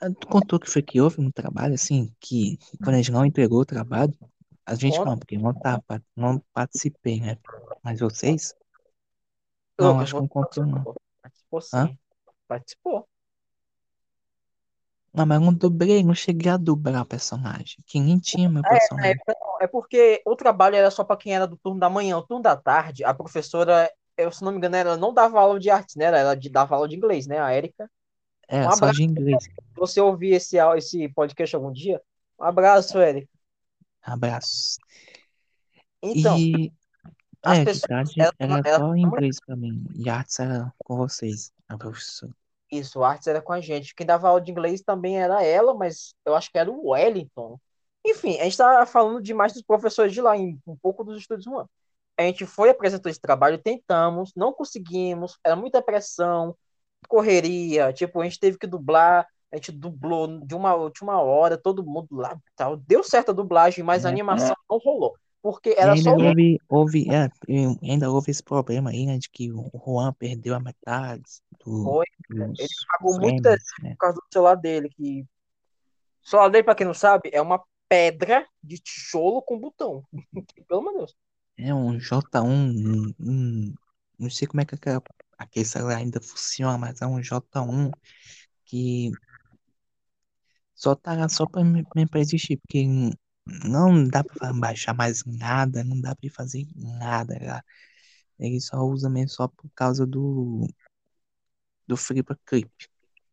ah, 0.01 0.11
Tu 0.11 0.27
contou 0.27 0.59
que 0.59 0.71
foi 0.71 0.83
que 0.83 1.01
houve 1.01 1.21
no 1.21 1.33
trabalho, 1.33 1.75
assim, 1.75 2.15
que 2.21 2.59
quando 2.83 2.95
a 2.95 2.99
gente 2.99 3.13
não 3.13 3.27
entregou 3.27 3.61
o 3.61 3.67
trabalho, 3.67 4.17
a 4.65 4.75
gente 4.75 4.97
Conta. 4.97 5.11
não, 5.11 5.19
porque 5.19 5.37
não, 5.37 5.53
tava, 5.53 6.03
não 6.17 6.39
participei, 6.53 7.21
né? 7.21 7.37
Mas 7.83 8.01
vocês? 8.01 8.55
Não, 9.79 9.89
Lucas, 9.89 10.03
acho 10.05 10.15
que 10.15 10.21
não 10.21 10.29
contou, 10.29 10.67
não. 10.67 10.95
participou 11.21 11.61
sim. 11.61 11.77
Hã? 11.77 11.99
Participou. 12.49 13.09
Não, 15.15 15.25
mas 15.25 15.39
eu 15.41 15.45
não 15.47 15.55
dublei, 15.55 16.03
não 16.03 16.15
cheguei 16.15 16.51
a 16.51 16.57
dublar 16.57 17.03
o 17.03 17.07
personagem. 17.07 17.77
Que 17.87 18.01
nem 18.01 18.19
tinha 18.19 18.49
meu 18.49 18.61
É, 18.61 18.63
na 18.63 18.71
personagem. 18.71 19.11
época 19.13 19.35
não. 19.41 19.57
É 19.61 19.67
porque 19.67 20.23
o 20.27 20.35
trabalho 20.35 20.77
era 20.77 20.91
só 20.91 21.05
para 21.05 21.17
quem 21.17 21.35
era 21.35 21.47
do 21.47 21.57
turno 21.57 21.79
da 21.79 21.89
manhã. 21.89 22.19
O 22.19 22.23
turno 22.23 22.43
da 22.43 22.57
tarde, 22.57 23.05
a 23.05 23.15
professora, 23.15 23.91
eu, 24.17 24.33
se 24.33 24.43
não 24.43 24.51
me 24.51 24.59
engano, 24.59 24.75
ela 24.77 24.97
não 24.97 25.15
dava 25.15 25.41
aula 25.41 25.61
de 25.61 25.71
artes, 25.71 25.95
né? 25.95 26.07
Ela 26.07 26.35
dava 26.51 26.75
aula 26.75 26.89
de 26.89 26.97
inglês, 26.97 27.27
né? 27.27 27.39
A 27.39 27.51
Érica. 27.53 27.89
É, 28.49 28.67
Um 28.67 28.73
só 28.73 28.91
de 28.91 29.05
inglês. 29.05 29.45
Se 29.45 29.51
você 29.77 30.01
ouvir 30.01 30.35
esse, 30.35 30.59
esse 30.77 31.09
podcast 31.11 31.55
algum 31.55 31.73
dia, 31.73 32.01
um 32.39 32.45
abraço, 32.45 32.99
Érica. 32.99 33.29
Abraços. 34.03 34.79
Então, 36.03 36.37
E. 36.37 36.73
as 37.43 37.59
É, 37.59 37.65
pessoas, 37.65 38.11
elas, 38.39 38.61
era 38.65 38.79
só 38.79 38.97
inglês 38.97 39.39
pra 39.47 39.57
mim. 39.57 39.85
E 39.95 40.11
artes 40.11 40.39
era 40.41 40.73
com 40.79 40.97
vocês, 40.97 41.53
a 41.69 41.79
professora. 41.79 42.35
Isso, 42.79 43.03
artes 43.05 43.27
era 43.27 43.43
com 43.43 43.53
a 43.53 43.61
gente. 43.61 43.95
Quem 43.95 44.07
dava 44.07 44.29
aula 44.29 44.41
de 44.41 44.51
inglês 44.51 44.83
também 44.83 45.19
era 45.21 45.43
ela, 45.43 45.75
mas 45.75 46.15
eu 46.25 46.35
acho 46.35 46.51
que 46.51 46.59
era 46.59 46.71
o 46.71 46.91
Wellington. 46.91 47.59
Enfim, 48.07 48.39
a 48.41 48.45
gente 48.45 48.57
tá 48.57 48.85
falando 48.87 49.23
demais 49.23 49.53
dos 49.53 49.63
professores 49.63 50.13
de 50.13 50.21
lá, 50.21 50.37
em 50.37 50.61
um 50.67 50.77
pouco 50.77 51.05
dos 51.05 51.19
estúdios 51.21 51.47
humanos. 51.47 51.69
A 52.19 52.23
gente 52.23 52.47
foi, 52.47 52.71
apresentou 52.71 53.11
esse 53.11 53.21
trabalho, 53.21 53.59
tentamos, 53.59 54.33
não 54.37 54.53
conseguimos, 54.53 55.39
era 55.45 55.57
muita 55.57 55.83
pressão, 55.83 56.57
correria, 57.09 57.93
tipo, 57.93 58.21
a 58.21 58.25
gente 58.25 58.39
teve 58.41 58.59
que 58.59 58.67
dublar, 58.67 59.27
a 59.53 59.57
gente 59.57 59.73
dublou 59.73 60.41
de 60.47 60.55
uma 60.55 60.75
última 60.75 61.21
hora, 61.23 61.59
todo 61.59 61.85
mundo 61.85 62.09
lá 62.17 62.35
e 62.35 62.53
tal. 62.57 62.77
Deu 62.77 63.03
certo 63.05 63.31
a 63.31 63.35
dublagem, 63.35 63.85
mas 63.85 64.05
a 64.05 64.09
É. 64.09 64.11
animação 64.11 64.57
não 64.71 64.79
rolou. 64.79 65.17
Porque 65.45 65.75
era 65.77 65.95
ainda 65.95 66.11
só 66.11 66.17
houve, 66.17 66.59
houve, 66.69 67.07
é, 67.13 67.29
ainda 67.83 68.11
houve 68.11 68.31
esse 68.31 68.43
problema 68.43 68.89
aí, 68.91 69.05
né, 69.05 69.19
de 69.19 69.29
que 69.29 69.53
o 69.53 69.71
Juan 69.85 70.13
perdeu 70.15 70.55
a 70.55 70.61
metade 70.61 71.23
do, 71.65 71.85
Foi, 71.85 72.07
dos 72.31 72.61
ele 72.61 72.69
pagou 72.89 73.21
muita 73.21 73.51
frames, 73.51 73.65
né? 73.83 73.91
por 73.91 73.99
causa 73.99 74.17
do 74.17 74.27
celular 74.33 74.55
dele, 74.57 74.89
que 74.89 75.27
o 76.25 76.29
celular 76.29 76.49
dele, 76.49 76.65
pra 76.65 76.75
quem 76.75 76.87
não 76.87 76.95
sabe, 76.95 77.31
é 77.33 77.43
uma 77.43 77.63
pedra 77.89 78.47
de 78.63 78.79
tijolo 78.79 79.43
com 79.43 79.59
botão. 79.61 80.03
Pelo 80.67 80.81
amor 80.81 80.93
de 80.93 80.99
Deus. 81.01 81.17
É 81.59 81.75
um 81.75 81.99
J1, 81.99 82.45
um, 82.47 83.15
um- 83.21 83.75
não 84.19 84.31
sei 84.31 84.49
como 84.49 84.61
é 84.63 84.65
que 84.65 84.75
aquela, 84.75 85.03
aquele 85.39 85.65
celular 85.67 85.97
ainda 85.99 86.21
funciona, 86.21 86.79
mas 86.79 87.03
é 87.03 87.07
um 87.07 87.21
J1 87.23 87.91
que 88.65 89.11
só 90.75 90.95
tá 90.95 91.15
lá 91.15 91.29
só 91.29 91.47
pra, 91.47 91.63
pra 92.11 92.21
existir, 92.21 92.57
porque 92.59 92.87
não 93.47 94.05
dá 94.05 94.25
pra 94.25 94.53
baixar 94.53 94.95
mais 94.95 95.25
nada, 95.25 95.85
não 95.85 96.01
dá 96.01 96.15
pra 96.15 96.31
fazer 96.31 96.67
nada 96.75 97.39
lá. 97.43 97.65
Ele 98.39 98.61
só 98.61 98.79
usa 98.79 99.11
mesmo 99.11 99.31
só 99.31 99.49
por 99.49 99.71
causa 99.75 100.07
do, 100.07 100.67
do 101.87 101.97
Flipper 101.97 102.39
Clip. 102.47 102.71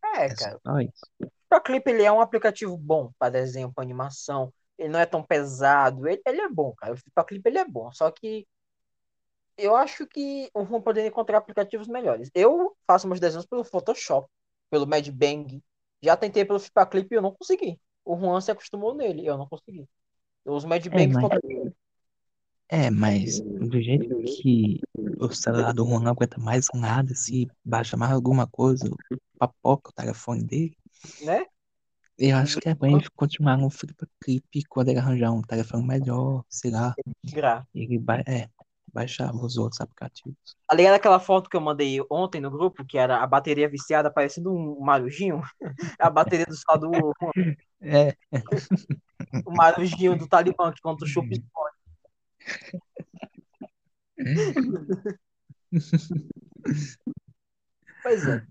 É, 0.04 0.26
É 0.28 0.36
cara. 0.36 0.60
só 0.66 0.80
isso. 0.80 1.06
O 1.54 1.62
Clip 1.62 1.88
ele 1.90 2.04
é 2.04 2.12
um 2.12 2.22
aplicativo 2.22 2.78
bom 2.78 3.12
para 3.20 3.32
desenho, 3.32 3.72
para 3.74 3.84
animação. 3.84 4.54
Ele 4.78 4.90
não 4.90 5.00
é 5.00 5.06
tão 5.06 5.24
pesado. 5.24 6.08
Ele, 6.08 6.22
ele 6.26 6.42
é 6.42 6.50
bom, 6.50 6.74
cara. 6.76 6.96
O 6.96 7.24
Clip 7.26 7.46
ele 7.48 7.58
é 7.60 7.66
bom. 7.66 7.92
Só 7.92 8.10
que 8.12 8.48
eu 9.58 9.76
acho 9.76 10.08
que 10.08 10.50
vão 10.54 10.82
poder 10.82 11.06
encontrar 11.06 11.38
aplicativos 11.38 11.88
melhores. 11.88 12.30
Eu 12.34 12.76
faço 12.88 13.08
meus 13.08 13.20
desenhos 13.20 13.46
pelo 13.46 13.64
Photoshop, 13.64 14.28
pelo 14.70 14.88
Mad 14.88 15.08
Bang. 15.10 15.62
Já 16.02 16.18
tentei 16.18 16.44
pelo 16.46 16.60
Clip 16.90 17.08
e 17.12 17.16
eu 17.18 17.22
não 17.22 17.34
consegui. 17.34 17.80
O 18.04 18.18
Juan 18.18 18.42
se 18.42 18.52
acostumou 18.52 18.96
nele, 18.96 19.26
eu 19.26 19.38
não 19.38 19.48
consegui. 19.48 19.88
Eu 20.46 20.54
uso 20.54 20.68
Mad 20.68 20.86
É, 20.86 20.90
Bang 20.90 21.14
mas, 21.14 21.22
Photoshop. 21.22 21.76
é, 22.70 22.90
mas 22.90 23.40
do 23.42 23.82
jeito 23.82 24.08
que 24.24 24.80
o 25.20 25.30
celular 25.32 25.74
do 25.74 25.86
Juan 25.86 26.02
não 26.02 26.12
aguenta 26.12 26.40
mais 26.40 26.68
nada, 26.74 27.14
se 27.16 27.48
baixa 27.64 27.98
mais 27.98 28.12
alguma 28.12 28.48
coisa, 28.48 28.90
papoca 29.38 29.90
o 29.90 29.94
telefone 29.94 30.44
dele, 30.44 30.78
né? 31.24 31.46
eu 32.18 32.38
acho 32.38 32.60
que 32.60 32.70
é 32.70 32.76
ele 32.82 33.04
continuar 33.16 33.58
no 33.58 33.70
Flipper 33.70 34.08
Clip 34.22 34.64
quando 34.70 34.90
ele 34.90 35.00
arranjar 35.00 35.32
um 35.32 35.42
telefone 35.42 35.86
melhor, 35.86 36.44
sei 36.50 36.72
lá, 36.72 36.94
Gra. 37.24 37.66
ele 37.74 37.98
ba 37.98 38.20
é, 38.28 38.48
baixar 38.94 39.34
os 39.34 39.58
outros 39.58 39.82
aplicativos. 39.82 40.38
Tá 40.68 40.76
ligado 40.76 40.94
aquela 40.96 41.20
foto 41.20 41.50
que 41.50 41.56
eu 41.56 41.62
mandei 41.62 42.00
ontem 42.10 42.42
no 42.42 42.52
grupo, 42.52 42.86
que 42.86 42.98
era 42.98 43.18
a 43.18 43.28
bateria 43.28 43.70
viciada 43.70 44.12
parecendo 44.12 44.54
um 44.54 44.80
marujinho? 44.80 45.42
a 46.00 46.10
bateria 46.10 46.46
do 46.46 46.56
só 46.56 46.78
do 46.78 46.92
É, 47.82 48.16
o 49.46 49.52
marujinho 49.52 50.18
do 50.18 50.28
Talibã, 50.28 50.72
que 50.72 50.82
quando 50.82 51.00
tu 51.00 51.08
chupa 51.08 51.30
explode. 51.32 51.76
Pois 58.04 58.28
é. 58.28 58.46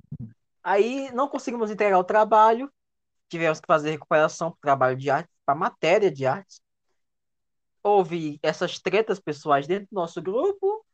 Aí 0.62 1.10
não 1.12 1.28
conseguimos 1.28 1.70
entregar 1.70 1.98
o 1.98 2.04
trabalho, 2.04 2.70
tivemos 3.28 3.60
que 3.60 3.66
fazer 3.66 3.90
recuperação 3.90 4.50
para 4.50 4.58
o 4.58 4.60
trabalho 4.60 4.96
de 4.96 5.10
arte. 5.10 5.30
para 5.44 5.54
matéria 5.54 6.10
de 6.10 6.26
artes. 6.26 6.60
Houve 7.82 8.38
essas 8.42 8.78
tretas 8.78 9.18
pessoais 9.18 9.66
dentro 9.66 9.88
do 9.90 9.94
nosso 9.94 10.20
grupo 10.20 10.84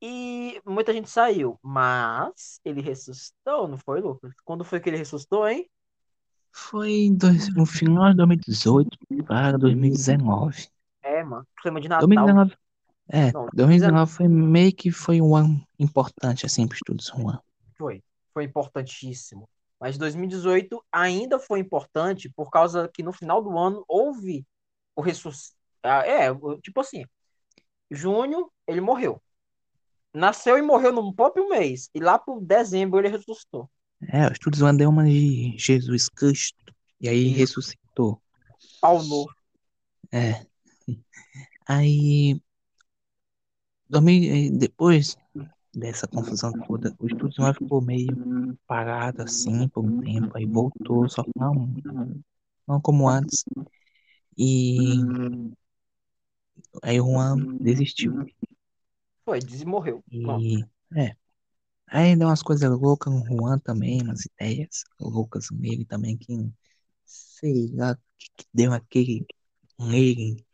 e 0.00 0.60
muita 0.64 0.92
gente 0.92 1.08
saiu. 1.10 1.58
Mas 1.62 2.60
ele 2.64 2.80
ressuscitou, 2.80 3.68
não 3.68 3.78
foi, 3.78 4.00
Lucas? 4.00 4.32
Quando 4.44 4.64
foi 4.64 4.80
que 4.80 4.88
ele 4.88 4.96
ressuscitou, 4.96 5.46
hein? 5.46 5.68
Foi 6.50 7.10
dois, 7.12 7.54
no 7.54 7.64
final 7.64 8.10
de 8.10 8.16
2018 8.16 8.98
para 9.26 9.56
2019. 9.56 10.68
É, 11.02 11.24
mano. 11.24 11.46
Clima 11.62 11.80
de 11.80 11.88
Natal. 11.88 12.06
2019, 12.06 12.56
é, 13.08 13.32
Não, 13.32 13.46
2019 13.52 14.12
foi 14.12 14.28
meio 14.28 14.74
que 14.74 14.90
foi 14.90 15.20
um 15.20 15.34
ano 15.34 15.60
importante 15.78 16.46
assim 16.46 16.66
para 16.66 16.76
estudos 16.76 17.06
Juan. 17.06 17.38
Foi. 17.76 18.02
Foi 18.32 18.44
importantíssimo. 18.44 19.48
Mas 19.80 19.98
2018 19.98 20.82
ainda 20.92 21.38
foi 21.38 21.58
importante 21.58 22.30
por 22.30 22.50
causa 22.50 22.88
que 22.88 23.02
no 23.02 23.12
final 23.12 23.42
do 23.42 23.58
ano 23.58 23.84
houve 23.88 24.46
o 24.94 25.02
ressuscito. 25.02 25.56
É, 25.82 26.30
o- 26.30 26.60
tipo 26.60 26.80
assim, 26.80 27.04
junho 27.90 28.50
ele 28.66 28.80
morreu. 28.80 29.20
Nasceu 30.14 30.58
e 30.58 30.62
morreu 30.62 30.92
no 30.92 31.14
próprio 31.14 31.48
mês. 31.48 31.88
E 31.94 32.00
lá 32.00 32.18
por 32.18 32.40
dezembro 32.40 33.00
ele 33.00 33.08
ressuscitou. 33.08 33.70
É, 34.08 34.26
o 34.26 34.32
estudos 34.32 34.60
deu 34.76 34.90
uma 34.90 35.04
de 35.04 35.56
Jesus 35.56 36.08
Cristo 36.08 36.74
e 37.00 37.08
aí 37.08 37.28
Isso. 37.28 37.38
ressuscitou. 37.38 38.20
Pau 38.80 39.02
novo. 39.02 39.30
É. 40.12 40.44
Aí, 41.66 42.40
2000 43.88 44.58
depois 44.58 45.16
dessa 45.74 46.06
confusão 46.06 46.52
toda, 46.66 46.94
o 46.98 47.06
Estúdio 47.06 47.32
Juan 47.36 47.54
ficou 47.54 47.80
meio 47.80 48.58
parado 48.66 49.22
assim 49.22 49.68
por 49.68 49.84
um 49.84 50.00
tempo, 50.02 50.36
aí 50.36 50.44
voltou, 50.44 51.08
só 51.08 51.22
que 51.22 51.30
não, 51.36 51.74
não 52.66 52.80
como 52.80 53.08
antes. 53.08 53.44
E 54.36 54.98
aí 56.82 57.00
o 57.00 57.04
Juan 57.04 57.56
desistiu. 57.60 58.26
Foi, 59.24 59.38
desmorreu. 59.38 60.02
E 60.10 60.64
é. 60.96 61.16
Aí 61.88 62.16
deu 62.16 62.28
umas 62.28 62.42
coisas 62.42 62.70
loucas 62.70 63.12
no 63.12 63.24
Juan 63.24 63.58
também, 63.58 64.02
umas 64.02 64.24
ideias 64.24 64.82
loucas 64.98 65.48
nele 65.52 65.84
também, 65.84 66.16
que 66.16 66.50
sei 67.04 67.70
lá 67.74 67.94
que, 68.18 68.30
que 68.36 68.46
deu 68.52 68.72
aquele 68.72 69.26
nele, 69.78 70.44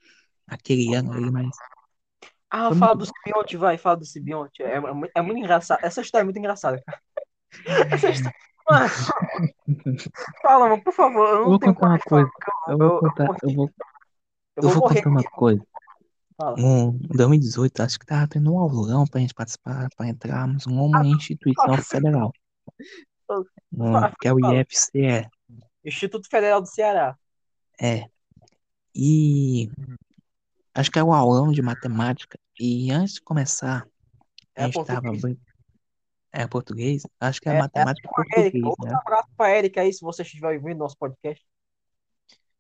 aquele 0.47 0.95
ano 0.95 1.13
ali, 1.13 1.31
mas 1.31 1.57
Ah, 2.51 2.75
fala 2.75 2.95
do 2.95 3.07
Sibionte, 3.07 3.57
vai, 3.57 3.79
fala 3.79 3.99
do 3.99 4.05
Sibionte. 4.05 4.63
É, 4.63 4.79
é, 4.79 4.83
é 5.17 5.23
muito 5.23 5.39
engraçado. 5.39 5.79
Essa 5.83 6.01
história 6.01 6.23
é 6.23 6.25
muito 6.25 6.39
engraçada, 6.39 6.83
cara. 6.85 7.01
Essa 7.95 8.11
história. 8.11 8.37
Mano, 8.69 8.89
fala, 10.43 10.69
mano, 10.69 10.83
por 10.83 10.93
favor. 10.93 11.29
Eu 11.29 11.39
Eu 11.39 11.45
vou 11.45 11.61
contar 11.61 11.87
uma 11.87 11.99
coisa. 11.99 12.31
Eu 12.67 12.73
eu, 12.73 12.79
vou 12.79 12.89
eu, 12.89 13.01
contar, 13.01 13.37
eu 13.43 13.55
vou, 13.55 13.67
eu 13.69 13.83
eu 14.57 14.63
vou 14.63 14.73
vou 14.73 14.83
morrer 14.83 15.03
contar 15.03 15.11
uma 15.11 15.31
coisa. 15.31 15.63
Fala. 16.39 16.57
Um, 16.59 16.91
em 16.91 17.17
2018, 17.17 17.81
acho 17.83 17.99
que 17.99 18.07
tava 18.07 18.29
tendo 18.29 18.55
um 18.55 18.59
aulão 18.61 19.05
pra 19.05 19.21
gente 19.21 19.35
participar, 19.35 19.89
pra 19.97 20.09
entrarmos 20.09 20.67
numa 20.67 21.05
instituição 21.05 21.65
fala. 21.67 21.83
federal, 21.83 22.33
um, 23.73 23.93
que 24.21 24.29
é 24.29 24.33
o. 24.33 24.39
IFCE. 24.55 25.29
Instituto 25.85 26.29
Federal 26.31 26.61
do 26.61 26.67
Ceará. 26.69 27.17
É. 27.81 28.05
E 28.95 29.69
acho 30.75 30.91
que 30.91 30.99
é 30.99 31.03
o 31.03 31.13
aulão 31.13 31.51
de 31.51 31.61
matemática. 31.63 32.39
E 32.59 32.91
antes 32.91 33.15
de 33.15 33.21
começar, 33.23 33.87
a 34.57 34.63
É 34.63 34.65
gente 34.67 34.85
tava 34.85 35.03
português. 35.03 35.23
brin- 35.23 35.39
É 36.33 36.47
português? 36.47 37.03
Acho 37.21 37.41
que 37.41 37.49
é 37.49 37.53
É, 37.53 37.57
é 37.57 37.59
matemática 37.61 38.09
a 38.09 38.21
Erika. 38.41 38.59
português, 38.61 38.75
né? 38.93 38.99
abraço 39.01 39.29
pra 39.37 39.57
Erika 39.57 39.81
aí, 39.81 39.93
se 39.93 40.03
você 40.03 40.23
estiver 40.23 40.55
ouvindo 40.57 40.79
nosso 40.79 40.97
podcast. 40.99 41.45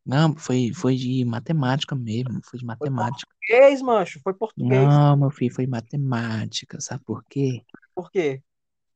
Não, 0.04 0.34
foi, 0.36 0.72
foi 0.74 0.96
de 0.96 1.24
matemática 1.24 1.94
mesmo, 1.94 2.40
foi 2.44 2.58
de 2.58 2.64
Foi 2.78 2.88
matemática. 2.88 3.32
português, 3.48 3.82
mancho. 3.82 4.20
Foi 4.22 4.34
português. 4.34 5.00
Não, 5.00 5.16
meu 5.16 5.30
filho, 5.30 5.54
foi 5.54 5.66
matemática, 5.66 6.80
sabe 6.80 7.02
por 7.04 7.24
quê? 7.24 7.64
Por 7.94 8.10
quê? 8.10 8.42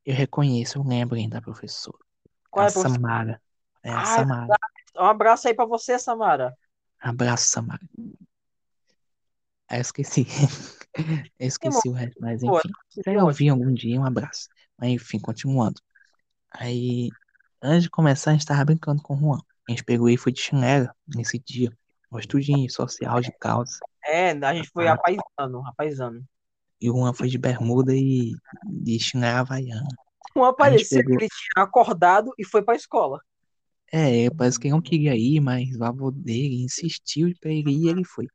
Eu 0.05 0.15
reconheço, 0.15 0.79
eu 0.79 0.83
lembro 0.85 1.17
ainda 1.17 1.37
da 1.39 1.43
professora. 1.43 1.99
Qual 2.51 2.65
é 2.65 2.69
a 2.69 2.73
professora? 2.73 2.95
Samara. 2.95 3.43
É 3.83 3.91
a 3.91 4.05
Ah, 4.05 4.05
Samara. 4.05 4.57
Um 4.97 5.05
abraço 5.07 5.49
aí 5.49 5.55
pra 5.55 5.65
você, 5.67 5.99
Samara. 5.99 6.57
Abraço, 7.01 7.49
Samara. 7.49 7.87
Ah, 9.69 9.77
eu 9.79 9.81
esqueci. 9.81 10.27
Eu 11.39 11.49
esqueci 11.49 11.89
o 11.89 11.93
resto, 11.93 12.17
mas 12.21 12.43
enfim. 12.43 12.71
Se 12.91 13.03
eu 13.11 13.25
ouvir 13.25 13.49
algum 13.49 13.73
dia, 13.73 14.01
um 14.01 14.05
abraço. 14.05 14.49
Mas 14.79 14.91
enfim, 14.91 15.19
continuando. 15.19 15.81
Aí, 16.53 17.11
antes 17.63 17.85
de 17.85 17.91
começar, 17.91 18.31
a 18.33 18.35
gente 18.35 18.47
tava 18.47 18.65
brincando 18.65 19.03
com 19.03 19.15
o 19.17 19.19
Juan. 19.19 19.41
A 19.69 19.73
gente 19.73 19.85
pegou 19.85 20.09
e 20.09 20.17
foi 20.17 20.33
de 20.33 20.41
chinelo 20.41 20.89
nesse 21.07 21.39
dia. 21.39 21.71
Um 22.11 22.19
estudinho 22.19 22.69
social 22.71 23.21
de 23.21 23.33
calça. 23.39 23.79
É, 24.05 24.31
a 24.33 24.55
gente 24.55 24.69
foi 24.71 24.89
Ah, 24.89 24.95
apaisando, 24.95 25.63
apaisando. 25.67 26.25
e 26.81 26.89
Juan 26.89 27.15
foi 27.15 27.29
de 27.29 27.39
bermuda 27.39 27.95
e 27.95 28.35
de 28.67 28.99
chinelo 28.99 29.39
havaiana. 29.39 29.87
Um 30.37 30.43
A 30.43 30.47
gente 30.49 30.57
parecia 30.57 30.99
que 30.99 31.05
pegou. 31.05 31.21
ele 31.21 31.29
tinha 31.29 31.65
acordado 31.65 32.33
e 32.39 32.45
foi 32.45 32.63
pra 32.63 32.75
escola. 32.75 33.21
É, 33.93 34.29
parece 34.31 34.59
que 34.59 34.67
ele 34.67 34.75
não 34.75 34.81
queria 34.83 35.15
ir, 35.15 35.39
mas 35.41 35.77
o 35.77 35.85
avô 35.85 36.11
dele 36.11 36.63
insistiu 36.65 37.31
pra 37.41 37.51
ele 37.51 37.71
ir 37.71 37.85
e 37.85 37.89
ele 37.89 38.05
foi. 38.05 38.27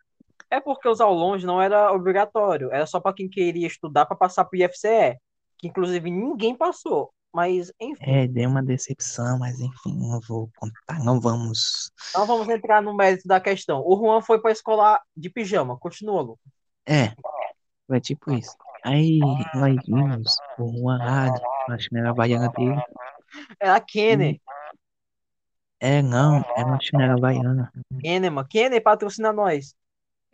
É 0.50 0.60
porque 0.62 0.88
os 0.88 1.02
aulões 1.02 1.44
não 1.44 1.62
era 1.62 1.92
obrigatório, 1.92 2.72
era 2.72 2.86
só 2.86 3.00
pra 3.00 3.12
quem 3.14 3.28
queria 3.28 3.68
estudar 3.68 4.06
pra 4.06 4.16
passar 4.16 4.46
pro 4.46 4.58
IFCE, 4.58 5.18
que 5.58 5.68
inclusive 5.68 6.10
ninguém 6.10 6.56
passou. 6.56 7.12
Mas, 7.34 7.72
enfim, 7.80 8.04
É, 8.06 8.28
deu 8.28 8.50
uma 8.50 8.64
decepção, 8.64 9.38
mas 9.40 9.60
enfim, 9.60 9.96
não 9.96 10.20
vou 10.22 10.50
contar, 10.58 11.04
não 11.04 11.20
vamos. 11.20 11.92
não 12.16 12.26
vamos 12.26 12.50
entrar 12.50 12.82
no 12.82 12.96
mérito 12.96 13.28
da 13.28 13.40
questão. 13.40 13.84
O 13.86 13.96
Juan 13.98 14.22
foi 14.22 14.42
pra 14.42 14.52
escola 14.52 15.00
de 15.16 15.30
pijama, 15.30 15.78
continua, 15.78 16.22
Lu. 16.22 16.40
É, 16.88 17.14
foi 17.86 18.02
tipo 18.02 18.32
isso. 18.32 18.56
Aí 18.84 19.20
nós 19.54 19.76
vimos 19.86 20.38
o 20.58 20.72
Juan 20.78 21.00
com 21.66 21.72
a 21.72 21.78
chinela 21.78 22.10
havaiana 22.10 22.50
dele. 22.50 22.82
Era 23.60 23.78
E 23.78 23.82
Kenner, 23.82 24.40
é, 25.80 26.02
não, 26.02 26.38
era 26.56 26.66
uma 26.66 26.80
chinela 26.82 27.14
havaiana. 27.14 27.72
Kenner, 28.02 28.32
mano. 28.32 28.48
Kenner 28.48 28.82
patrocina 28.82 29.32
nós. 29.32 29.76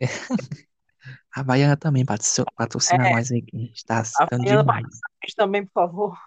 Havaiana 1.40 1.76
também 1.76 2.04
patrocina, 2.04 2.46
patrocina 2.56 3.08
É, 3.08 3.12
nós 3.12 3.30
aí, 3.30 3.42
que 3.42 3.56
a 3.56 3.60
gente 3.60 3.84
tá 3.84 4.00
a 4.00 4.04
citando 4.04 4.44
demais. 4.44 4.84
a 4.84 5.34
também, 5.36 5.66
por 5.66 5.72
favor. 5.72 6.18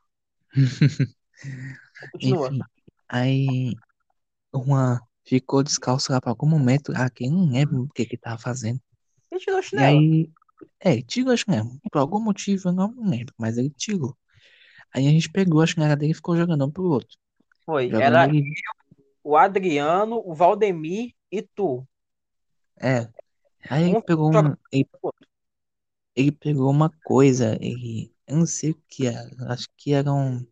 Continua. 2.12 2.48
Enfim, 2.50 2.60
aí 3.10 3.74
Juan 4.54 5.00
ficou 5.26 5.64
descalço 5.64 6.12
lá 6.12 6.22
por 6.22 6.30
algum 6.30 6.48
momento. 6.48 6.92
Ah, 6.96 7.10
quem 7.10 7.30
não 7.30 7.50
lembra 7.50 7.82
o 7.82 7.90
que 7.90 8.06
que 8.06 8.18
tava 8.18 8.38
fazendo. 8.38 8.80
Ele 9.32 9.40
tirou 9.42 9.60
a 9.60 9.62
E 9.62 9.64
chinela. 9.64 9.88
aí, 9.88 10.32
é, 10.80 11.02
tirou 11.02 11.34
a 11.34 11.38
chinela. 11.38 11.70
Por 11.92 12.00
algum 12.00 12.20
motivo 12.20 12.70
eu 12.70 12.74
não 12.74 12.94
lembro, 13.04 13.34
mas 13.38 13.58
ele 13.58 13.70
tirou. 13.70 14.18
Aí 14.94 15.08
a 15.08 15.12
gente 15.12 15.30
pegou 15.30 15.62
a 15.62 15.68
chinela 15.68 15.96
dele 15.96 16.12
e 16.12 16.16
ficou 16.16 16.36
jogando 16.38 16.66
um 16.66 16.72
pro 16.72 16.84
outro. 16.86 17.18
Foi. 17.66 17.86
Jogando 17.90 18.04
Era 18.04 18.26
ele. 18.26 18.54
o 19.24 19.36
Adriano, 19.36 20.22
o 20.26 20.34
Valdemir 20.34 21.14
e 21.32 21.42
tu. 21.42 21.86
É. 22.80 23.08
Aí 23.70 23.84
ele 23.90 23.98
Um 23.98 24.02
pegou 24.02 24.32
jogando 24.32 24.48
uma. 24.48 24.60
Ele, 24.72 24.88
ele 26.16 26.32
pegou 26.32 26.70
uma 26.70 26.90
coisa. 27.04 27.58
Ele. 27.62 28.14
Eu 28.28 28.38
não 28.38 28.46
sei 28.46 28.72
o 28.72 28.82
que 28.88 29.08
era. 29.08 29.30
Acho 29.52 29.68
que 29.78 29.94
eram 29.94 30.46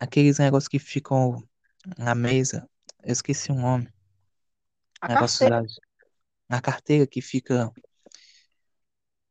aqueles 0.00 0.38
negócios 0.40 0.66
que 0.68 0.78
ficam 0.80 1.42
na 1.98 2.14
mesa. 2.14 2.68
Eu 3.04 3.12
esqueci 3.12 3.52
o 3.52 3.54
nome. 3.54 3.88
A 5.00 5.08
Negócios 5.08 5.42
carteira. 5.48 5.50
da, 5.50 5.60
na 6.48 6.60
carteira 6.62 7.06
que 7.06 7.22
fica. 7.22 7.72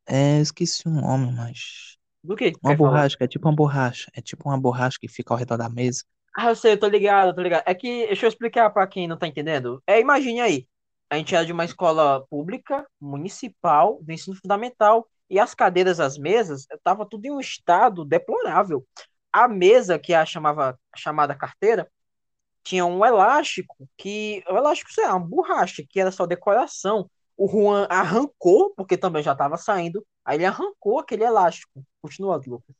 É, 0.06 0.38
eu 0.38 0.42
esqueci 0.42 0.86
o 0.88 0.90
nome, 0.90 1.32
mas. 1.32 1.96
Do 2.24 2.34
que 2.36 2.50
tu 2.52 2.60
Uma 2.62 2.74
quer 2.74 2.80
falar? 2.80 3.06
borracha, 3.06 3.16
é 3.20 3.28
tipo 3.28 3.48
uma 3.48 3.56
borracha. 3.56 4.10
É 4.14 4.22
tipo 4.22 4.48
uma 4.48 4.60
borracha 4.60 4.98
que 5.00 5.08
fica 5.08 5.34
ao 5.34 5.38
redor 5.38 5.56
da 5.58 5.68
mesa. 5.70 6.04
Ah, 6.36 6.48
eu 6.50 6.56
sei, 6.56 6.72
eu 6.72 6.80
tô 6.80 6.86
ligado, 6.88 7.28
eu 7.30 7.34
tô 7.34 7.42
ligado. 7.42 7.62
É 7.66 7.74
que, 7.74 8.06
deixa 8.06 8.26
eu 8.26 8.28
explicar 8.28 8.70
pra 8.70 8.86
quem 8.86 9.06
não 9.08 9.18
tá 9.18 9.26
entendendo. 9.26 9.82
É, 9.86 10.00
imagine 10.00 10.40
aí, 10.40 10.68
a 11.10 11.16
gente 11.18 11.34
era 11.34 11.44
de 11.44 11.52
uma 11.52 11.64
escola 11.64 12.24
pública, 12.28 12.86
municipal, 13.00 13.98
do 14.02 14.12
ensino 14.12 14.36
fundamental, 14.36 15.08
e 15.30 15.38
as 15.38 15.54
cadeiras, 15.54 16.00
as 16.00 16.18
mesas, 16.18 16.66
tava 16.82 17.06
tudo 17.06 17.24
em 17.24 17.30
um 17.30 17.40
estado 17.40 18.04
deplorável. 18.04 18.84
A 19.32 19.46
mesa, 19.46 19.98
que 19.98 20.12
é 20.12 20.16
a 20.16 20.26
chamava, 20.26 20.78
chamada 20.96 21.34
carteira, 21.36 21.88
tinha 22.64 22.84
um 22.84 23.04
elástico, 23.04 23.88
que, 23.96 24.42
o 24.50 24.56
elástico, 24.56 24.92
sei 24.92 25.06
lá, 25.06 25.14
uma 25.14 25.26
borracha, 25.26 25.84
que 25.88 26.00
era 26.00 26.10
só 26.10 26.26
decoração. 26.26 27.08
O 27.36 27.48
Juan 27.48 27.86
arrancou, 27.88 28.74
porque 28.74 28.98
também 28.98 29.22
já 29.22 29.34
tava 29.34 29.56
saindo, 29.56 30.04
aí 30.24 30.36
ele 30.36 30.44
arrancou 30.44 30.98
aquele 30.98 31.24
elástico. 31.24 31.82
Continua, 32.02 32.36
Lucas. 32.44 32.74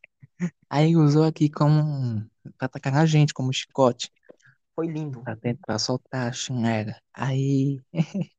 Aí 0.69 0.97
usou 0.97 1.25
aqui 1.25 1.49
como. 1.49 2.25
pra 2.59 2.67
atacar 2.67 2.93
na 2.93 3.07
gente, 3.07 3.33
como 3.33 3.53
chicote. 3.53 4.11
Foi 4.75 4.87
lindo. 4.87 5.23
Pra 5.23 5.37
tentar 5.37 5.79
soltar 5.79 6.29
a 6.29 6.33
chinela. 6.33 6.97
Aí. 7.15 7.81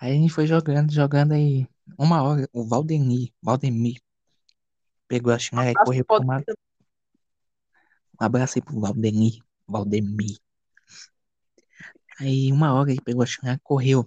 Aí 0.00 0.12
a 0.12 0.14
gente 0.14 0.32
foi 0.32 0.46
jogando, 0.46 0.90
jogando 0.90 1.32
aí. 1.32 1.68
Uma 1.98 2.22
hora, 2.22 2.48
o 2.52 2.64
Valdemir, 2.64 3.32
Valdemir 3.42 4.00
pegou 5.06 5.32
a 5.32 5.38
chinela 5.38 5.70
e 5.70 5.74
correu 5.74 6.04
pro. 6.04 6.24
Valdemir. 6.24 6.56
Um 8.20 8.24
abraço 8.24 8.58
aí 8.58 8.62
pro 8.62 8.80
Valdemir. 8.80 9.42
Valdemir. 9.66 10.38
Aí 12.18 12.52
uma 12.52 12.72
hora 12.72 12.90
ele 12.90 13.00
pegou 13.00 13.22
a 13.22 13.26
chave 13.26 13.54
e 13.54 13.58
correu 13.62 14.06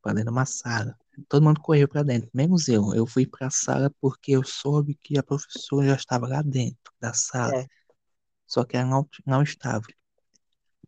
pra 0.00 0.12
dentro 0.12 0.30
de 0.30 0.36
uma 0.36 0.46
sala. 0.46 0.96
Todo 1.28 1.42
mundo 1.42 1.60
correu 1.60 1.88
pra 1.88 2.02
dentro, 2.02 2.30
menos 2.32 2.68
eu. 2.68 2.94
Eu 2.94 3.06
fui 3.06 3.26
pra 3.26 3.50
sala 3.50 3.92
porque 4.00 4.32
eu 4.32 4.44
soube 4.44 4.94
que 4.94 5.18
a 5.18 5.22
professora 5.22 5.88
já 5.88 5.96
estava 5.96 6.28
lá 6.28 6.42
dentro 6.42 6.92
da 7.00 7.12
sala. 7.12 7.56
É. 7.56 7.66
Só 8.46 8.64
que 8.64 8.76
ela 8.76 8.88
não, 8.88 9.08
não 9.26 9.42
estava. 9.42 9.84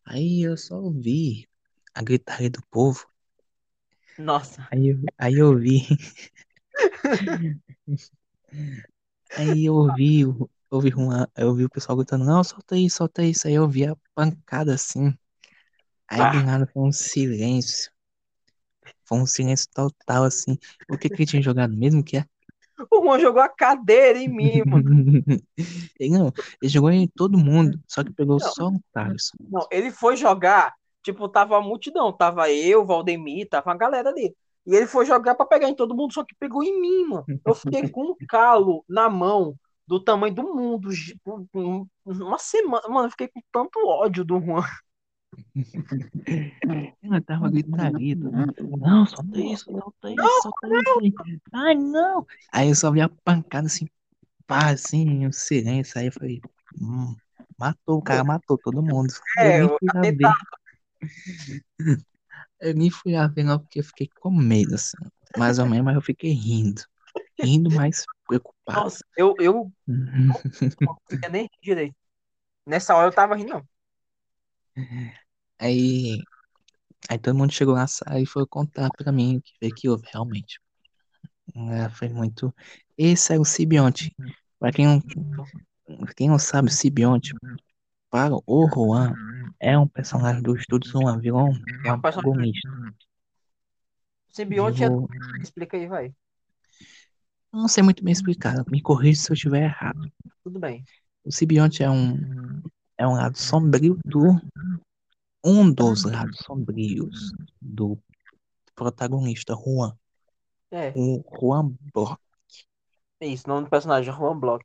Aí 0.05 0.43
eu 0.43 0.57
só 0.57 0.77
ouvi 0.77 1.49
a 1.93 2.03
gritaria 2.03 2.51
do 2.51 2.63
povo. 2.71 3.10
Nossa. 4.19 4.67
Aí 4.71 4.89
eu, 4.89 4.99
aí 5.19 5.35
eu 5.35 5.57
vi. 5.57 5.87
Aí 9.37 9.65
eu 9.67 9.75
ouvi, 9.75 10.21
eu 10.21 10.51
ouvi, 10.71 10.95
uma, 10.95 11.29
eu 11.37 11.49
ouvi 11.49 11.65
o 11.65 11.71
pessoal 11.71 11.97
gritando, 11.97 12.25
não, 12.25 12.43
solta 12.43 12.77
isso, 12.77 12.99
solta 12.99 13.23
isso. 13.23 13.47
Aí 13.47 13.55
eu 13.55 13.69
vi 13.69 13.87
a 13.87 13.97
pancada 14.15 14.75
assim. 14.75 15.15
Aí 16.09 16.19
do 16.19 16.25
Ah. 16.39 16.43
nada 16.43 16.67
foi 16.73 16.83
um 16.83 16.93
silêncio. 16.93 17.91
Foi 19.05 19.19
um 19.19 19.27
silêncio 19.27 19.69
total, 19.73 20.25
assim. 20.25 20.57
O 20.89 20.97
que 20.99 21.09
que 21.09 21.17
ele 21.17 21.27
tinha 21.27 21.43
jogado 21.43 21.77
mesmo 21.77 22.03
que 22.03 22.17
é? 22.19 22.25
O 22.91 23.03
Juan 23.03 23.21
jogou 23.21 23.43
a 23.43 23.49
cadeira 23.49 24.19
em 24.19 24.29
mim, 24.29 24.63
mano. 24.65 24.85
Ele 25.99 26.19
não, 26.19 26.33
ele 26.63 26.71
jogou 26.71 26.91
em 26.91 27.07
todo 27.07 27.37
mundo, 27.37 27.79
só 27.87 28.03
que 28.03 28.11
pegou 28.11 28.39
Não. 28.41 28.53
só 28.53 28.69
o 28.69 28.81
Thales. 28.91 29.31
Não, 29.51 29.67
ele 29.71 29.91
foi 29.91 30.17
jogar, 30.17 30.75
tipo, 31.03 31.29
tava 31.29 31.57
a 31.57 31.61
multidão, 31.61 32.13
tava 32.13 32.51
eu, 32.51 32.85
Valdemir, 32.87 33.49
tava 33.49 33.73
a 33.73 33.77
galera 33.77 34.11
ali. 34.11 34.35
E 34.67 34.75
ele 34.75 34.87
foi 34.87 35.07
jogar 35.07 35.35
pra 35.35 35.47
pegar 35.47 35.69
em 35.69 35.75
todo 35.75 35.95
mundo, 35.97 36.13
só 36.13 36.25
que 36.25 36.35
pegou 36.39 36.63
em 36.63 36.81
mim, 36.81 37.05
mano. 37.07 37.27
Eu 37.45 37.55
fiquei 37.55 37.85
com 37.87 38.03
um 38.13 38.17
calo 38.29 38.85
na 38.89 39.09
mão 39.09 39.57
do 39.87 39.99
tamanho 40.03 40.35
do 40.35 40.43
mundo, 40.55 40.91
um- 41.55 41.87
uma 42.07 42.39
semana. 42.39 42.87
Mano, 42.89 43.07
eu 43.07 43.11
fiquei 43.11 43.29
com 43.29 43.41
tanto 43.53 43.79
ódio 43.87 44.25
do 44.25 44.41
Juan. 44.41 44.63
Ela 47.03 47.21
tava 47.21 47.49
gritaria, 47.51 48.17
mundo, 48.17 48.55
não, 48.83 49.07
solta 49.07 49.41
isso, 49.41 49.65
solta 49.71 50.11
isso, 50.11 50.43
solta 50.43 50.69
isso 50.71 50.99
aí. 50.99 51.15
Ai, 51.53 51.75
não! 51.75 52.27
Aí 52.53 52.69
eu 52.69 52.75
só 52.75 52.91
vi 52.91 53.01
a 53.01 53.09
pancada 53.09 53.67
assim, 53.67 53.87
pá, 54.47 54.71
assim, 54.73 55.27
um 55.27 55.33
silêncio. 55.33 55.99
Aí 56.01 56.07
eu 56.09 56.13
falei, 56.13 56.41
hum, 56.81 57.17
matou, 57.59 57.99
o 57.99 58.03
cara 58.03 58.25
matou 58.25 58.59
todo 58.59 58.83
mundo. 58.83 59.13
É, 59.39 59.63
eu 59.63 59.71
eu 59.83 59.93
tentava. 60.01 60.35
Eu 62.61 62.75
nem 62.75 62.91
fui 62.91 63.15
lá 63.15 63.27
ver, 63.27 63.43
não, 63.43 63.59
porque 63.59 63.81
eu 63.81 63.85
fiquei 63.85 64.09
com 64.21 64.31
medo, 64.31 64.75
assim. 64.75 64.97
Mais 65.37 65.59
ou 65.59 65.67
menos, 65.67 65.85
mas 65.85 65.95
eu 65.95 66.03
fiquei 66.03 66.33
rindo. 66.33 66.83
Rindo, 67.41 67.71
mas 67.71 68.05
preocupado. 68.27 68.81
Nossa, 68.81 69.05
eu, 69.17 69.35
eu 69.41 69.73
não 70.81 70.95
conseguia 70.95 71.29
nem 71.31 71.43
rir 71.45 71.51
direito. 71.63 71.97
Nessa 72.67 72.95
hora 72.95 73.09
eu 73.09 73.15
tava 73.15 73.35
rindo, 73.35 73.55
não. 73.55 73.69
Aí, 75.59 76.19
aí 77.09 77.19
todo 77.19 77.37
mundo 77.37 77.53
chegou 77.53 77.75
na 77.75 77.87
sala 77.87 78.21
e 78.21 78.27
foi 78.27 78.47
contar 78.47 78.91
pra 78.91 79.13
mim 79.13 79.39
o 79.39 79.43
que 79.43 79.71
que 79.71 79.89
houve 79.89 80.07
realmente. 80.13 80.61
É, 81.73 81.91
foi 81.91 82.09
muito. 82.09 82.55
Esse 82.97 83.35
é 83.35 83.39
o 83.39 83.45
Sibionte. 83.45 84.15
Pra 84.59 84.71
quem 84.71 84.87
não, 84.87 85.03
quem 86.17 86.29
não 86.29 86.39
sabe, 86.39 86.69
o 86.69 86.73
Sibionte, 86.73 87.35
o 88.47 88.69
Juan, 88.69 89.15
é 89.59 89.79
um 89.79 89.87
personagem 89.87 90.43
do 90.43 90.57
Estúdio 90.57 90.91
vilão, 91.21 91.53
É 91.85 91.93
um 91.93 91.97
um 91.97 92.01
personagem. 92.01 92.31
antagonista. 92.33 92.69
O 94.31 94.35
simbionte 94.35 94.85
é. 94.85 94.89
Vou- 94.89 95.09
Explica 95.41 95.77
aí, 95.77 95.87
vai. 95.87 96.15
Não 97.53 97.67
sei 97.67 97.83
muito 97.83 98.03
bem 98.05 98.13
explicar, 98.13 98.65
me 98.69 98.81
corrija 98.81 99.21
se 99.23 99.31
eu 99.31 99.35
estiver 99.35 99.65
errado. 99.65 100.11
Tudo 100.45 100.59
bem. 100.59 100.85
O 101.25 101.33
Sibionte 101.33 101.83
é 101.83 101.91
um, 101.91 102.63
é 102.97 103.07
um 103.07 103.15
lado 103.15 103.37
sombrio 103.37 103.99
do. 104.05 104.41
Um 105.45 105.73
dos 105.73 106.05
lados 106.05 106.39
sombrios 106.39 107.33
do 107.61 107.99
protagonista, 108.75 109.55
Juan. 109.55 109.97
É, 110.71 110.93
O 110.95 111.25
Juan 111.41 111.75
Block. 111.93 112.21
é 113.21 113.27
isso. 113.27 113.45
O 113.47 113.49
nome 113.51 113.65
do 113.67 113.71
personagem 113.71 114.13
é 114.13 114.17
Juan 114.17 114.39
Block. 114.39 114.65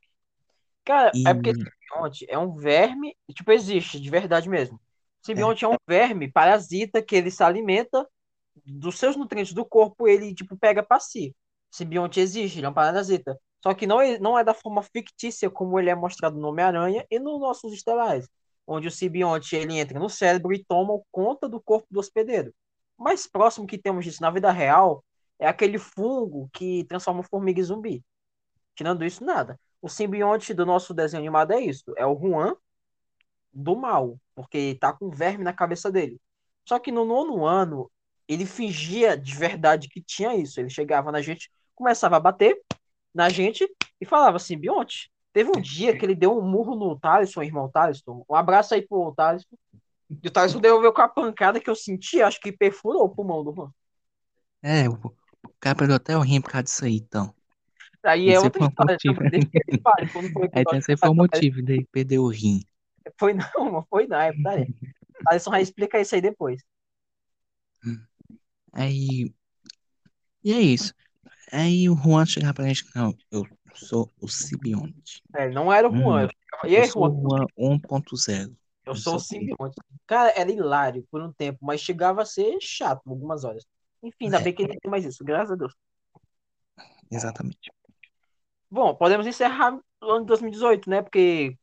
Cara, 0.86 1.18
E 1.18 1.22
é 1.24 1.34
porque 1.34 1.54
simbionte 1.54 2.26
é 2.30 2.38
um 2.38 2.56
verme, 2.56 3.16
tipo, 3.34 3.52
existe, 3.52 4.00
de 4.00 4.10
verdade 4.10 4.48
mesmo. 4.50 4.80
Simbionte 5.22 5.64
é 5.66 5.68
um 5.68 5.76
verme 5.88 6.32
parasita 6.32 7.02
que 7.02 7.16
ele 7.16 7.30
se 7.32 7.44
alimenta 7.44 8.08
dos 8.66 8.98
seus 8.98 9.16
nutrientes 9.16 9.54
do 9.54 9.64
corpo, 9.66 10.08
ele, 10.08 10.34
tipo, 10.34 10.56
pega 10.58 10.82
pra 10.84 11.00
si. 11.00 11.36
Simbionte 11.70 12.20
existe, 12.20 12.58
ele 12.60 12.66
é 12.66 12.70
um 12.70 12.74
parasita. 12.74 13.38
Só 13.62 13.74
que 13.74 13.86
não 13.86 14.00
é, 14.00 14.18
não 14.20 14.38
é 14.38 14.44
da 14.44 14.54
forma 14.54 14.82
fictícia 14.82 15.50
como 15.50 15.78
ele 15.80 15.90
é 15.90 15.96
mostrado 15.96 16.38
no 16.38 16.48
Homem-Aranha 16.48 17.06
e 17.10 17.18
nos 17.20 17.40
nossos 17.40 17.72
estelares, 17.74 18.28
onde 18.66 18.88
o 18.88 18.92
simbionte 18.92 19.56
ele 19.56 19.78
entra 19.78 19.98
no 20.00 20.10
cérebro 20.10 20.52
e 20.54 20.64
toma 20.64 21.00
conta 21.12 21.48
do 21.48 21.60
corpo 21.62 21.88
do 21.90 22.00
hospedeiro. 22.00 22.54
O 22.98 23.04
mais 23.04 23.26
próximo 23.28 23.66
que 23.68 23.78
temos 23.78 24.04
disso 24.04 24.22
na 24.22 24.30
vida 24.30 24.52
real 24.52 25.04
é 25.38 25.48
aquele 25.48 25.78
fungo 25.78 26.48
que 26.52 26.84
transforma 26.86 27.24
formiga 27.24 27.60
em 27.60 27.64
zumbi. 27.64 28.04
Tirando 28.76 29.04
isso, 29.04 29.24
nada. 29.24 29.58
O 29.86 29.88
simbionte 29.88 30.52
do 30.52 30.66
nosso 30.66 30.92
desenho 30.92 31.22
animado 31.22 31.52
é 31.52 31.60
isso. 31.60 31.94
É 31.96 32.04
o 32.04 32.18
Juan 32.18 32.56
do 33.52 33.76
mal, 33.76 34.18
porque 34.34 34.76
tá 34.80 34.92
com 34.92 35.08
verme 35.10 35.44
na 35.44 35.52
cabeça 35.52 35.92
dele. 35.92 36.20
Só 36.64 36.80
que 36.80 36.90
no 36.90 37.04
nono 37.04 37.46
ano, 37.46 37.88
ele 38.26 38.44
fingia 38.44 39.16
de 39.16 39.32
verdade 39.32 39.88
que 39.88 40.02
tinha 40.02 40.34
isso. 40.34 40.58
Ele 40.58 40.68
chegava 40.68 41.12
na 41.12 41.22
gente, 41.22 41.48
começava 41.72 42.16
a 42.16 42.20
bater 42.20 42.60
na 43.14 43.28
gente 43.28 43.64
e 44.00 44.04
falava 44.04 44.40
simbionte. 44.40 45.08
Teve 45.32 45.50
um 45.56 45.60
dia 45.60 45.96
que 45.96 46.04
ele 46.04 46.16
deu 46.16 46.36
um 46.36 46.42
murro 46.42 46.74
no 46.74 46.98
Thaleson, 46.98 47.44
irmão 47.44 47.70
Thaleson. 47.70 48.24
Um 48.28 48.34
abraço 48.34 48.74
aí 48.74 48.82
pro 48.82 49.14
Thaleson. 49.14 49.56
E 50.20 50.26
o 50.26 50.30
Thaleson 50.32 50.58
devolveu 50.58 50.92
com 50.92 51.02
a 51.02 51.08
pancada 51.08 51.60
que 51.60 51.70
eu 51.70 51.76
senti, 51.76 52.20
acho 52.20 52.40
que 52.40 52.50
perfurou 52.50 53.04
o 53.04 53.08
pulmão 53.08 53.44
do 53.44 53.54
Juan. 53.54 53.70
É, 54.60 54.88
o, 54.88 54.94
o 54.94 55.54
cara 55.60 55.76
perdeu 55.76 55.94
até 55.94 56.16
o 56.16 56.22
rim 56.22 56.40
por 56.40 56.50
causa 56.50 56.64
disso 56.64 56.84
aí, 56.84 56.96
então. 56.96 57.35
Aí 58.06 58.30
é 58.30 58.40
outra 58.40 58.64
história. 58.64 58.96
que. 58.98 59.08
Quando 60.12 60.32
foi 60.32 60.48
Aí 60.54 60.64
aí 60.72 60.82
foi 60.82 60.94
o 60.94 60.98
passado, 60.98 61.14
motivo 61.14 61.62
dele 61.62 61.86
perder 61.90 62.18
o 62.18 62.28
rim. 62.28 62.62
Foi 63.18 63.34
não, 63.34 63.72
não 63.72 63.86
foi 63.88 64.06
não, 64.06 64.20
é 64.20 64.32
putaria. 64.32 64.66
Alisson 65.28 65.50
vai 65.50 65.62
explicar 65.62 66.00
isso 66.00 66.14
aí 66.14 66.20
depois. 66.20 66.62
Aí. 68.72 69.32
E 70.44 70.52
é 70.52 70.60
isso. 70.60 70.94
Aí 71.52 71.88
o 71.88 71.96
Juan 71.96 72.26
chegava 72.26 72.54
pra 72.54 72.66
gente, 72.66 72.84
não, 72.94 73.14
eu 73.30 73.46
sou 73.74 74.12
o 74.20 74.28
Sibionte. 74.28 75.22
É, 75.34 75.48
não 75.48 75.72
era 75.72 75.88
o 75.88 75.94
Juan. 75.94 76.26
Hum, 76.26 76.28
eu 76.64 76.70
e 76.70 76.74
Eu 76.74 76.82
aí, 76.82 76.88
sou 76.88 77.10
Juan? 77.10 77.46
Juan 77.56 77.78
1.0. 77.78 78.56
Eu 78.86 78.92
eu 78.92 78.96
sou 78.96 79.16
o 79.16 79.20
simbionte. 79.20 79.76
Cara, 80.06 80.32
era 80.36 80.50
hilário 80.50 81.04
por 81.10 81.20
um 81.20 81.32
tempo, 81.32 81.58
mas 81.60 81.80
chegava 81.80 82.22
a 82.22 82.24
ser 82.24 82.56
chato 82.60 83.02
algumas 83.06 83.42
horas. 83.42 83.66
Enfim, 84.02 84.26
ainda 84.26 84.38
É. 84.38 84.42
bem 84.42 84.54
que 84.54 84.62
ele 84.62 84.78
tem 84.78 84.90
mais 84.90 85.04
isso, 85.04 85.24
graças 85.24 85.50
a 85.50 85.56
Deus. 85.56 85.74
Exatamente. 87.10 87.72
Bom, 88.70 88.94
podemos 88.94 89.26
encerrar 89.26 89.78
o 90.02 90.10
ano 90.10 90.20
de 90.20 90.26
2018, 90.26 90.90
né? 90.90 91.02
Porque 91.02 91.56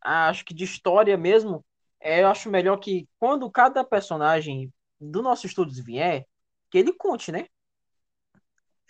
acho 0.00 0.44
que 0.44 0.54
de 0.54 0.64
história 0.64 1.16
mesmo, 1.16 1.64
é, 2.00 2.22
eu 2.22 2.28
acho 2.28 2.50
melhor 2.50 2.76
que 2.78 3.08
quando 3.18 3.50
cada 3.50 3.84
personagem 3.84 4.72
do 5.00 5.22
nosso 5.22 5.46
estudos 5.46 5.78
vier, 5.78 6.26
que 6.70 6.78
ele 6.78 6.92
conte, 6.92 7.32
né? 7.32 7.46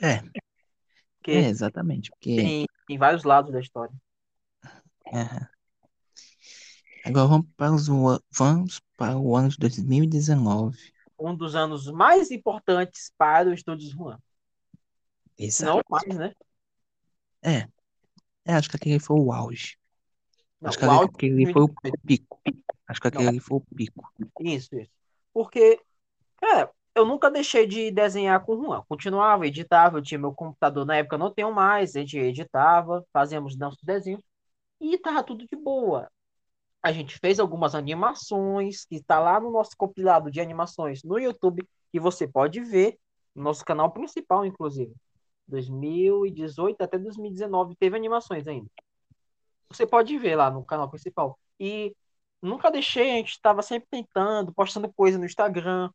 É, 0.01 0.23
Porque 1.19 1.33
é, 1.33 1.49
exatamente. 1.49 2.11
Porque. 2.11 2.37
tem, 2.37 2.67
tem 2.87 2.99
vários 2.99 3.25
lados 3.25 3.53
da 3.53 3.61
história. 3.61 3.95
aham. 5.13 5.49
Agora 7.05 7.27
vamos 7.27 7.47
para, 7.57 7.73
os, 7.73 7.89
vamos 8.31 8.81
para 8.97 9.19
o 9.19 9.37
ano 9.37 9.49
de 9.49 9.59
2019. 9.59 10.79
Um 11.19 11.35
dos 11.35 11.55
anos 11.55 11.91
mais 11.91 12.31
importantes 12.31 13.13
para 13.19 13.49
o 13.49 13.53
Estúdios 13.53 13.91
Juan. 13.91 14.19
Se 15.37 15.65
não 15.65 15.79
Exato. 15.79 15.85
mais, 15.89 16.17
né? 16.17 16.33
É. 17.43 17.69
É, 18.45 18.55
acho 18.55 18.69
que 18.71 18.77
aquele 18.77 18.99
foi 18.99 19.19
o 19.19 19.33
auge. 19.33 19.77
Não, 20.61 20.69
acho 20.69 20.79
que 20.79 20.85
auge 20.85 21.11
aquele 21.15 21.53
foi 21.53 21.63
o 21.63 21.67
2018. 21.83 22.07
pico. 22.07 22.41
Acho 22.87 23.01
que 23.01 23.09
aquele 23.09 23.33
Não. 23.33 23.41
foi 23.41 23.59
o 23.59 23.61
pico. 23.61 24.13
Isso, 24.41 24.75
isso. 24.77 24.91
Porque, 25.33 25.81
cara, 26.37 26.71
eu 26.95 27.07
nunca 27.07 27.31
deixei 27.31 27.67
de 27.67 27.91
desenhar 27.91 28.45
com 28.45 28.55
o 28.55 28.65
Juan. 28.65 28.83
Continuava, 28.89 29.47
editava, 29.47 29.99
eu 29.99 30.03
tinha 30.03 30.19
meu 30.19 30.33
computador 30.33 30.85
na 30.85 30.97
época, 30.97 31.17
não 31.17 31.33
tenho 31.33 31.53
mais, 31.53 31.97
a 31.97 32.01
gente 32.01 32.19
editava, 32.19 33.05
fazíamos 33.13 33.57
nossos 33.57 33.83
desenhos 33.83 34.23
e 34.81 34.99
tava 34.99 35.23
tudo 35.23 35.47
de 35.47 35.57
boa. 35.57 36.11
A 36.83 36.93
gente 36.93 37.17
fez 37.19 37.39
algumas 37.39 37.75
animações, 37.75 38.85
que 38.85 38.97
está 38.97 39.21
lá 39.21 39.41
no 39.41 39.51
nosso 39.51 39.77
compilado 39.77 40.31
de 40.31 40.41
animações 40.41 41.03
no 41.05 41.19
YouTube, 41.19 41.67
que 41.93 42.01
você 42.01 42.27
pode 42.27 42.61
ver, 42.61 42.99
no 43.35 43.45
nosso 43.45 43.65
canal 43.65 43.91
principal, 43.93 44.45
inclusive. 44.45 44.93
2018 45.53 46.83
até 46.83 46.99
2019 46.99 47.77
teve 47.77 47.97
animações 47.97 48.47
ainda. 48.49 48.69
Você 49.69 49.87
pode 49.87 50.17
ver 50.19 50.37
lá 50.37 50.51
no 50.51 50.65
canal 50.65 50.89
principal. 50.91 51.39
E 51.61 51.95
nunca 52.43 52.71
deixei, 52.71 53.13
a 53.13 53.17
gente 53.17 53.31
estava 53.33 53.63
sempre 53.63 53.89
tentando, 53.91 54.53
postando 54.53 54.93
coisa 54.93 55.19
no 55.19 55.25
Instagram. 55.27 55.91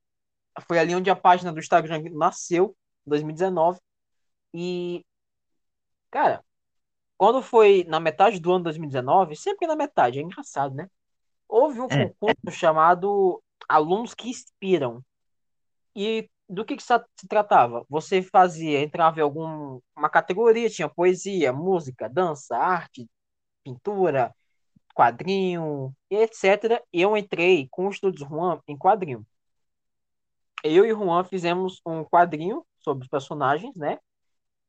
Foi 0.67 0.79
ali 0.79 0.95
onde 0.95 1.09
a 1.09 1.15
página 1.15 1.51
do 1.53 1.59
Instagram 1.59 2.03
nasceu, 2.13 2.75
2019. 3.05 3.79
E, 4.53 5.05
cara, 6.09 6.43
quando 7.17 7.41
foi 7.41 7.83
na 7.87 7.99
metade 7.99 8.39
do 8.39 8.51
ano 8.53 8.63
2019, 8.65 9.35
sempre 9.35 9.67
na 9.67 9.75
metade, 9.75 10.19
é 10.19 10.21
engraçado, 10.21 10.75
né? 10.75 10.89
Houve 11.47 11.79
um 11.81 11.87
É. 11.89 12.09
concurso 12.09 12.51
chamado 12.51 13.41
alunos 13.67 14.13
que 14.13 14.29
inspiram. 14.29 15.03
E 15.95 16.29
do 16.49 16.65
que, 16.65 16.75
que 16.77 16.83
se 16.83 17.27
tratava? 17.27 17.85
Você 17.89 18.21
fazia, 18.21 18.81
entrava 18.81 19.19
em 19.19 19.23
alguma 19.23 20.09
categoria, 20.11 20.69
tinha 20.69 20.89
poesia, 20.89 21.51
música, 21.53 22.09
dança, 22.09 22.57
arte, 22.57 23.09
pintura, 23.63 24.33
quadrinho, 24.95 25.93
etc. 26.09 26.81
E 26.93 27.01
eu 27.01 27.15
entrei 27.17 27.67
com 27.71 27.87
o 27.87 27.91
Estúdios 27.91 28.27
Juan 28.27 28.59
em 28.67 28.77
quadrinho. 28.77 29.25
Eu 30.63 30.85
e 30.85 30.93
o 30.93 30.97
Juan 30.97 31.23
fizemos 31.23 31.81
um 31.85 32.03
quadrinho 32.03 32.65
sobre 32.79 33.03
os 33.03 33.09
personagens, 33.09 33.75
né? 33.75 33.99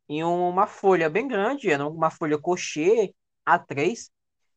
Em 0.08 0.24
uma 0.24 0.66
folha 0.66 1.10
bem 1.10 1.28
grande, 1.28 1.70
era 1.70 1.86
uma 1.86 2.10
folha 2.10 2.38
cochê 2.38 3.14
A3. 3.46 4.10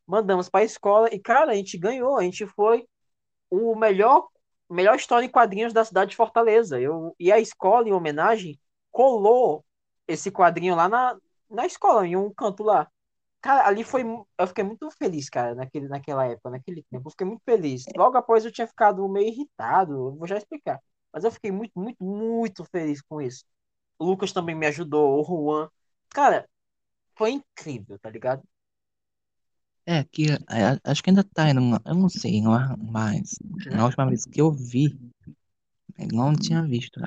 Mandamos 0.06 0.48
para 0.48 0.60
a 0.60 0.64
escola 0.64 1.08
e, 1.12 1.18
cara, 1.18 1.52
a 1.52 1.54
gente 1.54 1.78
ganhou. 1.78 2.18
A 2.18 2.22
gente 2.22 2.46
foi 2.46 2.86
o 3.50 3.74
melhor, 3.76 4.28
melhor 4.72 4.96
história 4.96 5.26
em 5.26 5.30
quadrinhos 5.30 5.72
da 5.72 5.84
cidade 5.84 6.10
de 6.12 6.16
Fortaleza. 6.16 6.80
Eu, 6.80 7.14
e 7.18 7.32
a 7.32 7.38
escola, 7.40 7.88
em 7.88 7.92
homenagem, 7.92 8.58
colou 8.90 9.64
esse 10.08 10.30
quadrinho 10.30 10.74
lá 10.74 10.88
na, 10.88 11.16
na 11.50 11.66
escola, 11.66 12.06
em 12.06 12.16
um 12.16 12.32
canto 12.32 12.62
lá. 12.62 12.88
Cara, 13.40 13.66
ali 13.68 13.84
foi. 13.84 14.04
Eu 14.38 14.46
fiquei 14.46 14.64
muito 14.64 14.90
feliz, 14.92 15.28
cara, 15.28 15.54
naquele, 15.54 15.88
naquela 15.88 16.26
época, 16.26 16.50
naquele 16.50 16.82
tempo. 16.90 17.08
Eu 17.08 17.10
fiquei 17.10 17.26
muito 17.26 17.42
feliz. 17.44 17.84
Logo 17.96 18.16
após 18.16 18.44
eu 18.44 18.52
tinha 18.52 18.66
ficado 18.68 19.08
meio 19.08 19.28
irritado, 19.28 20.16
vou 20.16 20.26
já 20.28 20.36
explicar. 20.38 20.80
Mas 21.12 21.24
eu 21.24 21.30
fiquei 21.32 21.50
muito, 21.52 21.72
muito, 21.78 22.02
muito 22.04 22.64
feliz 22.66 23.02
com 23.02 23.20
isso. 23.20 23.44
O 23.98 24.04
Lucas 24.06 24.32
também 24.32 24.54
me 24.54 24.66
ajudou, 24.66 25.20
o 25.20 25.24
Juan. 25.24 25.70
Cara, 26.10 26.48
foi 27.16 27.32
incrível, 27.32 27.98
tá 27.98 28.10
ligado? 28.10 28.42
É, 29.86 30.04
que 30.04 30.24
é, 30.30 30.78
acho 30.84 31.02
que 31.02 31.10
ainda 31.10 31.24
tá 31.24 31.50
indo, 31.50 31.60
eu 31.84 31.94
não 31.94 32.08
sei, 32.08 32.40
não 32.40 32.54
é, 32.56 32.76
mas 32.78 33.38
na 33.68 33.84
última 33.84 34.06
vez 34.08 34.24
que 34.26 34.40
eu 34.40 34.52
vi, 34.52 34.96
eu 35.98 36.08
não 36.12 36.34
tinha 36.34 36.62
visto? 36.62 37.00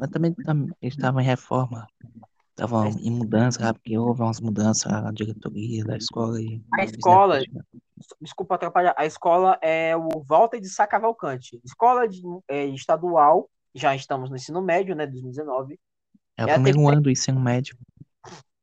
Eu 0.00 0.08
também 0.10 0.34
tam- 0.34 0.68
estava 0.82 1.22
em 1.22 1.24
reforma, 1.26 1.86
estava 2.50 2.84
Mas 2.84 2.96
em 3.00 3.10
mudança, 3.10 3.60
sabe? 3.60 3.78
Porque 3.80 3.98
houve 3.98 4.22
umas 4.22 4.40
mudanças 4.40 4.90
na 4.92 5.12
diretoria 5.12 5.84
da 5.84 5.96
escola 5.96 6.40
e 6.42 6.62
A 6.78 6.84
escola, 6.84 7.40
desculpa 8.20 8.54
atrapalhar, 8.56 8.94
a 8.98 9.06
escola 9.06 9.58
é 9.62 9.96
o 9.96 10.08
Walter 10.26 10.60
de 10.60 10.68
Sá 10.70 10.86
Cavalcante. 10.86 11.60
Escola 11.64 12.08
de, 12.08 12.22
é, 12.48 12.66
estadual, 12.66 13.50
já 13.74 13.94
estamos 13.94 14.30
no 14.30 14.36
ensino 14.36 14.62
médio, 14.62 14.94
né, 14.96 15.06
2019. 15.06 15.80
É 16.36 16.44
o 16.44 16.50
É 16.50 16.54
primeiro 16.54 16.86
ano 16.90 17.00
do 17.00 17.10
ensino 17.10 17.40
médio. 17.40 17.74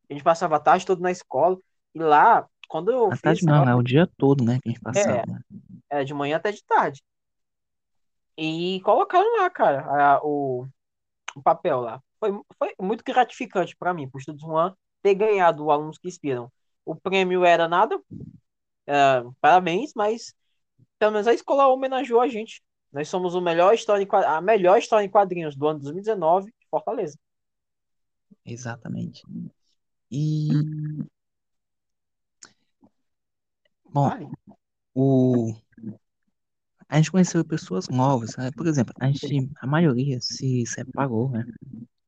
a 0.10 0.14
gente 0.14 0.24
passava 0.24 0.56
a 0.56 0.60
tarde 0.60 0.86
toda 0.86 1.02
na 1.02 1.12
escola. 1.12 1.58
E 1.94 2.00
lá, 2.00 2.48
quando 2.70 2.92
eu 2.92 3.12
fiz 3.12 3.22
tarde 3.22 3.46
não, 3.46 3.68
é 3.68 3.76
o 3.76 3.84
dia 3.84 4.08
todo, 4.18 4.46
né, 4.46 4.60
que 4.62 4.70
a 4.70 4.72
gente 4.72 4.80
é, 4.80 4.84
passava, 4.84 5.26
né? 5.26 5.40
era 5.90 6.06
de 6.06 6.14
manhã 6.14 6.38
até 6.38 6.52
de 6.52 6.64
tarde. 6.64 7.02
E 8.38 8.80
colocaram 8.86 9.38
lá, 9.38 9.50
cara, 9.50 9.82
a- 10.16 10.22
o, 10.24 10.66
o 11.36 11.42
papel 11.42 11.82
lá. 11.82 12.02
Foi, 12.20 12.32
foi 12.58 12.74
muito 12.80 13.04
gratificante 13.04 13.76
para 13.76 13.94
mim, 13.94 14.08
por 14.10 14.20
Estudos 14.20 14.42
Juan, 14.42 14.74
ter 15.02 15.16
ganhado 15.16 15.66
o 15.66 15.72
Alunos 15.72 15.98
que 15.98 16.08
Inspiram. 16.08 16.50
O 16.86 16.96
prêmio 16.96 17.44
era 17.44 17.68
nada, 17.68 18.00
é, 18.88 19.24
parabéns, 19.42 19.92
mas 19.96 20.34
pelo 20.98 21.14
menos 21.14 21.28
a 21.28 21.34
escola 21.34 21.68
homenageou 21.68 22.22
a 22.22 22.28
gente. 22.28 22.62
Nós 22.92 23.08
somos 23.08 23.36
o 23.36 23.42
melhor 23.42 23.74
história 23.74 24.08
a 24.28 24.42
melhor 24.42 24.78
história 24.80 25.06
em 25.06 25.10
quadrinhos 25.10 25.56
do 25.56 25.68
ano 25.68 25.80
2019 25.80 26.48
de 26.48 26.68
Fortaleza. 26.70 27.18
Exatamente. 28.46 29.24
E, 30.12 30.50
bom, 33.94 34.32
o, 34.94 35.54
a 36.88 36.98
gente 36.98 37.12
conheceu 37.12 37.46
pessoas 37.46 37.88
novas, 37.88 38.36
né? 38.36 38.50
Por 38.56 38.68
exemplo, 38.68 38.94
a 39.00 39.08
gente, 39.08 39.50
a 39.62 39.68
maioria 39.68 40.20
se 40.20 40.66
separou, 40.66 41.30
né? 41.30 41.46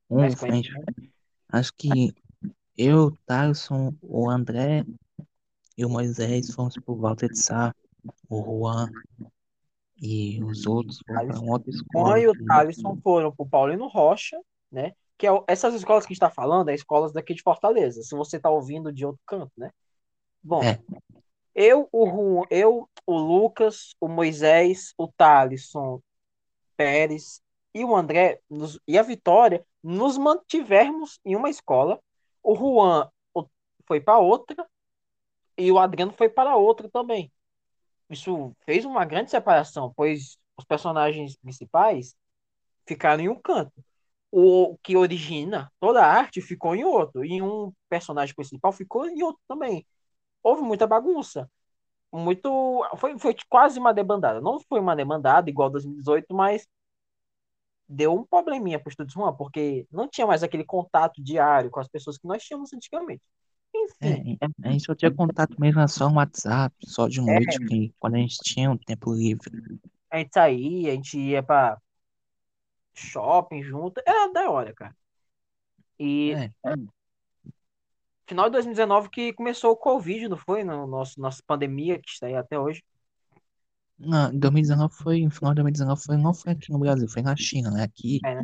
Um, 0.09 0.23
a 0.23 0.29
gente, 0.29 0.71
acho 1.49 1.71
que 1.77 2.13
eu, 2.77 3.05
o 3.05 3.17
Thaleson, 3.25 3.93
o 4.01 4.29
André 4.29 4.83
e 5.77 5.85
o 5.85 5.89
Moisés 5.89 6.51
fomos 6.53 6.73
pro 6.75 6.95
Walter 6.95 7.29
de 7.29 7.37
Sá, 7.37 7.73
o 8.29 8.43
Juan 8.43 8.89
e 10.01 10.43
os 10.43 10.65
outros 10.65 10.99
foram 11.05 11.27
para 11.27 11.39
outra 11.39 11.69
O 11.69 11.73
escola. 11.73 12.07
Juan 12.07 12.19
e 12.19 12.27
o 12.27 12.45
Thalisson 12.45 12.97
foram 13.03 13.31
pro 13.31 13.45
Paulino 13.45 13.87
Rocha, 13.87 14.39
né? 14.71 14.93
Que 15.17 15.27
é, 15.27 15.43
essas 15.47 15.75
escolas 15.75 16.05
que 16.05 16.11
a 16.11 16.13
gente 16.13 16.23
está 16.23 16.31
falando, 16.31 16.69
é 16.69 16.73
escolas 16.73 17.13
daqui 17.13 17.35
de 17.35 17.43
Fortaleza. 17.43 18.01
Se 18.01 18.15
você 18.15 18.37
está 18.37 18.49
ouvindo 18.49 18.91
de 18.91 19.05
outro 19.05 19.21
canto, 19.27 19.51
né? 19.55 19.69
Bom, 20.43 20.63
É, 20.63 20.79
eu, 21.61 21.87
o 21.91 22.05
Juan, 22.07 22.43
eu, 22.49 22.89
o 23.05 23.17
Lucas, 23.17 23.95
o 23.99 24.07
Moisés, 24.07 24.93
o 24.97 25.07
Thalisson 25.07 26.01
Pérez 26.77 27.41
e 27.73 27.83
o 27.85 27.95
André 27.95 28.39
nos- 28.49 28.79
e 28.87 28.97
a 28.97 29.03
Vitória 29.03 29.65
nos 29.83 30.17
mantivermos 30.17 31.19
em 31.25 31.35
uma 31.35 31.49
escola. 31.49 31.99
O 32.43 32.55
Juan 32.55 33.09
foi 33.87 34.01
para 34.01 34.19
outra 34.19 34.67
e 35.57 35.71
o 35.71 35.79
Adriano 35.79 36.13
foi 36.13 36.29
para 36.29 36.55
outra 36.55 36.89
também. 36.89 37.31
Isso 38.09 38.55
fez 38.65 38.85
uma 38.85 39.05
grande 39.05 39.31
separação, 39.31 39.93
pois 39.95 40.37
os 40.57 40.65
personagens 40.65 41.35
principais 41.37 42.15
ficaram 42.87 43.23
em 43.23 43.29
um 43.29 43.39
canto. 43.41 43.73
O 44.31 44.77
que 44.83 44.97
origina 44.97 45.71
toda 45.79 46.01
a 46.03 46.07
arte 46.07 46.41
ficou 46.41 46.75
em 46.75 46.83
outro, 46.85 47.25
e 47.25 47.41
um 47.41 47.73
personagem 47.89 48.35
principal 48.35 48.71
ficou 48.73 49.07
em 49.07 49.23
outro 49.23 49.41
também. 49.47 49.85
Houve 50.43 50.61
muita 50.61 50.87
bagunça. 50.87 51.49
Muito. 52.11 52.85
Foi, 52.97 53.17
foi 53.17 53.35
quase 53.49 53.79
uma 53.79 53.93
debandada. 53.93 54.41
Não 54.41 54.59
foi 54.59 54.79
uma 54.79 54.95
debandada 54.95 55.49
igual 55.49 55.69
2018, 55.69 56.33
mas 56.33 56.67
deu 57.87 58.13
um 58.13 58.25
probleminha 58.25 58.79
pro 58.79 58.89
Estúdios 58.89 59.13
Juan, 59.13 59.33
porque 59.33 59.85
não 59.91 60.07
tinha 60.07 60.25
mais 60.25 60.43
aquele 60.43 60.63
contato 60.63 61.21
diário 61.21 61.69
com 61.69 61.79
as 61.79 61.87
pessoas 61.87 62.17
que 62.17 62.27
nós 62.27 62.43
tínhamos 62.43 62.73
antigamente. 62.73 63.21
Enfim, 63.73 64.37
é, 64.41 64.67
a 64.67 64.71
gente 64.71 64.85
só 64.85 64.93
tinha 64.93 65.13
contato 65.13 65.59
mesmo 65.59 65.85
só 65.87 66.09
no 66.09 66.17
WhatsApp, 66.17 66.75
só 66.83 67.07
de 67.07 67.19
é, 67.19 67.23
noite, 67.23 67.57
que, 67.65 67.93
quando 67.99 68.15
a 68.15 68.17
gente 68.17 68.37
tinha 68.43 68.69
um 68.69 68.77
tempo 68.77 69.13
livre. 69.13 69.79
a 70.09 70.17
gente 70.17 70.33
saía, 70.33 70.91
a 70.91 70.95
gente 70.95 71.17
ia 71.17 71.41
pra 71.41 71.77
shopping 72.93 73.63
junto, 73.63 74.01
era 74.05 74.31
da 74.31 74.49
hora, 74.49 74.73
cara. 74.73 74.95
E 75.97 76.33
É, 76.33 76.51
final 78.31 78.45
de 78.45 78.53
2019 78.53 79.09
que 79.09 79.33
começou 79.33 79.71
o 79.71 79.77
Covid, 79.77 80.27
não 80.29 80.37
foi? 80.37 80.63
No 80.63 80.87
nosso, 80.87 81.19
nossa 81.19 81.41
pandemia 81.45 81.99
que 82.01 82.09
está 82.09 82.27
aí 82.27 82.35
até 82.35 82.59
hoje. 82.59 82.83
não, 83.97 84.31
em 84.33 84.39
2019 84.39 84.93
foi, 84.95 85.23
no 85.23 85.31
final 85.31 85.51
de 85.53 85.55
2019 85.61 86.03
foi, 86.03 86.17
não 86.17 86.33
foi 86.33 86.51
aqui 86.53 86.71
no 86.71 86.79
Brasil, 86.79 87.07
foi 87.07 87.21
na 87.21 87.35
China, 87.35 87.71
né? 87.71 87.83
Aqui 87.83 88.25
É, 88.25 88.35
né? 88.35 88.41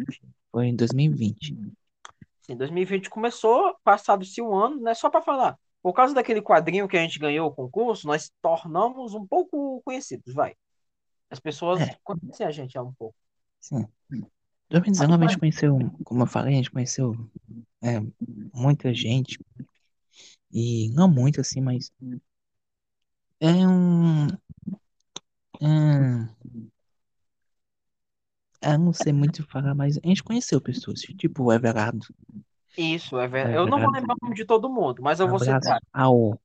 foi 0.51 0.67
em 0.67 0.75
2020. 0.75 1.55
Sim, 2.41 2.55
2020 2.55 3.09
começou, 3.09 3.75
passado-se 3.83 4.41
um 4.41 4.55
ano, 4.55 4.81
né? 4.81 4.93
Só 4.93 5.09
para 5.09 5.21
falar. 5.21 5.57
Por 5.81 5.93
causa 5.93 6.13
daquele 6.13 6.41
quadrinho 6.41 6.87
que 6.87 6.97
a 6.97 7.01
gente 7.01 7.19
ganhou 7.19 7.47
o 7.49 7.53
concurso, 7.53 8.07
nós 8.07 8.31
tornamos 8.41 9.13
um 9.13 9.25
pouco 9.27 9.81
conhecidos, 9.83 10.33
vai. 10.33 10.55
As 11.31 11.39
pessoas 11.39 11.81
É, 11.83 11.97
conhecem 12.03 12.47
a 12.47 12.51
gente 12.51 12.77
há 12.77 12.83
um 12.83 12.93
pouco. 12.93 13.15
sim. 13.59 13.85
2019 14.69 15.23
a 15.25 15.27
gente 15.27 15.39
conheceu, 15.39 15.77
como 16.03 16.23
eu 16.23 16.27
falei, 16.27 16.53
a 16.53 16.57
gente 16.57 16.71
conheceu 16.71 17.15
é, 17.83 18.01
muita 18.53 18.93
gente, 18.93 19.39
e 20.51 20.89
não 20.91 21.09
muito 21.09 21.41
assim, 21.41 21.61
mas 21.61 21.91
é 23.39 23.67
um. 23.67 24.27
É, 28.61 28.73
eu 28.73 28.77
não 28.79 28.93
sei 28.93 29.11
muito 29.13 29.43
falar, 29.47 29.73
mas 29.73 29.97
a 29.97 30.07
gente 30.07 30.23
conheceu 30.23 30.61
pessoas, 30.61 31.01
tipo 31.01 31.43
o 31.45 31.51
Everardo. 31.53 32.05
Isso, 32.77 33.15
O 33.17 33.27
verdade. 33.27 33.55
Eu 33.57 33.67
não 33.67 33.79
vou 33.81 33.91
Everardo. 33.91 33.91
lembrar 33.91 34.13
o 34.15 34.17
nome 34.21 34.35
de 34.35 34.45
todo 34.45 34.69
mundo, 34.69 35.01
mas 35.01 35.19
eu 35.19 35.27
vou 35.27 35.39
Abraço 35.39 35.39
citar. 35.39 35.81
ao 35.93 36.39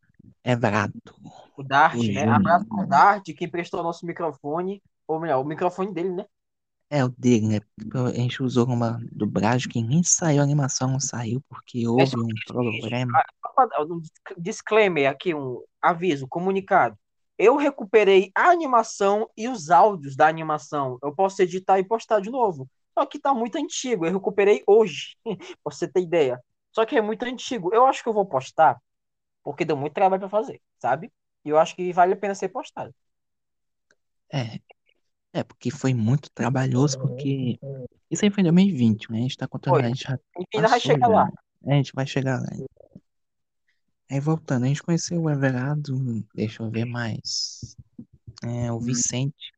Everardo, 0.44 1.14
O 1.56 1.62
o 1.62 1.62
Dart, 1.62 2.08
né? 2.08 2.26
Abraço 2.28 2.66
pro 2.68 2.86
Dart, 2.86 3.24
que 3.36 3.44
emprestou 3.44 3.82
nosso 3.82 4.06
microfone. 4.06 4.82
Ou 5.06 5.20
melhor, 5.20 5.40
o 5.40 5.44
microfone 5.44 5.92
dele, 5.92 6.10
né? 6.10 6.24
É 6.94 7.02
o 7.02 7.08
dele, 7.08 7.48
né? 7.48 7.60
A 8.06 8.12
gente 8.12 8.42
usou 8.42 8.66
uma 8.66 9.00
dublagem 9.10 9.66
que 9.66 9.82
nem 9.82 10.02
saiu, 10.02 10.42
a 10.42 10.44
animação 10.44 10.90
não 10.90 11.00
saiu, 11.00 11.42
porque 11.48 11.88
houve 11.88 12.14
um 12.20 12.28
problema. 12.46 13.22
um 13.88 14.02
disclaimer 14.36 15.08
aqui, 15.08 15.34
um 15.34 15.64
aviso, 15.80 16.28
comunicado. 16.28 16.94
Eu 17.38 17.56
recuperei 17.56 18.30
a 18.34 18.50
animação 18.50 19.26
e 19.34 19.48
os 19.48 19.70
áudios 19.70 20.14
da 20.14 20.28
animação. 20.28 20.98
Eu 21.02 21.14
posso 21.14 21.40
editar 21.40 21.78
e 21.78 21.84
postar 21.84 22.20
de 22.20 22.30
novo. 22.30 22.68
Só 22.92 23.06
que 23.06 23.18
tá 23.18 23.32
muito 23.32 23.56
antigo. 23.56 24.04
Eu 24.04 24.12
recuperei 24.12 24.62
hoje, 24.66 25.16
pra 25.64 25.72
você 25.72 25.88
ter 25.88 26.02
ideia. 26.02 26.38
Só 26.72 26.84
que 26.84 26.94
é 26.94 27.00
muito 27.00 27.24
antigo. 27.24 27.70
Eu 27.72 27.86
acho 27.86 28.02
que 28.02 28.08
eu 28.10 28.12
vou 28.12 28.26
postar, 28.26 28.76
porque 29.42 29.64
deu 29.64 29.78
muito 29.78 29.94
trabalho 29.94 30.20
pra 30.20 30.28
fazer, 30.28 30.60
sabe? 30.78 31.10
E 31.42 31.48
eu 31.48 31.58
acho 31.58 31.74
que 31.74 31.90
vale 31.90 32.12
a 32.12 32.16
pena 32.16 32.34
ser 32.34 32.50
postado. 32.50 32.94
É, 34.30 34.60
é, 35.32 35.42
porque 35.42 35.70
foi 35.70 35.94
muito 35.94 36.30
trabalhoso, 36.30 36.98
porque 36.98 37.58
isso 38.10 38.24
aí 38.24 38.30
foi 38.30 38.42
em 38.42 38.44
2020, 38.44 39.10
né? 39.10 39.18
A 39.18 39.22
gente 39.22 39.36
tá 39.36 39.48
contando, 39.48 39.74
Foi. 39.74 39.84
a 39.84 39.88
gente 39.88 40.02
já 40.02 40.18
gente 40.38 40.48
ainda 40.54 40.68
vai 40.68 40.78
passou 40.78 40.92
chegar 40.92 41.06
já. 41.08 41.12
lá. 41.14 41.30
É, 41.64 41.72
a 41.72 41.76
gente 41.76 41.92
vai 41.94 42.06
chegar 42.06 42.40
lá. 42.40 42.48
Aí 44.10 44.20
voltando, 44.20 44.64
a 44.64 44.68
gente 44.68 44.82
conheceu 44.82 45.22
o 45.22 45.30
Everardo, 45.30 46.22
deixa 46.34 46.62
eu 46.62 46.70
ver 46.70 46.84
mais. 46.84 47.74
É, 48.44 48.70
o 48.70 48.78
Vicente. 48.78 49.52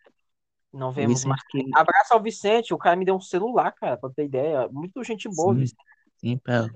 Não 0.73 0.91
O 0.91 0.93
vemos 0.93 1.25
mais. 1.25 1.41
Vicente 1.53 1.71
que. 1.73 1.79
Abraço 1.79 2.15
ao 2.15 2.23
Vicente, 2.23 2.73
o 2.73 2.79
cara 2.79 2.95
me 2.95 3.05
deu 3.05 3.17
um 3.17 3.21
celular, 3.21 3.73
cara, 3.73 3.97
pra 3.97 4.11
ter 4.11 4.27
ideia. 4.27 4.69
Muito 4.69 5.03
gente 5.03 5.29
boa, 5.29 5.55
Sim, 5.55 5.61
Vicente. 5.61 5.85
sim, 6.19 6.39
pra... 6.39 6.69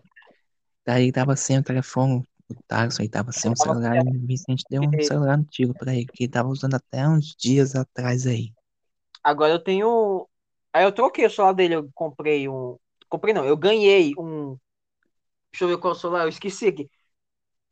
Daí 0.85 1.13
tava 1.13 1.37
sem 1.37 1.59
o 1.59 1.63
telefone, 1.63 2.25
o 2.49 2.55
Tarso 2.67 3.03
aí 3.03 3.09
tava 3.09 3.31
sem 3.31 3.53
o 3.53 3.55
tava 3.55 3.75
celular, 3.75 3.97
e 4.05 4.17
o 4.17 4.27
Vicente 4.27 4.65
deu 4.71 4.83
um 4.83 5.03
celular 5.03 5.39
antigo 5.39 5.75
pra 5.75 5.95
ele, 5.95 6.07
que 6.07 6.25
ele 6.25 6.33
tava 6.33 6.49
usando 6.49 6.75
até 6.75 7.07
uns 7.07 7.37
dias 7.37 7.77
atrás 7.77 8.27
aí. 8.27 8.53
Agora 9.23 9.53
eu 9.53 9.59
tenho. 9.59 10.29
Aí 10.73 10.85
eu 10.85 10.93
troquei 10.93 11.27
o 11.27 11.31
celular 11.31 11.53
dele, 11.53 11.75
eu 11.77 11.89
comprei 11.95 12.49
um. 12.49 12.77
Comprei 13.09 13.35
não, 13.35 13.45
eu 13.45 13.57
ganhei 13.57 14.13
um. 14.19 14.57
Deixa 15.53 15.65
eu 15.65 15.69
ver 15.69 15.79
qual 15.79 15.95
celular, 15.95 16.23
eu 16.23 16.29
esqueci 16.29 16.69
aqui. 16.69 16.91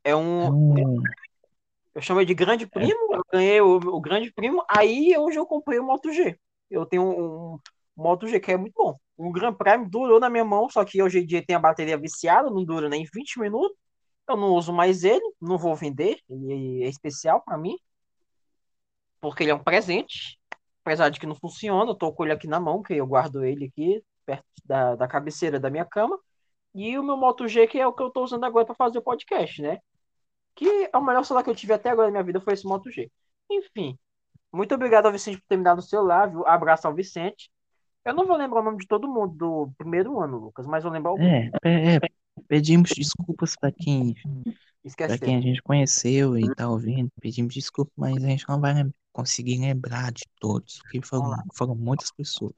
É 0.02 0.10
É 0.10 0.16
um. 0.16 0.48
um. 0.48 1.02
Eu 1.94 2.02
chamei 2.02 2.26
de 2.26 2.34
Grande 2.34 2.64
É, 2.64 2.68
Primo, 2.68 3.14
eu 3.14 3.22
ganhei 3.32 3.60
o, 3.60 3.76
o 3.76 4.00
Grande 4.00 4.30
Primo, 4.32 4.62
aí 4.70 5.16
hoje 5.16 5.38
eu 5.38 5.46
comprei 5.46 5.78
o 5.78 5.84
Moto 5.84 6.12
G. 6.12 6.38
Eu 6.70 6.84
tenho 6.84 7.02
um, 7.02 7.54
um 7.54 7.58
Moto 7.96 8.28
G 8.28 8.38
que 8.38 8.52
é 8.52 8.56
muito 8.56 8.74
bom. 8.76 8.94
O 9.16 9.32
Grand 9.32 9.54
Prime 9.54 9.88
durou 9.88 10.20
na 10.20 10.28
minha 10.28 10.44
mão, 10.44 10.68
só 10.68 10.84
que 10.84 11.02
hoje 11.02 11.20
em 11.20 11.26
dia 11.26 11.44
tem 11.44 11.56
a 11.56 11.58
bateria 11.58 11.96
viciada, 11.96 12.50
não 12.50 12.64
dura 12.64 12.88
nem 12.88 13.06
20 13.14 13.40
minutos. 13.40 13.74
Eu 14.28 14.36
não 14.36 14.48
uso 14.48 14.72
mais 14.72 15.04
ele, 15.04 15.24
não 15.40 15.56
vou 15.56 15.74
vender, 15.74 16.18
ele 16.28 16.82
é 16.84 16.88
especial 16.88 17.40
pra 17.42 17.56
mim, 17.56 17.76
porque 19.20 19.42
ele 19.42 19.52
é 19.52 19.54
um 19.54 19.62
presente. 19.62 20.38
Apesar 20.86 21.08
de 21.08 21.18
que 21.18 21.26
não 21.26 21.34
funciona, 21.34 21.90
eu 21.90 21.96
tô 21.96 22.12
com 22.12 22.22
ele 22.22 22.32
aqui 22.32 22.46
na 22.46 22.60
mão, 22.60 22.80
que 22.80 22.94
eu 22.94 23.04
guardo 23.04 23.44
ele 23.44 23.64
aqui 23.64 24.00
perto 24.24 24.44
da, 24.64 24.94
da 24.94 25.08
cabeceira 25.08 25.58
da 25.58 25.68
minha 25.68 25.84
cama. 25.84 26.16
E 26.72 26.96
o 26.96 27.02
meu 27.02 27.16
Moto 27.16 27.48
G, 27.48 27.66
que 27.66 27.76
é 27.76 27.84
o 27.84 27.92
que 27.92 28.04
eu 28.04 28.08
tô 28.08 28.22
usando 28.22 28.44
agora 28.44 28.64
para 28.64 28.74
fazer 28.76 28.98
o 28.98 29.02
podcast, 29.02 29.60
né? 29.60 29.80
Que 30.54 30.88
é 30.92 30.96
o 30.96 31.04
melhor 31.04 31.24
celular 31.24 31.42
que 31.42 31.50
eu 31.50 31.56
tive 31.56 31.72
até 31.72 31.90
agora 31.90 32.06
na 32.06 32.12
minha 32.12 32.22
vida 32.22 32.40
foi 32.40 32.54
esse 32.54 32.64
Moto 32.64 32.88
G. 32.88 33.10
Enfim, 33.50 33.98
muito 34.52 34.76
obrigado 34.76 35.06
ao 35.06 35.12
Vicente 35.12 35.38
por 35.38 35.46
ter 35.48 35.56
me 35.56 35.64
dado 35.64 35.80
o 35.80 35.82
celular, 35.82 36.30
viu? 36.30 36.46
Abraço 36.46 36.86
ao 36.86 36.94
Vicente. 36.94 37.50
Eu 38.04 38.14
não 38.14 38.24
vou 38.24 38.36
lembrar 38.36 38.60
o 38.60 38.64
nome 38.64 38.78
de 38.78 38.86
todo 38.86 39.08
mundo 39.08 39.34
do 39.34 39.72
primeiro 39.76 40.20
ano, 40.20 40.38
Lucas, 40.38 40.68
mas 40.68 40.84
eu 40.84 40.90
lembro 40.92 41.10
algum. 41.10 41.24
é, 41.24 41.50
é, 41.64 41.96
é, 41.96 42.00
pedimos 42.46 42.90
desculpas 42.90 43.56
pra 43.56 43.72
quem, 43.72 44.14
pra 44.14 44.52
Esqueceu. 44.84 45.18
quem 45.18 45.36
a 45.36 45.40
gente 45.40 45.60
conheceu 45.62 46.38
e 46.38 46.54
tá 46.54 46.68
ouvindo, 46.68 47.10
pedimos 47.20 47.52
desculpas, 47.52 47.92
mas 47.96 48.22
a 48.22 48.28
gente 48.28 48.48
não 48.48 48.60
vai 48.60 48.72
lem- 48.72 48.94
conseguir 49.16 49.58
lembrar 49.60 50.12
de 50.12 50.24
todos, 50.38 50.78
porque 50.82 51.00
foram, 51.02 51.34
foram 51.54 51.74
muitas 51.74 52.10
pessoas. 52.12 52.54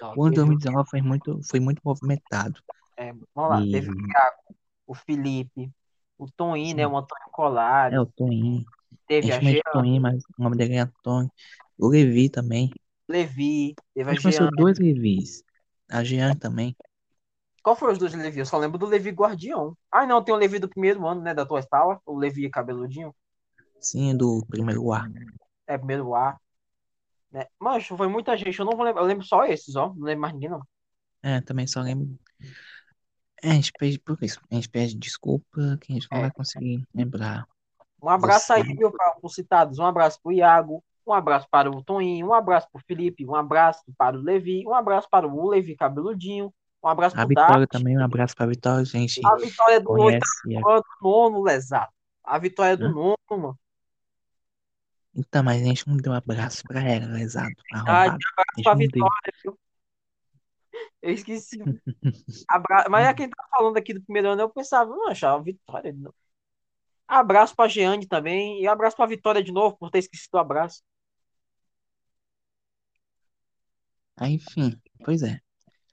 Ó, 0.00 0.14
O 0.16 0.24
ano 0.24 0.34
teve 0.34 0.42
o- 0.42 0.46
2019 0.46 0.90
foi 0.90 1.02
muito, 1.02 1.40
foi 1.50 1.60
muito 1.60 1.80
movimentado. 1.84 2.60
é, 2.96 3.12
vamos 3.34 3.50
lá, 3.50 3.60
E 3.60 3.70
teve 3.70 3.90
o 3.90 3.94
Thiago, 4.06 4.36
o 4.86 4.94
Felipe, 4.94 5.70
o 6.18 6.30
Toninho, 6.30 6.76
né? 6.76 6.86
O 6.86 6.96
Antônio 6.96 7.24
é 7.26 7.30
Colari, 7.30 7.96
o 7.98 8.06
Toninho. 8.06 8.64
A 8.92 8.96
teve 9.06 9.32
a 9.32 9.38
de 9.38 9.44
Jean, 9.50 9.62
Toninho, 9.72 10.02
mas 10.02 10.22
o 10.38 10.42
nome 10.42 10.56
dele 10.56 10.74
é 10.74 10.80
Antônio. 10.80 11.30
O 11.78 11.88
Levi 11.88 12.28
também. 12.28 12.70
Levi, 13.08 13.74
teve 13.94 14.10
A 14.10 14.12
a 14.12 14.14
gente 14.14 14.32
Jean. 14.32 14.50
dois 14.56 14.78
Levis. 14.78 15.42
A 15.90 16.04
Jean 16.04 16.34
também. 16.36 16.76
Qual 17.62 17.76
foram 17.76 17.92
os 17.92 17.98
dois 17.98 18.12
Levi? 18.14 18.40
Eu 18.40 18.46
só 18.46 18.58
lembro 18.58 18.78
do 18.78 18.86
Levi 18.86 19.10
Guardião. 19.10 19.76
Ah, 19.90 20.04
não, 20.06 20.22
tem 20.22 20.34
o 20.34 20.38
Levi 20.38 20.58
do 20.58 20.68
primeiro 20.68 21.06
ano, 21.06 21.20
né? 21.22 21.32
Da 21.34 21.46
tua 21.46 21.60
escola, 21.60 22.00
o 22.04 22.16
Levi 22.18 22.48
cabeludinho. 22.50 23.14
Sim, 23.80 24.16
do 24.16 24.44
primeiro 24.46 24.92
A. 24.92 25.06
É, 25.66 25.76
primeiro 25.78 26.14
A. 26.14 26.36
Né? 27.30 27.46
Mancho, 27.58 27.96
foi 27.96 28.08
muita 28.08 28.36
gente, 28.36 28.58
eu 28.58 28.64
não 28.64 28.76
vou 28.76 28.84
lembrar. 28.84 29.02
Eu 29.02 29.06
lembro 29.06 29.24
só 29.24 29.44
esses, 29.44 29.74
ó. 29.76 29.88
Não 29.94 30.04
lembro 30.04 30.20
mais 30.22 30.34
ninguém, 30.34 30.50
não. 30.50 30.62
É, 31.22 31.40
também 31.40 31.66
só 31.66 31.80
lembro. 31.80 32.18
É, 33.42 33.50
a 33.50 33.54
gente 33.54 33.72
pede 33.72 33.98
por 33.98 34.18
isso. 34.22 34.40
A 34.50 34.54
gente 34.54 34.68
pede 34.68 34.94
desculpa 34.96 35.78
que 35.80 35.92
a 35.92 35.94
gente 35.94 36.08
não 36.10 36.18
É. 36.18 36.20
vai 36.22 36.30
conseguir 36.32 36.86
lembrar 36.94 37.46
Um 38.02 38.08
abraço 38.08 38.52
aí, 38.52 38.62
você. 38.64 38.74
viu, 38.74 38.90
para 38.90 39.16
os 39.22 39.34
citados. 39.34 39.78
Um 39.78 39.86
abraço 39.86 40.20
pro 40.22 40.32
Iago. 40.32 40.82
Um 41.06 41.12
abraço 41.12 41.46
para 41.50 41.70
o 41.70 41.82
Toninho. 41.82 42.28
Um 42.28 42.34
abraço 42.34 42.68
pro 42.72 42.82
Felipe. 42.86 43.26
Um 43.26 43.34
abraço 43.34 43.82
para 43.96 44.16
o 44.16 44.20
Levi. 44.20 44.64
Um 44.66 44.74
abraço 44.74 45.08
para 45.10 45.26
o 45.26 45.48
Levi 45.48 45.74
cabeludinho. 45.76 46.52
Um 46.82 46.88
abraço 46.88 47.14
A 47.16 47.20
pro 47.20 47.28
Vitória 47.28 47.66
Dart. 47.66 47.70
também, 47.70 47.96
um 47.96 48.02
abraço 48.04 48.34
pra 48.34 48.46
Vitória, 48.46 48.80
a 48.82 48.84
gente 48.84 49.20
A 49.24 49.36
vitória 49.36 49.80
do 49.80 49.86
conhece. 49.86 50.24
a- 50.56 50.74
ano, 50.74 50.84
nono, 51.00 51.42
lesado. 51.42 51.92
A 52.24 52.38
vitória 52.38 52.76
do 52.76 52.86
Hã? 52.86 52.92
nono, 52.92 53.16
mano. 53.30 53.58
Então, 55.14 55.42
mas 55.42 55.60
a 55.60 55.64
gente 55.64 55.86
não 55.86 55.96
deu 55.96 56.12
abraço 56.12 56.62
pra 56.64 56.80
ela, 56.82 57.06
lesado, 57.06 57.54
Ah, 57.72 57.76
arrombado. 57.76 57.98
A 57.98 58.14
abraço 58.14 58.62
pra 58.62 58.72
não 58.72 58.78
vitória, 58.78 59.32
viu? 59.44 59.58
Eu 61.02 61.12
esqueci. 61.12 61.58
Abra... 62.48 62.86
Mas 62.88 63.06
é 63.06 63.14
quem 63.14 63.28
tá 63.28 63.44
falando 63.50 63.76
aqui 63.76 63.92
do 63.92 64.02
primeiro 64.02 64.28
ano, 64.28 64.42
eu 64.42 64.48
pensava, 64.48 64.90
não, 64.90 65.08
achava 65.08 65.42
Vitória. 65.42 65.92
de 65.92 65.98
novo. 65.98 66.14
Abraço 67.06 67.54
pra 67.54 67.68
Jeane 67.68 68.06
também. 68.06 68.62
E 68.62 68.66
abraço 68.66 68.96
pra 68.96 69.06
Vitória 69.06 69.42
de 69.42 69.52
novo, 69.52 69.76
por 69.76 69.90
ter 69.90 69.98
esquecido 69.98 70.34
o 70.34 70.38
abraço. 70.38 70.82
Aí, 74.16 74.34
enfim, 74.34 74.80
pois 75.04 75.22
é. 75.22 75.40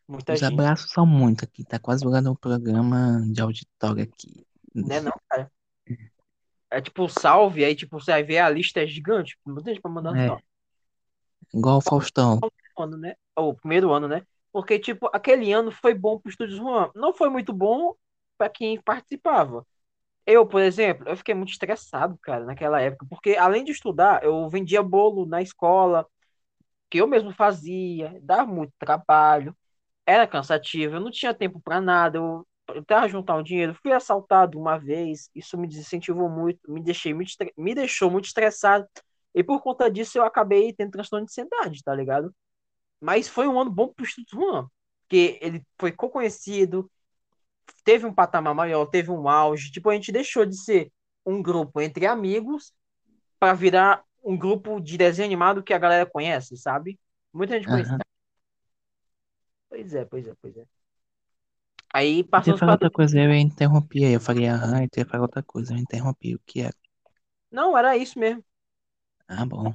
Muita 0.08 0.34
Os 0.34 0.40
gente. 0.40 0.54
abraços 0.54 0.92
são 0.92 1.06
muito 1.06 1.44
aqui. 1.44 1.64
Tá 1.64 1.78
quase 1.78 2.06
virando 2.06 2.32
um 2.32 2.36
programa 2.36 3.22
de 3.32 3.42
auditório 3.42 4.04
aqui. 4.04 4.46
Né, 4.74 5.02
não, 5.02 5.12
cara? 5.28 5.52
É 6.72 6.82
tipo 6.82 7.08
salve, 7.10 7.66
aí 7.66 7.76
tipo, 7.76 8.00
você 8.00 8.12
vai 8.12 8.24
ver 8.24 8.40
a 8.40 8.50
lista 8.50 8.82
é 8.82 8.88
gigante. 8.88 9.38
Muita 9.46 9.70
gente 9.72 9.82
pra 9.82 9.92
mandar 9.92 10.16
É, 10.16 10.28
salve. 10.28 10.44
igual 11.54 11.78
o 11.78 11.82
Faustão. 11.82 12.40
Ano, 12.78 12.98
né? 12.98 13.16
Ou 13.36 13.54
primeiro 13.56 13.92
ano, 13.92 14.08
né? 14.08 14.26
Porque, 14.52 14.80
tipo, 14.80 15.10
aquele 15.14 15.52
ano 15.52 15.72
foi 15.72 15.94
bom 15.94 16.20
pro 16.20 16.30
Estúdios 16.30 16.58
Juan. 16.58 16.90
Não 16.96 17.14
foi 17.14 17.30
muito 17.30 17.54
bom 17.54 17.94
pra 18.38 18.50
quem 18.50 18.82
participava. 18.82 19.66
Eu, 20.26 20.48
por 20.48 20.62
exemplo, 20.62 21.08
eu 21.10 21.18
fiquei 21.18 21.36
muito 21.36 21.52
estressado, 21.52 22.18
cara, 22.22 22.46
naquela 22.46 22.82
época, 22.82 23.06
porque 23.10 23.36
além 23.38 23.64
de 23.64 23.72
estudar, 23.74 24.24
eu 24.24 24.50
vendia 24.50 24.84
bolo 24.84 25.26
na 25.26 25.42
escola, 25.42 26.08
que 26.90 27.00
eu 27.00 27.08
mesmo 27.08 27.32
fazia, 27.34 28.20
dava 28.24 28.46
muito 28.52 28.74
trabalho, 28.80 29.56
era 30.06 30.28
cansativo, 30.28 30.96
eu 30.96 31.02
não 31.02 31.12
tinha 31.12 31.34
tempo 31.34 31.62
para 31.62 31.82
nada, 31.82 32.18
eu 32.20 32.48
tentava 32.76 33.08
juntar 33.08 33.36
um 33.38 33.44
dinheiro, 33.44 33.74
fui 33.82 33.92
assaltado 33.94 34.60
uma 34.60 34.78
vez, 34.78 35.30
isso 35.36 35.58
me 35.58 35.68
desincentivou 35.68 36.30
muito, 36.30 36.60
me 36.72 36.82
deixei 36.84 37.14
muito, 37.14 37.30
estre- 37.30 37.54
me 37.58 37.76
deixou 37.76 38.10
muito 38.12 38.26
estressado, 38.26 38.88
e 39.34 39.44
por 39.44 39.62
conta 39.62 39.90
disso 39.92 40.18
eu 40.18 40.24
acabei 40.24 40.74
tendo 40.74 40.92
transtorno 40.92 41.26
de 41.26 41.32
ansiedade, 41.32 41.84
tá 41.84 41.94
ligado? 41.96 42.34
Mas 43.02 43.28
foi 43.30 43.48
um 43.48 43.60
ano 43.60 43.72
bom 43.72 43.90
pro 43.94 44.06
Instituto 44.06 44.38
Juan, 44.38 44.68
porque 45.04 45.40
ele 45.42 45.64
foi 45.80 45.92
conhecido, 45.94 46.90
teve 47.84 48.06
um 48.06 48.14
patamar 48.14 48.54
maior, 48.56 48.86
teve 48.88 49.12
um 49.12 49.28
auge, 49.30 49.72
tipo, 49.72 49.90
a 49.90 49.94
gente 49.96 50.12
deixou 50.12 50.46
de 50.46 50.58
ser 50.62 50.92
um 51.26 51.42
grupo 51.42 51.82
entre 51.82 52.06
amigos 52.06 52.74
para 53.40 53.54
virar 53.54 54.04
um 54.24 54.38
grupo 54.38 54.80
de 54.82 54.98
desenho 54.98 55.28
animado 55.28 55.64
que 55.64 55.74
a 55.74 55.80
galera 55.80 56.06
conhece, 56.06 56.58
sabe? 56.58 57.00
Muita 57.34 57.56
gente 57.56 57.70
conhece. 57.70 57.92
Aham. 57.92 58.00
Pois 59.70 59.94
é, 59.94 60.06
pois 60.06 60.28
é, 60.28 60.34
pois 60.42 60.58
é. 60.58 60.79
Aí 61.94 62.18
Você 62.18 62.30
passamos 62.30 62.60
falou 62.60 62.74
outra 62.74 62.92
coisa, 62.92 63.20
eu 63.20 63.34
interrompi 63.34 64.06
aí. 64.06 64.14
Eu 64.14 64.22
falei, 64.22 64.48
aham, 64.48 64.84
e 64.84 64.90
você 64.94 65.06
falou 65.06 65.26
outra 65.26 65.44
coisa, 65.44 65.74
eu 65.74 65.78
interrompi. 65.78 66.36
O 66.36 66.42
que 66.46 66.62
é? 66.62 66.70
Não, 67.52 67.78
era 67.78 67.98
isso 67.98 68.20
mesmo. 68.20 68.44
Ah, 69.28 69.46
bom. 69.46 69.74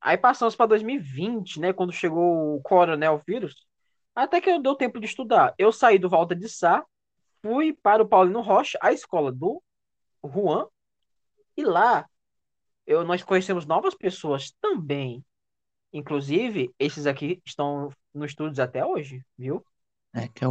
Aí 0.00 0.16
passamos 0.18 0.54
para 0.54 0.66
2020, 0.66 1.58
né, 1.58 1.72
quando 1.72 1.92
chegou 1.92 2.56
o 2.56 2.62
coronavírus. 2.62 3.66
Até 4.14 4.40
que 4.40 4.50
eu 4.50 4.60
deu 4.62 4.74
tempo 4.74 5.00
de 5.00 5.06
estudar. 5.06 5.54
Eu 5.58 5.72
saí 5.72 5.98
do 5.98 6.08
Volta 6.10 6.36
de 6.36 6.48
Sá, 6.48 6.84
fui 7.42 7.72
para 7.72 8.02
o 8.02 8.08
Paulino 8.08 8.40
Rocha, 8.40 8.78
a 8.80 8.92
escola 8.92 9.32
do 9.32 9.62
Juan, 10.22 10.66
e 11.56 11.64
lá 11.64 12.06
eu, 12.86 13.04
nós 13.04 13.22
conhecemos 13.22 13.66
novas 13.66 13.94
pessoas 13.94 14.52
também. 14.60 15.24
Inclusive, 15.92 16.74
esses 16.78 17.06
aqui 17.06 17.40
estão 17.44 17.90
nos 18.12 18.30
estudos 18.30 18.58
até 18.58 18.84
hoje, 18.84 19.24
viu? 19.38 19.64
É 20.12 20.28
que 20.28 20.44
é 20.44 20.48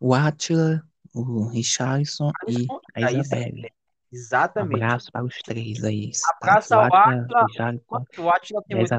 o, 0.00 0.14
Átila, 0.14 0.82
o 1.14 1.46
Richardson 1.48 2.32
e 2.48 2.66
a 2.94 3.12
Isabelle. 3.12 3.62
Um 3.62 4.16
Exatamente. 4.16 4.82
abraço 4.82 5.12
para 5.12 5.24
os 5.24 5.36
três 5.38 5.84
aí. 5.84 6.10
Abraço 6.40 6.74
ao. 6.74 6.84
Richardson 7.46 8.04
O 8.18 8.30
Atila 8.30 8.60
e 8.60 8.68
tem 8.68 8.76
muito. 8.76 8.94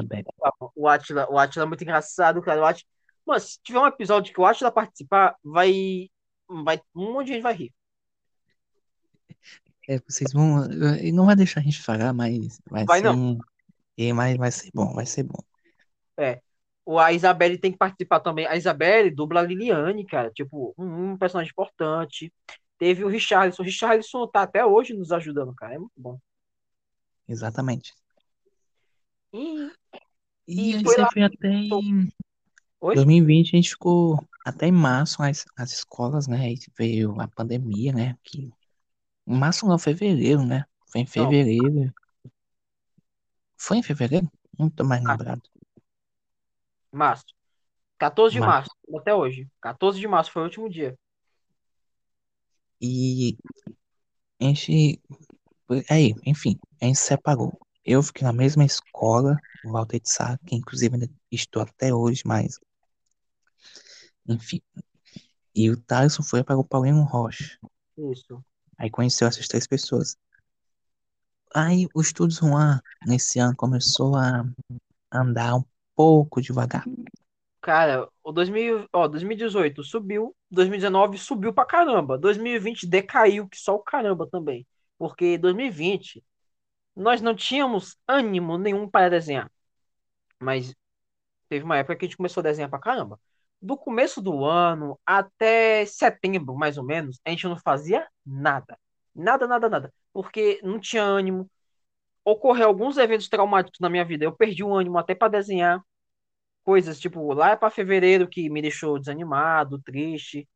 O 0.74 0.88
Atila, 0.88 1.30
o 1.30 1.38
Atila 1.38 1.64
é 1.64 1.68
muito 1.68 1.82
engraçado, 1.82 2.40
cara. 2.40 2.62
O 2.62 2.64
Atila... 2.64 2.88
Mano, 3.26 3.40
se 3.40 3.58
tiver 3.62 3.78
um 3.78 3.86
episódio 3.86 4.32
que 4.32 4.40
o 4.40 4.46
Atila 4.46 4.72
participar, 4.72 5.36
vai. 5.44 6.08
vai... 6.48 6.80
Um 6.94 7.12
monte 7.12 7.26
de 7.26 7.32
gente 7.34 7.42
vai 7.42 7.54
rir. 7.54 7.72
É, 9.88 9.98
vocês 10.08 10.32
vão. 10.32 10.66
Não 11.12 11.26
vai 11.26 11.36
deixar 11.36 11.60
a 11.60 11.62
gente 11.62 11.82
falar, 11.82 12.12
mas 12.12 12.58
vai 12.70 12.84
Vai 12.84 13.00
ser 13.00 13.06
não. 13.06 13.18
um. 13.18 13.38
é, 13.98 14.12
Mas 14.12 14.36
vai 14.36 14.50
ser 14.50 14.70
bom, 14.72 14.94
vai 14.94 15.04
ser 15.04 15.24
bom. 15.24 15.40
É. 16.16 16.40
O, 16.84 16.98
a 16.98 17.12
Isabelle 17.12 17.58
tem 17.58 17.72
que 17.72 17.78
participar 17.78 18.20
também. 18.20 18.46
A 18.46 18.56
Isabelle 18.56 19.10
dubla 19.10 19.40
a 19.40 19.42
Liliane, 19.44 20.04
cara. 20.06 20.30
Tipo, 20.30 20.74
um, 20.78 21.12
um 21.12 21.18
personagem 21.18 21.50
importante. 21.52 22.32
Teve 22.78 23.04
o 23.04 23.08
Richarlison. 23.08 23.62
O 23.62 23.66
Richarlison 23.66 24.26
tá 24.28 24.42
até 24.42 24.64
hoje 24.66 24.94
nos 24.94 25.12
ajudando, 25.12 25.54
cara. 25.54 25.74
É 25.74 25.78
muito 25.78 25.92
bom. 25.96 26.18
Exatamente. 27.26 27.94
E, 29.32 29.72
E 30.46 30.74
e 30.74 30.82
foi 30.82 30.96
você 30.96 31.04
lá. 31.04 31.10
foi 31.12 31.22
até 31.22 31.48
em 31.48 32.12
Oi? 32.80 32.96
2020, 32.96 33.54
a 33.54 33.56
gente 33.56 33.70
ficou 33.70 34.24
até 34.44 34.66
em 34.66 34.72
março 34.72 35.22
as, 35.22 35.44
as 35.56 35.72
escolas, 35.72 36.26
né? 36.28 36.40
Aí 36.46 36.56
veio 36.78 37.20
a 37.20 37.28
pandemia, 37.28 37.92
né? 37.92 38.16
Que, 38.24 38.50
em 39.26 39.38
março 39.38 39.66
não, 39.66 39.78
fevereiro, 39.78 40.44
né? 40.46 40.64
Foi 40.92 41.02
em 41.02 41.06
Não. 41.14 41.32
fevereiro. 41.32 41.92
Foi 43.56 43.78
em 43.78 43.82
fevereiro? 43.82 44.30
Não 44.58 44.68
tô 44.68 44.84
mais 44.84 45.02
Ah, 45.04 45.16
lembrado. 45.16 45.40
Março. 46.92 47.24
14 47.98 48.34
de 48.34 48.40
Março. 48.40 48.70
março, 48.86 49.00
até 49.00 49.14
hoje. 49.14 49.48
14 49.60 49.98
de 49.98 50.08
março 50.08 50.32
foi 50.32 50.42
o 50.42 50.44
último 50.44 50.68
dia. 50.68 50.98
E 52.80 53.36
a 54.40 54.44
gente. 54.44 55.00
Aí, 55.88 56.14
enfim, 56.26 56.58
a 56.80 56.86
gente 56.86 56.98
se 56.98 57.06
separou. 57.06 57.56
Eu 57.84 58.02
fiquei 58.02 58.24
na 58.24 58.32
mesma 58.32 58.64
escola, 58.64 59.36
Walter 59.64 60.00
de 60.00 60.10
Sá, 60.10 60.38
que 60.46 60.56
inclusive 60.56 60.94
ainda 60.94 61.10
estou 61.30 61.62
até 61.62 61.94
hoje, 61.94 62.22
mas. 62.24 62.58
Enfim. 64.28 64.60
E 65.54 65.70
o 65.70 65.80
Thaleson 65.80 66.22
foi 66.22 66.42
para 66.42 66.58
o 66.58 66.64
Paulinho 66.64 67.02
Rocha. 67.02 67.58
Isso. 67.96 68.44
Aí 68.76 68.90
conheceu 68.90 69.28
essas 69.28 69.46
três 69.46 69.66
pessoas. 69.66 70.16
Aí 71.54 71.86
o 71.94 72.00
Estudos 72.00 72.36
Juan, 72.36 72.80
nesse 73.06 73.38
ano, 73.38 73.54
começou 73.54 74.16
a 74.16 74.44
andar 75.12 75.56
um 75.56 75.64
pouco 75.96 76.40
devagar. 76.40 76.84
Cara, 77.60 78.08
o 78.24 78.32
2000, 78.32 78.88
ó, 78.92 79.06
2018 79.06 79.84
subiu, 79.84 80.34
2019 80.50 81.16
subiu 81.16 81.52
pra 81.54 81.64
caramba, 81.64 82.18
2020 82.18 82.86
decaiu 82.86 83.48
que 83.48 83.56
só 83.56 83.76
o 83.76 83.82
caramba 83.82 84.26
também, 84.28 84.66
porque 84.98 85.38
2020 85.38 86.24
nós 86.96 87.20
não 87.20 87.34
tínhamos 87.34 87.96
ânimo 88.08 88.58
nenhum 88.58 88.88
para 88.88 89.10
desenhar, 89.10 89.50
mas 90.40 90.74
teve 91.48 91.64
uma 91.64 91.78
época 91.78 91.96
que 91.96 92.06
a 92.06 92.08
gente 92.08 92.16
começou 92.18 92.40
a 92.42 92.44
desenhar 92.44 92.70
pra 92.70 92.78
caramba. 92.80 93.20
Do 93.62 93.76
começo 93.78 94.22
do 94.22 94.44
ano 94.44 95.00
até 95.06 95.86
setembro, 95.86 96.56
mais 96.56 96.78
ou 96.78 96.84
menos, 96.84 97.20
a 97.24 97.30
gente 97.30 97.46
não 97.48 97.58
fazia 97.58 98.08
nada, 98.26 98.78
nada, 99.14 99.46
nada, 99.48 99.68
nada, 99.70 99.94
porque 100.12 100.60
não 100.64 100.80
tinha 100.80 101.04
ânimo. 101.04 101.50
Ocorreu 102.24 102.68
alguns 102.68 102.96
eventos 102.98 103.28
traumáticos 103.28 103.80
na 103.80 103.90
minha 103.90 104.04
vida, 104.04 104.24
eu 104.24 104.32
perdi 104.36 104.62
o 104.64 104.74
ânimo 104.74 104.98
até 104.98 105.14
para 105.14 105.28
desenhar 105.28 105.82
coisas, 106.64 107.00
tipo, 107.00 107.32
lá 107.34 107.50
é 107.52 107.56
para 107.56 107.70
fevereiro 107.70 108.28
que 108.28 108.50
me 108.50 108.62
deixou 108.62 108.98
desanimado, 108.98 109.80
triste, 109.82 110.48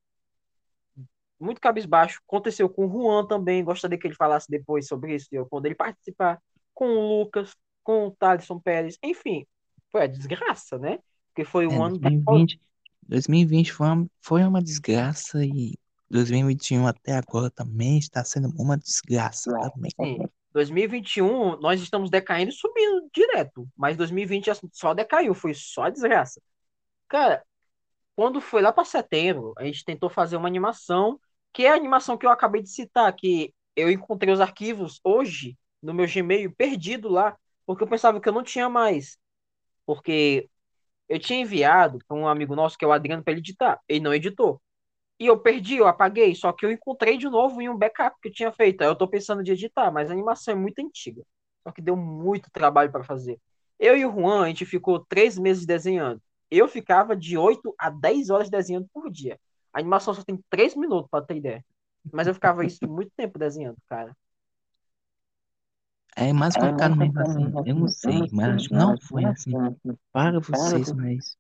muito 1.39 1.61
cabisbaixo. 1.61 2.21
Aconteceu 2.27 2.69
com 2.69 2.87
o 2.87 2.91
Juan 2.91 3.27
também, 3.27 3.65
gostaria 3.65 3.99
que 3.99 4.07
ele 4.07 4.15
falasse 4.15 4.51
depois 4.51 4.87
sobre 4.87 5.15
isso, 5.15 5.29
quando 5.51 5.67
ele 5.67 5.75
participar, 5.75 6.41
com 6.75 6.89
o 6.89 7.21
Lucas, 7.21 7.55
com 7.83 8.09
o 8.09 8.11
Thaleson 8.13 8.59
Pérez, 8.61 8.99
enfim, 9.03 9.47
foi 9.91 10.03
a 10.03 10.07
desgraça, 10.07 10.79
né? 10.79 10.99
Porque 11.29 11.45
foi 11.45 11.67
um 11.67 11.73
É, 11.73 11.79
ano 11.83 11.99
2020, 11.99 12.61
2020 13.03 13.73
foi 13.73 13.87
uma, 13.87 14.11
foi 14.21 14.45
uma 14.45 14.63
desgraça 14.63 15.45
e 15.45 15.75
2021 16.11 16.87
até 16.87 17.13
agora 17.13 17.51
também 17.51 17.99
está 17.99 18.25
sendo 18.25 18.49
uma 18.61 18.77
desgraça 18.77 19.53
também. 19.73 19.91
Sim. 20.01 20.19
2021, 20.57 21.59
nós 21.61 21.83
estamos 21.83 22.09
decaindo 22.09 22.51
e 22.51 22.55
subindo 22.55 23.11
direto. 23.13 23.69
Mas 23.77 23.95
2020 23.97 24.51
só 24.73 24.95
decaiu, 24.95 25.35
foi 25.35 25.53
só 25.53 25.91
desgraça. 25.91 26.41
Cara, 27.09 27.45
quando 28.17 28.41
foi 28.41 28.63
lá 28.63 28.73
para 28.73 28.85
setembro, 28.85 29.53
a 29.59 29.65
gente 29.65 29.85
tentou 29.85 30.09
fazer 30.09 30.37
uma 30.37 30.49
animação, 30.49 31.21
que 31.53 31.67
é 31.67 31.71
a 31.73 31.75
animação 31.77 32.17
que 32.17 32.25
eu 32.25 32.31
acabei 32.31 32.63
de 32.63 32.71
citar, 32.71 33.15
que 33.15 33.55
eu 33.77 33.91
encontrei 33.91 34.33
os 34.33 34.41
arquivos 34.41 34.99
hoje 35.05 35.59
no 35.83 35.93
meu 35.93 36.07
Gmail 36.07 36.51
perdido 36.57 37.11
lá, 37.11 37.37
porque 37.67 37.85
eu 37.85 37.89
pensava 37.89 38.19
que 38.21 38.29
eu 38.29 38.33
não 38.33 38.43
tinha 38.43 38.69
mais. 38.71 39.19
Porque 39.85 40.49
eu 41.09 41.19
tinha 41.19 41.41
enviado 41.41 41.99
para 42.09 42.17
um 42.17 42.27
amigo 42.27 42.57
nosso, 42.57 42.79
que 42.79 42.85
é 42.85 42.89
o 42.89 42.93
Adriano, 42.93 43.23
para 43.23 43.33
ele 43.33 43.41
editar. 43.41 43.79
Ele 43.89 44.01
não 44.01 44.15
editou. 44.15 44.61
E 45.19 45.27
eu 45.27 45.39
perdi, 45.39 45.77
eu 45.77 45.87
apaguei, 45.87 46.35
só 46.35 46.53
que 46.53 46.67
eu 46.67 46.71
encontrei 46.71 47.17
de 47.17 47.29
novo 47.29 47.63
em 47.63 47.69
um 47.69 47.77
backup 47.77 48.17
que 48.21 48.29
eu 48.29 48.33
tinha 48.33 48.53
feito. 48.53 48.83
Aí 48.83 48.89
eu 48.89 48.95
tô 48.97 49.09
pensando 49.09 49.43
de 49.43 49.53
editar, 49.53 49.91
mas 49.91 50.11
a 50.11 50.13
animação 50.13 50.53
é 50.53 50.57
muito 50.57 50.79
antiga. 50.81 51.23
Só 51.63 51.73
que 51.73 51.81
deu 51.81 51.97
muito 51.97 52.51
trabalho 52.51 52.93
para 52.93 53.03
fazer. 53.03 53.41
Eu 53.79 53.97
e 53.97 54.05
o 54.05 54.13
Juan, 54.13 54.45
a 54.45 54.49
gente 54.49 54.67
ficou 54.67 55.01
três 55.01 55.39
meses 55.39 55.65
desenhando. 55.67 56.21
Eu 56.51 56.69
ficava 56.69 57.17
de 57.17 57.37
8 57.37 57.75
a 57.79 57.91
10 57.91 58.31
horas 58.31 58.51
desenhando 58.51 58.89
por 58.93 59.11
dia. 59.11 59.39
A 59.73 59.81
animação 59.81 60.15
só 60.15 60.23
tem 60.23 60.39
3 60.51 60.75
minutos, 60.77 61.11
para 61.11 61.25
ter 61.25 61.37
ideia. 61.37 61.65
Mas 62.13 62.27
eu 62.27 62.35
ficava 62.35 62.65
isso 62.65 62.79
muito 62.89 63.11
tempo 63.17 63.39
desenhando, 63.39 63.77
cara. 63.89 64.17
É 66.17 66.33
mais 66.33 66.57
complicado 66.57 66.97
mesmo 66.97 67.21
assim, 67.21 67.53
eu 67.67 67.75
não 67.75 67.89
sei, 67.89 68.29
mas 68.33 68.55
acho 68.55 68.69
que 68.69 68.75
não 68.75 68.97
foi 68.99 69.25
assim 69.25 69.53
para 70.13 70.41
vocês, 70.41 70.93
mas 70.93 71.37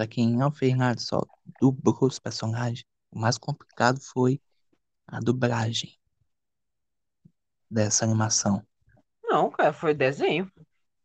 para 0.00 0.06
quem 0.06 0.34
não 0.34 0.50
fez 0.50 0.74
nada, 0.74 0.98
só 0.98 1.20
dublou 1.60 1.94
os 2.00 2.18
personagens, 2.18 2.84
o 3.12 3.18
mais 3.18 3.36
complicado 3.36 4.00
foi 4.00 4.40
a 5.06 5.20
dublagem 5.20 5.94
dessa 7.70 8.06
animação. 8.06 8.62
Não, 9.22 9.50
cara, 9.50 9.74
foi 9.74 9.92
desenho. 9.92 10.50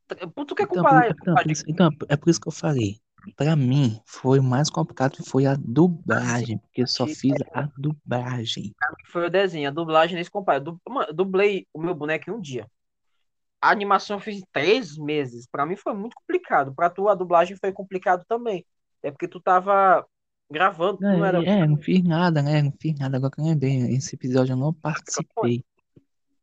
Tu 0.07 0.55
quer 0.55 0.65
Então, 0.65 0.85
comparar? 0.85 1.09
então, 1.09 1.35
então, 1.67 1.89
é 2.07 2.15
por 2.15 2.29
isso 2.29 2.39
que 2.39 2.47
eu 2.47 2.53
falei. 2.53 3.01
Pra 3.35 3.53
mim, 3.53 3.99
foi 4.05 4.39
o 4.39 4.43
mais 4.43 4.69
complicado 4.69 5.17
foi 5.25 5.45
a 5.45 5.55
dublagem, 5.55 6.57
porque 6.59 6.83
eu 6.83 6.87
só 6.87 7.05
fiz 7.05 7.35
a 7.53 7.63
dublagem. 7.77 8.73
Foi 9.11 9.25
o 9.25 9.29
desenho, 9.29 9.67
a 9.67 9.73
dublagem 9.73 10.15
nesse 10.15 10.31
compara. 10.31 10.61
Du- 10.61 10.79
mano, 10.87 11.11
dublei 11.13 11.67
o 11.73 11.81
meu 11.81 11.93
boneco 11.93 12.29
em 12.29 12.33
um 12.33 12.39
dia. 12.39 12.65
A 13.61 13.71
animação 13.71 14.17
eu 14.17 14.21
fiz 14.21 14.37
em 14.37 14.45
três 14.53 14.97
meses. 14.97 15.47
Pra 15.47 15.65
mim 15.65 15.75
foi 15.75 15.93
muito 15.93 16.15
complicado. 16.15 16.73
Pra 16.73 16.89
tu, 16.89 17.09
a 17.09 17.15
dublagem 17.15 17.57
foi 17.57 17.73
complicado 17.73 18.23
também. 18.27 18.65
É 19.06 19.12
porque 19.12 19.28
tu 19.28 19.39
tava 19.39 20.03
gravando, 20.49 20.97
tu 20.97 21.03
não 21.03 21.24
era. 21.24 21.38
É, 21.43 21.60
é, 21.60 21.68
não 21.68 21.78
fiz 21.78 22.03
nada, 22.03 22.41
né? 22.41 22.60
Não 22.64 22.74
fiz 22.82 22.97
nada. 22.97 23.18
Agora 23.18 23.32
que 23.32 23.39
eu 23.39 23.45
lembrei, 23.45 23.78
esse 23.95 24.16
episódio 24.16 24.53
eu 24.53 24.58
não 24.58 24.74
participei. 24.74 25.64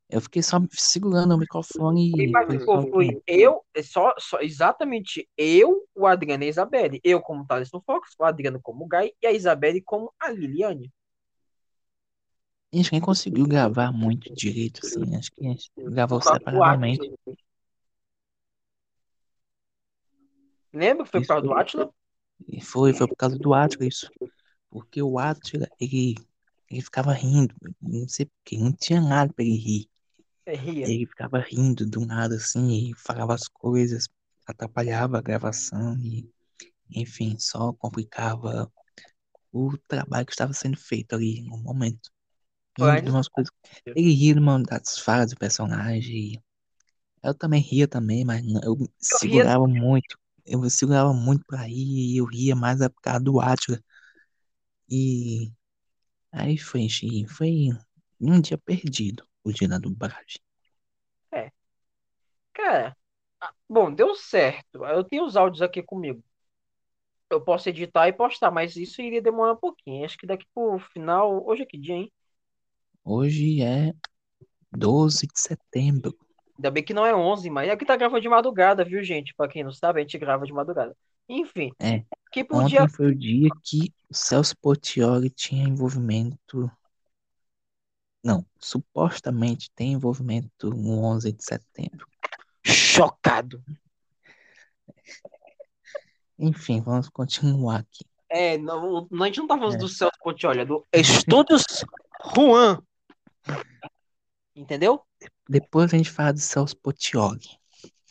Eu 0.09 0.21
fiquei 0.21 0.43
só 0.43 0.61
segurando 0.71 1.35
o 1.35 1.39
microfone 1.39 2.13
e 2.15 2.31
participou 2.31 2.83
só 2.83 2.89
foi 2.89 3.21
eu, 3.27 3.65
é 3.75 3.83
só, 3.83 4.15
só 4.17 4.39
exatamente 4.41 5.29
eu, 5.37 5.89
o 5.93 6.07
Adriano 6.07 6.45
e 6.45 6.47
a 6.47 6.51
Isabelle. 6.51 7.01
Eu 7.03 7.21
como 7.21 7.45
Thaleson 7.45 7.81
Fox, 7.85 8.15
o 8.17 8.25
Adriano 8.25 8.61
como 8.63 8.87
Guy 8.87 9.13
e 9.21 9.27
a 9.27 9.33
Isabelle 9.33 9.83
como 9.83 10.13
a 10.21 10.31
Liliane. 10.31 10.93
A 12.73 12.77
gente 12.77 12.93
nem 12.93 13.01
conseguiu 13.01 13.45
gravar 13.45 13.91
muito 13.91 14.33
direito, 14.33 14.87
assim. 14.87 15.17
Acho 15.17 15.33
que 15.33 15.45
a 15.45 15.51
gente 15.51 15.69
gravou 15.77 16.21
do 16.21 16.25
separadamente. 16.25 17.13
Lembra 20.73 21.05
que 21.05 21.11
foi 21.11 21.21
por 21.23 21.27
causa 21.27 21.47
do 21.47 21.55
Átila? 21.55 21.93
E 22.49 22.61
foi, 22.61 22.93
foi 22.95 23.09
por 23.09 23.16
causa 23.16 23.38
do 23.38 23.55
Átila 23.55 23.86
isso. 23.86 24.11
Porque 24.70 25.03
o 25.03 25.18
Átila, 25.18 25.68
ele, 25.80 26.16
ele 26.70 26.82
ficava 26.82 27.12
rindo. 27.12 27.55
Não 27.80 28.09
sei 28.09 28.26
porquê, 28.26 28.59
não 28.59 28.72
tinha 28.72 29.01
nada 29.01 29.32
pra 29.32 29.45
ele 29.45 29.57
rir. 29.57 29.90
É, 30.47 30.55
ria. 30.55 30.86
Ele 30.86 31.07
ficava 31.07 31.38
rindo 31.40 31.86
do 31.88 32.05
nada, 32.07 32.36
assim, 32.36 32.90
e 32.90 32.95
falava 32.97 33.34
as 33.34 33.49
coisas, 33.49 34.09
atrapalhava 34.47 35.18
a 35.18 35.22
gravação 35.22 35.97
e, 36.01 36.28
enfim, 36.90 37.36
só 37.38 37.72
complicava 37.74 38.72
o 39.53 39.76
trabalho 39.88 40.26
que 40.26 40.32
estava 40.32 40.53
sendo 40.53 40.76
feito 40.78 41.14
ali 41.14 41.43
no 41.43 41.59
momento. 41.59 42.11
De 42.78 43.11
umas 43.11 43.28
coisas. 43.28 43.53
Ele 43.95 44.12
ria 44.14 44.34
de 44.34 44.40
uma 44.40 44.62
das 44.62 44.99
falas 44.99 45.30
do 45.32 45.38
personagem. 45.38 46.43
Eu 47.22 47.34
também 47.34 47.61
ria 47.62 47.88
também, 47.88 48.24
mas 48.24 48.45
não- 48.45 48.61
eu 48.64 48.76
segurava 49.01 49.66
muito. 49.68 50.18
Eu 50.47 50.68
segurava 50.70 51.12
muito 51.12 51.45
pra 51.47 51.62
rir 51.62 52.14
e 52.14 52.18
eu 52.18 52.24
ria 52.24 52.55
mais 52.57 52.80
é 52.80 52.88
por 52.88 53.01
causa 53.01 53.20
do 53.20 53.40
Átila. 53.40 53.80
E 54.88 55.51
aí 56.32 56.59
foi, 56.59 56.88
foi 57.28 57.68
um 58.20 58.40
dia 58.40 58.59
perdido, 58.59 59.26
o 59.45 59.53
dia 59.53 59.68
da 59.68 59.78
dublagem. 59.78 60.40
Cara, 62.53 62.97
ah, 63.40 63.53
bom, 63.68 63.93
deu 63.93 64.14
certo. 64.14 64.84
Eu 64.84 65.05
tenho 65.05 65.24
os 65.24 65.36
áudios 65.36 65.62
aqui 65.62 65.82
comigo. 65.82 66.22
Eu 67.30 67.40
posso 67.40 67.68
editar 67.68 68.09
e 68.09 68.12
postar, 68.12 68.51
mas 68.51 68.76
isso 68.76 69.01
iria 69.01 69.22
demorar 69.22 69.55
um 69.55 69.57
pouquinho. 69.57 70.05
Acho 70.05 70.18
que 70.18 70.26
daqui 70.26 70.47
pro 70.55 70.78
final. 70.78 71.45
Hoje 71.47 71.62
é 71.62 71.66
que 71.66 71.78
dia, 71.78 71.95
hein? 71.95 72.12
Hoje 73.05 73.62
é 73.62 73.93
12 74.70 75.26
de 75.26 75.40
setembro. 75.40 76.16
Ainda 76.59 76.70
bem 76.70 76.82
que 76.84 76.94
não 76.94 77.05
é 77.07 77.14
11, 77.14 77.48
mas 77.50 77.68
é 77.68 77.76
que 77.76 77.84
tá 77.84 77.96
gravando 77.96 78.20
de 78.20 78.28
madrugada, 78.28 78.84
viu, 78.84 79.03
gente? 79.03 79.34
Pra 79.34 79.48
quem 79.48 79.64
não 79.64 79.72
sabe, 79.72 80.00
a 80.00 80.03
gente 80.03 80.18
grava 80.18 80.44
de 80.46 80.53
madrugada. 80.53 80.96
Enfim, 81.28 81.72
É, 81.80 82.03
que 82.30 82.44
podia. 82.44 82.82
ontem 82.82 82.92
foi 82.92 83.07
o 83.07 83.14
dia 83.14 83.48
que 83.62 83.92
o 84.11 84.14
Celso 84.14 84.57
Portioli 84.59 85.30
tinha 85.30 85.64
envolvimento. 85.66 86.70
Não, 88.24 88.44
supostamente 88.61 89.70
tem 89.74 89.92
envolvimento 89.92 90.70
no 90.70 91.03
11 91.05 91.32
de 91.32 91.44
setembro. 91.44 92.07
Chocado. 92.64 93.62
Enfim, 96.38 96.80
vamos 96.80 97.09
continuar 97.09 97.80
aqui. 97.80 98.05
É, 98.28 98.57
não, 98.59 99.07
a 99.20 99.24
gente 99.26 99.38
não 99.38 99.46
tá 99.46 99.59
falando 99.59 99.74
É. 99.74 99.78
do 99.78 99.88
Celso 99.88 100.18
Portiolli, 100.20 100.61
é 100.61 100.64
do 100.64 100.84
Estúdios 100.92 101.64
Juan. 102.34 102.80
Entendeu? 104.55 105.03
Depois 105.49 105.93
a 105.93 105.97
gente 105.97 106.11
fala 106.11 106.33
do 106.33 106.39
Celso 106.39 106.77
Portioli. 106.77 107.59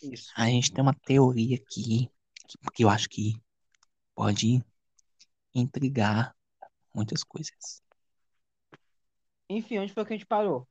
Isso. 0.03 0.31
A 0.35 0.45
gente 0.45 0.71
tem 0.71 0.81
uma 0.81 0.93
teoria 0.93 1.55
aqui 1.55 2.09
que, 2.47 2.57
que 2.73 2.83
eu 2.83 2.89
acho 2.89 3.09
que 3.09 3.41
pode 4.15 4.63
intrigar 5.53 6.35
muitas 6.93 7.23
coisas. 7.23 7.81
Enfim, 9.49 9.79
onde 9.79 9.93
foi 9.93 10.05
que 10.05 10.13
a 10.13 10.17
gente 10.17 10.25
parou? 10.25 10.67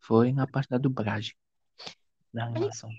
Foi 0.00 0.32
na 0.32 0.46
parte 0.46 0.70
da 0.70 0.78
dublagem 0.78 1.34
da 2.32 2.44
animação. 2.44 2.90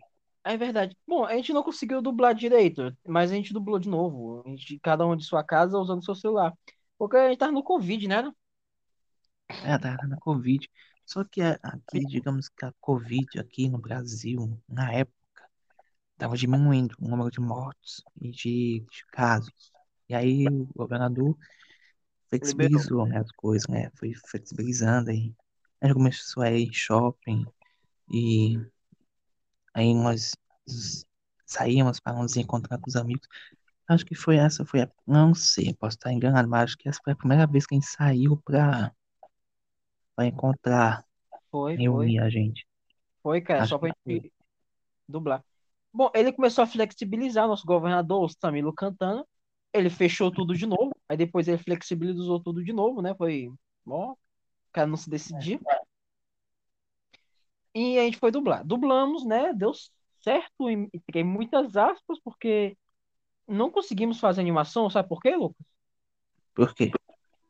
É 0.44 0.58
verdade. 0.58 0.96
Bom, 1.08 1.26
a 1.26 1.36
gente 1.36 1.54
não 1.54 1.64
conseguiu 1.64 2.02
dublar 2.02 2.34
direito, 2.34 2.96
mas 3.08 3.32
a 3.32 3.36
gente 3.36 3.54
dublou 3.54 3.80
de 3.80 3.90
novo. 3.90 4.42
A 4.46 4.50
gente, 4.50 4.80
cada 4.80 5.06
um 5.06 5.16
de 5.16 5.26
sua 5.26 5.44
casa 5.44 5.78
usando 5.78 6.04
seu 6.04 6.16
celular. 6.16 6.54
Porque 6.98 7.18
a 7.18 7.30
gente 7.30 7.40
tava 7.40 7.52
no 7.52 7.64
Covid, 7.64 8.08
né? 8.08 8.32
É, 9.64 9.78
tá 9.78 9.98
na 10.08 10.18
Covid. 10.18 10.70
Só 11.12 11.24
que 11.26 11.42
a- 11.42 11.60
aqui, 11.64 12.06
digamos 12.06 12.50
que 12.50 12.66
a 12.66 12.74
Covid 12.82 13.40
aqui 13.40 13.70
no 13.70 13.80
Brasil, 13.80 14.40
na 14.68 14.94
época, 14.94 15.18
estava 16.14 16.36
diminuindo 16.38 16.96
o 17.00 17.08
número 17.10 17.32
de 17.32 17.40
mortos 17.40 18.04
e 18.22 18.30
de, 18.32 18.80
de 18.82 19.06
casos. 19.12 19.72
E 20.10 20.16
aí 20.16 20.48
o 20.50 20.66
governador 20.76 21.38
flexibilizou, 22.30 23.08
né, 23.08 23.20
as 23.20 23.32
coisas, 23.34 23.68
né? 23.70 23.92
Foi 23.98 24.14
flexibilizando 24.30 25.12
aí. 25.12 25.36
A 25.82 25.88
gente 25.88 25.96
começou 25.96 26.44
a 26.44 26.52
ir 26.52 26.68
em 26.70 26.74
shopping 26.74 27.46
e 28.12 28.60
aí 29.74 29.94
nós 29.94 30.32
saímos 31.46 32.00
para 32.00 32.18
nos 32.18 32.38
encontrar 32.38 32.78
com 32.80 32.90
os 32.90 32.96
amigos. 32.96 33.28
Acho 33.90 34.06
que 34.06 34.16
foi 34.16 34.38
essa, 34.38 34.66
foi 34.66 34.82
a, 34.84 34.92
não 35.08 35.34
sei, 35.36 35.74
posso 35.76 35.98
estar 35.98 36.14
enganado, 36.14 36.50
mas 36.50 36.64
acho 36.66 36.78
que 36.78 36.90
essa 36.90 37.00
foi 37.04 37.14
a 37.14 37.16
primeira 37.18 37.48
vez 37.48 37.66
que 37.66 37.76
a 37.76 37.80
gente 37.80 37.88
saiu 37.90 38.38
para 38.38 38.94
para 40.20 40.28
encontrar, 40.28 41.06
Foi, 41.50 41.78
foi. 41.78 41.84
reunir 41.86 42.20
a 42.20 42.30
gente. 42.30 42.68
Foi, 43.24 43.40
cara, 43.40 43.62
Acho 43.62 43.70
só 43.70 43.80
que 43.80 43.88
pra 43.88 43.96
foi. 44.04 44.14
gente 44.16 44.34
dublar. 45.08 45.42
Bom, 45.94 46.12
ele 46.14 46.34
começou 46.34 46.66
a 46.66 46.68
flexibilizar 46.68 47.48
nosso 47.48 47.66
governador, 47.66 48.22
o 48.22 48.28
Samilo 48.28 48.74
Cantana. 48.74 49.26
Ele 49.72 49.90
fechou 49.90 50.30
tudo 50.30 50.54
de 50.54 50.66
novo. 50.66 50.92
Aí 51.08 51.16
depois 51.16 51.48
ele 51.48 51.58
flexibilizou 51.58 52.38
tudo 52.42 52.62
de 52.62 52.74
novo, 52.74 53.02
né? 53.02 53.16
Foi. 53.16 53.50
Ó, 53.88 54.12
o 54.12 54.18
cara 54.74 54.88
não 54.88 54.98
se 54.98 55.10
decidir. 55.10 55.62
E 57.74 57.98
a 57.98 58.04
gente 58.04 58.18
foi 58.18 58.30
dublar. 58.30 58.66
Dublamos, 58.66 59.26
né? 59.26 59.54
Deu 59.54 59.72
certo, 60.22 60.70
e 60.70 60.90
tem 61.14 61.24
muitas 61.24 61.78
aspas, 61.78 62.20
porque 62.20 62.78
não 63.48 63.72
conseguimos 63.72 64.20
fazer 64.20 64.42
animação. 64.42 64.90
Sabe 64.90 65.08
por 65.08 65.22
quê, 65.22 65.34
Lucas? 65.34 65.66
Por 66.54 66.76
quê? 66.76 66.92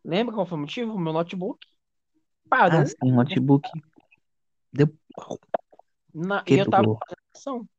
Lembra 0.05 0.35
qual 0.35 0.45
foi 0.45 0.57
o 0.57 0.61
motivo? 0.61 0.99
Meu 0.99 1.11
notebook 1.13 1.65
Ah, 2.51 2.57
parou 2.57 2.85
sim, 2.85 2.95
o 3.01 3.15
notebook 3.15 3.69
deu 4.73 4.87
na... 6.13 6.43
e 6.47 6.55
eu 6.55 6.69
tava 6.69 6.83
fazendo 6.83 7.19
edição. 7.33 7.69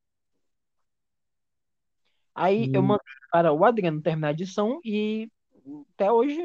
Aí 2.34 2.70
eu 2.72 2.80
E 2.80 2.82
mandei 2.82 3.04
para 3.30 3.52
o 3.52 3.64
Adriano 3.64 4.00
terminar 4.02 4.28
a 4.28 4.32
edição 4.32 4.80
e 4.84 5.30
até 5.94 6.10
hoje 6.10 6.40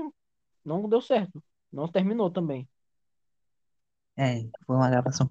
não 0.63 0.87
deu 0.89 1.01
certo. 1.01 1.43
Não 1.71 1.87
terminou 1.87 2.29
também. 2.29 2.67
é, 4.17 4.47
foi 4.65 4.75
uma 4.75 4.89
gravação. 4.89 5.29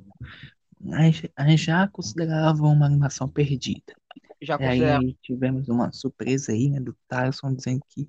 A 0.90 1.02
gente, 1.02 1.32
já 1.56 1.88
considerava 1.88 2.62
uma 2.62 2.86
animação 2.86 3.28
perdida. 3.28 3.94
Já 4.42 4.58
E 4.60 4.64
aí 4.64 5.14
tivemos 5.22 5.68
uma 5.68 5.90
surpresa 5.92 6.52
aí, 6.52 6.68
né, 6.68 6.80
do 6.80 6.94
Tyson 7.08 7.54
dizendo 7.54 7.82
que 7.88 8.06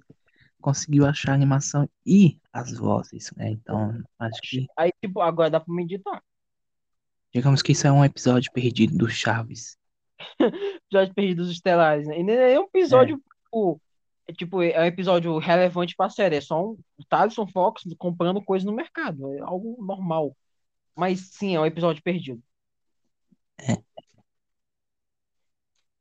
conseguiu 0.66 1.06
achar 1.06 1.34
a 1.34 1.36
animação 1.36 1.88
e 2.04 2.40
as 2.52 2.76
vozes, 2.76 3.32
né? 3.38 3.52
Então, 3.52 4.02
acho 4.18 4.42
que, 4.42 4.66
Aí, 4.76 4.92
tipo, 5.00 5.22
agora 5.22 5.48
dá 5.48 5.60
pra 5.60 5.72
me 5.72 5.84
editar. 5.84 6.24
digamos 7.32 7.62
que 7.62 7.74
isso 7.74 7.86
é 7.86 7.92
um 7.92 8.04
episódio 8.04 8.52
perdido 8.52 8.98
do 8.98 9.08
Chaves. 9.08 9.78
Episódio 10.90 11.14
Perdidos 11.14 11.52
Estelares, 11.52 12.08
né? 12.08 12.20
E 12.20 12.24
nem 12.24 12.36
é 12.36 12.60
um 12.60 12.64
episódio, 12.64 13.22
tipo, 13.44 13.80
é, 14.28 14.34
tipo, 14.34 14.64
é 14.64 14.80
um 14.80 14.86
episódio 14.86 15.38
relevante 15.38 15.96
pra 15.96 16.10
série. 16.10 16.38
É 16.38 16.42
só 16.42 16.72
um 16.72 16.78
Thaleson 17.08 17.46
Fox 17.48 17.84
comprando 18.00 18.44
coisa 18.44 18.66
no 18.66 18.74
mercado. 18.74 19.34
É 19.34 19.42
algo 19.42 19.78
normal. 19.86 20.36
Mas 20.96 21.30
sim, 21.32 21.56
é 21.56 21.60
um 21.60 21.66
episódio 21.66 22.02
perdido. 22.02 22.42
É. 23.60 23.78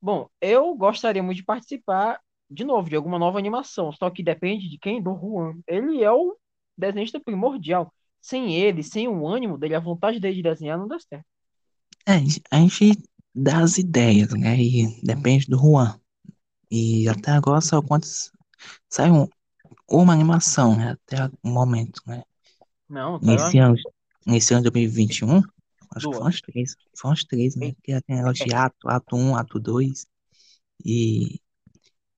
Bom, 0.00 0.26
eu 0.40 0.74
gostaria 0.74 1.22
muito 1.22 1.38
de 1.38 1.44
participar 1.44 2.18
de 2.54 2.64
novo 2.64 2.88
de 2.88 2.96
alguma 2.96 3.18
nova 3.18 3.38
animação. 3.38 3.92
Só 3.92 4.10
que 4.10 4.22
depende 4.22 4.68
de 4.70 4.78
quem? 4.78 5.02
Do 5.02 5.14
Juan. 5.16 5.54
Ele 5.66 6.02
é 6.02 6.12
o 6.12 6.36
desenhista 6.76 7.20
primordial. 7.20 7.92
Sem 8.20 8.56
ele, 8.56 8.82
sem 8.82 9.08
o 9.08 9.26
ânimo 9.28 9.58
dele, 9.58 9.74
a 9.74 9.80
vontade 9.80 10.20
dele 10.20 10.36
de 10.36 10.42
desenhar 10.42 10.78
não 10.78 10.88
dá 10.88 10.98
certo. 10.98 11.26
É, 12.06 12.12
a 12.50 12.60
gente- 12.60 13.02
dá 13.34 13.60
as 13.62 13.78
ideias, 13.78 14.30
né? 14.34 14.56
E 14.60 15.00
depende 15.02 15.46
do 15.46 15.58
Juan. 15.58 15.98
E 16.70 17.08
até 17.08 17.32
agora 17.32 17.60
só 17.60 17.82
quantos. 17.82 18.32
Saiu 18.90 19.28
uma 19.90 20.12
animação, 20.14 20.76
né? 20.76 20.92
Até 20.92 21.26
o 21.44 21.48
momento, 21.50 22.02
né? 22.06 22.22
Não, 22.88 23.18
tá 23.20 23.26
Nesse 23.26 23.58
ano, 23.58 23.76
nesse 24.26 24.54
ano 24.54 24.64
de 24.64 24.70
2021, 24.70 25.42
acho 25.96 26.08
que 26.08 26.16
foram 26.16 26.30
as 26.30 26.40
três. 26.40 26.76
Foram 26.96 27.12
as 27.14 27.24
três, 27.24 27.56
né? 27.56 27.72
Porque 27.74 28.00
tem 28.02 28.16
negócio 28.16 28.44
de 28.44 28.52
ato, 28.54 28.88
ato 28.88 29.16
1, 29.16 29.36
ato 29.36 29.58
2. 29.60 30.06
E, 30.84 31.40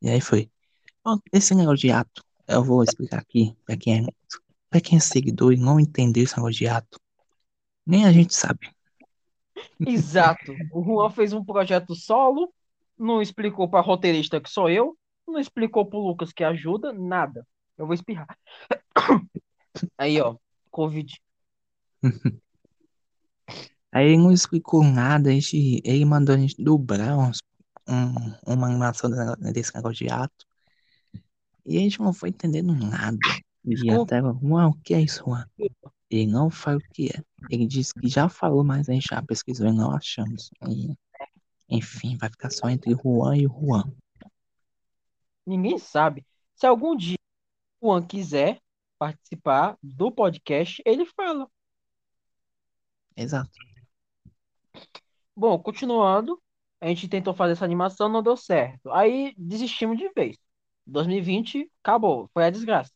e 0.06 0.10
aí 0.10 0.20
foi. 0.20 0.48
Bom, 1.04 1.18
esse 1.32 1.52
negócio 1.52 1.78
de 1.78 1.90
ato, 1.90 2.22
eu 2.46 2.62
vou 2.62 2.84
explicar 2.84 3.18
aqui 3.18 3.56
pra 3.64 3.76
quem 3.76 4.06
é, 4.06 4.06
pra 4.70 4.80
quem 4.80 4.98
é 4.98 5.00
seguidor 5.00 5.52
e 5.52 5.56
não 5.56 5.80
entendeu 5.80 6.22
esse 6.22 6.36
negócio 6.36 6.58
de 6.58 6.68
ato. 6.68 7.00
Nem 7.84 8.06
a 8.06 8.12
gente 8.12 8.32
sabe. 8.32 8.70
Exato. 9.84 10.54
O 10.72 10.80
Juan 10.84 11.10
fez 11.10 11.32
um 11.32 11.44
projeto 11.44 11.96
solo, 11.96 12.54
não 12.96 13.20
explicou 13.20 13.68
para 13.68 13.84
roteirista 13.84 14.40
que 14.40 14.48
sou 14.48 14.70
eu, 14.70 14.96
não 15.26 15.40
explicou 15.40 15.84
pro 15.84 15.98
Lucas 15.98 16.32
que 16.32 16.44
ajuda, 16.44 16.92
nada. 16.92 17.44
Eu 17.76 17.84
vou 17.84 17.94
espirrar. 17.94 18.28
Aí, 19.98 20.20
ó, 20.20 20.36
Covid. 20.70 21.20
Aí 23.90 24.06
ele 24.06 24.18
não 24.18 24.30
explicou 24.30 24.84
nada, 24.84 25.30
a 25.30 25.32
gente, 25.32 25.80
ele 25.84 26.04
mandou 26.04 26.34
a 26.34 26.38
gente 26.38 26.62
dublar 26.62 27.18
uns, 27.18 27.42
um, 27.88 28.54
uma 28.54 28.66
animação 28.66 29.10
desse 29.38 29.74
negócio 29.74 29.98
de 30.04 30.12
ato. 30.12 30.46
E 31.64 31.78
a 31.78 31.80
gente 31.80 32.00
não 32.00 32.12
foi 32.12 32.28
entendendo 32.28 32.74
nada. 32.74 33.18
E 33.64 33.74
Desculpa. 33.74 34.02
até 34.02 34.20
Juan, 34.20 34.68
o 34.68 34.74
que 34.82 34.94
é 34.94 35.00
isso, 35.00 35.24
Juan? 35.24 35.44
Ele 36.08 36.26
não 36.30 36.48
fala 36.48 36.76
o 36.76 36.92
que 36.92 37.08
é. 37.08 37.22
Ele 37.50 37.66
disse 37.66 37.92
que 37.92 38.08
já 38.08 38.28
falou, 38.28 38.62
mas 38.62 38.88
a 38.88 38.92
gente 38.92 39.08
já 39.10 39.20
pesquisou 39.22 39.66
e 39.66 39.72
não 39.72 39.90
achamos. 39.90 40.50
E, 40.68 40.94
enfim, 41.68 42.16
vai 42.16 42.30
ficar 42.30 42.50
só 42.50 42.68
entre 42.68 42.94
Juan 42.94 43.36
e 43.36 43.42
Juan. 43.42 43.92
Ninguém 45.44 45.78
sabe. 45.78 46.24
Se 46.54 46.66
algum 46.66 46.96
dia 46.96 47.16
o 47.80 47.88
Juan 47.88 48.06
quiser 48.06 48.60
participar 48.98 49.76
do 49.82 50.10
podcast, 50.12 50.80
ele 50.86 51.04
fala. 51.04 51.48
Exato. 53.16 53.50
Bom, 55.34 55.58
continuando, 55.58 56.40
a 56.86 56.88
gente 56.88 57.08
tentou 57.08 57.34
fazer 57.34 57.52
essa 57.52 57.64
animação, 57.64 58.08
não 58.08 58.22
deu 58.22 58.36
certo. 58.36 58.90
Aí 58.92 59.34
desistimos 59.36 59.98
de 59.98 60.08
vez. 60.14 60.36
2020 60.86 61.70
acabou, 61.82 62.30
foi 62.32 62.44
a 62.44 62.50
desgraça. 62.50 62.92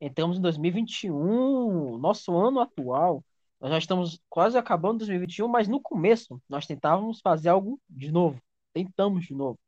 Entramos 0.00 0.36
em 0.36 0.42
2021, 0.42 1.96
nosso 1.98 2.36
ano 2.36 2.60
atual. 2.60 3.24
Nós 3.58 3.70
já 3.70 3.78
estamos 3.78 4.20
quase 4.28 4.58
acabando 4.58 4.98
2021, 4.98 5.48
mas 5.48 5.66
no 5.68 5.80
começo 5.80 6.38
nós 6.46 6.66
tentávamos 6.66 7.20
fazer 7.20 7.48
algo 7.48 7.80
de 7.88 8.12
novo. 8.12 8.38
Tentamos 8.74 9.24
de 9.24 9.34
novo. 9.34 9.58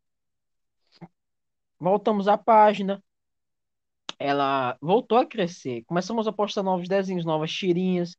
Voltamos 1.81 2.29
à 2.29 2.37
página. 2.37 3.03
Ela 4.19 4.77
voltou 4.83 5.17
a 5.17 5.25
crescer. 5.25 5.83
Começamos 5.87 6.27
a 6.29 6.33
postar 6.33 6.63
novos 6.63 6.89
desenhos, 6.89 7.25
novas 7.25 7.51
tirinhas. 7.51 8.15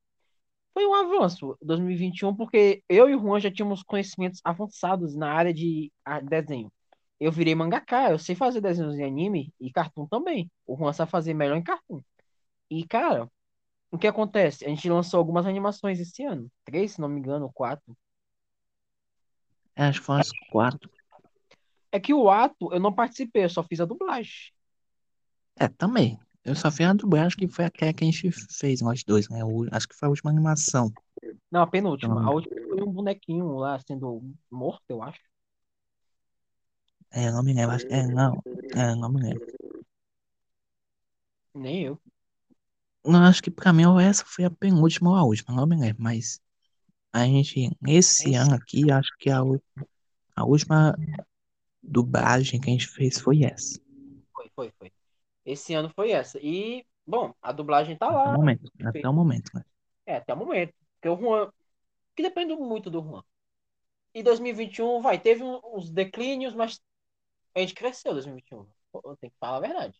Foi 0.77 0.85
um 0.85 0.93
avanço 0.93 1.57
2021, 1.59 2.35
porque 2.35 2.83
eu 2.87 3.09
e 3.09 3.15
o 3.15 3.19
Juan 3.19 3.39
já 3.39 3.49
tínhamos 3.49 3.81
conhecimentos 3.81 4.39
avançados 4.43 5.15
na 5.15 5.33
área 5.33 5.51
de 5.51 5.91
desenho. 6.29 6.71
Eu 7.19 7.31
virei 7.31 7.55
mangaka, 7.55 8.11
eu 8.11 8.19
sei 8.19 8.35
fazer 8.35 8.61
desenhos 8.61 8.93
em 8.93 9.03
anime 9.03 9.51
e 9.59 9.71
cartoon 9.71 10.05
também. 10.05 10.51
O 10.67 10.77
Juan 10.77 10.93
sabe 10.93 11.09
fazer 11.09 11.33
melhor 11.33 11.57
em 11.57 11.63
cartoon. 11.63 11.99
E, 12.69 12.85
cara, 12.85 13.27
o 13.89 13.97
que 13.97 14.05
acontece? 14.05 14.65
A 14.65 14.69
gente 14.69 14.87
lançou 14.87 15.17
algumas 15.17 15.47
animações 15.47 15.99
esse 15.99 16.23
ano. 16.23 16.47
Três, 16.63 16.91
se 16.91 17.01
não 17.01 17.09
me 17.09 17.21
engano, 17.21 17.51
quatro. 17.51 17.97
É, 19.75 19.85
acho 19.85 19.99
que 19.99 20.05
foram 20.05 20.19
as 20.19 20.29
quatro. 20.51 20.91
É 21.91 21.99
que 21.99 22.13
o 22.13 22.29
ato 22.29 22.71
eu 22.71 22.79
não 22.79 22.93
participei, 22.93 23.45
eu 23.45 23.49
só 23.49 23.63
fiz 23.63 23.81
a 23.81 23.85
dublagem. 23.85 24.53
É, 25.59 25.67
também. 25.67 26.19
Eu 26.47 26.55
só 26.55 26.71
fiz 26.71 26.87
a 26.87 26.93
dublagem, 26.93 27.27
acho 27.27 27.37
que 27.37 27.47
foi 27.47 27.65
aquela 27.65 27.93
que 27.93 28.03
a 28.03 28.07
gente 28.07 28.31
fez, 28.31 28.81
nós 28.81 29.03
dois, 29.03 29.27
né? 29.29 29.43
O- 29.43 29.67
acho 29.71 29.87
que 29.87 29.95
foi 29.95 30.07
a 30.07 30.09
última 30.09 30.31
animação. 30.31 30.91
Não, 31.51 31.61
a 31.61 31.67
penúltima. 31.67 32.15
Não. 32.15 32.27
A 32.27 32.31
última 32.31 32.55
foi 32.69 32.81
um 32.83 32.91
bonequinho 32.91 33.57
lá 33.57 33.77
sendo 33.79 34.21
morto, 34.49 34.83
eu 34.89 35.03
acho. 35.03 35.19
É, 37.11 37.31
não 37.31 37.43
me 37.43 37.53
lembro. 37.53 37.75
É, 37.89 38.07
não. 38.07 38.43
É, 38.75 38.95
não 38.95 39.11
me 39.11 39.21
lembro. 39.21 39.45
Nem 41.53 41.83
eu. 41.83 41.99
Não, 43.05 43.23
acho 43.23 43.41
que 43.41 43.49
pra 43.49 43.71
mim 43.73 43.83
essa 44.01 44.23
foi 44.25 44.45
a 44.45 44.51
penúltima 44.51 45.09
ou 45.11 45.15
a 45.15 45.23
última, 45.23 45.55
não 45.55 45.65
me 45.65 45.75
lembro. 45.77 46.03
Mas 46.03 46.39
a 47.13 47.25
gente, 47.25 47.71
esse 47.87 48.35
ano 48.35 48.55
aqui, 48.55 48.91
acho 48.91 49.11
que 49.19 49.29
a, 49.29 49.41
a 50.35 50.45
última 50.45 50.95
dublagem 51.83 52.59
que 52.61 52.69
a 52.69 52.73
gente 52.73 52.87
fez 52.87 53.19
foi 53.19 53.43
essa. 53.43 53.79
Foi, 54.33 54.49
foi, 54.55 54.71
foi. 54.79 54.91
Esse 55.47 55.73
ano 55.73 55.89
foi 55.95 56.11
essa. 56.11 56.37
E, 56.41 56.85
bom, 57.05 57.33
a 57.41 57.53
dublagem 57.53 57.97
tá 57.97 58.07
Até 58.07 58.15
lá. 58.15 58.29
o 58.31 58.33
momento. 58.33 58.69
Até 58.85 59.07
o 59.07 59.13
momento, 59.13 59.49
né? 59.55 59.63
É, 60.05 60.17
até 60.17 60.33
o 60.33 60.37
momento. 60.37 60.73
Porque 60.95 61.07
o 61.07 61.17
Juan. 61.17 61.49
Que 62.13 62.21
depende 62.21 62.53
muito 62.53 62.89
do 62.89 63.01
Juan. 63.01 63.23
E 64.13 64.21
2021, 64.21 65.01
vai, 65.01 65.17
teve 65.17 65.43
uns 65.43 65.89
declínios, 65.89 66.53
mas 66.53 66.81
a 67.55 67.59
gente 67.59 67.73
cresceu 67.73 68.11
em 68.11 68.15
2021. 68.15 68.67
Eu 68.93 69.17
tenho 69.17 69.31
que 69.31 69.37
falar 69.39 69.57
a 69.57 69.61
verdade. 69.61 69.97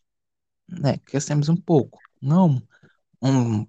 né, 0.68 0.98
crescemos 1.06 1.48
um 1.48 1.56
pouco. 1.56 1.98
Não 2.22 2.62
um, 3.22 3.66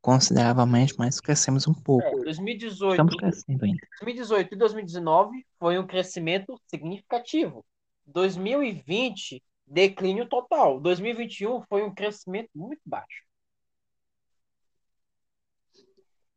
consideravelmente, 0.00 0.94
mas 0.98 1.20
crescemos 1.20 1.68
um 1.68 1.74
pouco. 1.74 2.06
É, 2.06 2.24
2018, 2.24 2.90
Estamos 2.90 3.14
crescendo 3.14 3.64
ainda. 3.64 3.86
2018 4.00 4.54
e 4.54 4.58
2019 4.58 5.46
foi 5.58 5.78
um 5.78 5.86
crescimento 5.86 6.60
significativo. 6.66 7.64
2020, 8.06 9.42
declínio 9.70 10.28
total. 10.28 10.80
2021 10.80 11.62
foi 11.62 11.82
um 11.82 11.94
crescimento 11.94 12.50
muito 12.54 12.80
baixo. 12.84 13.22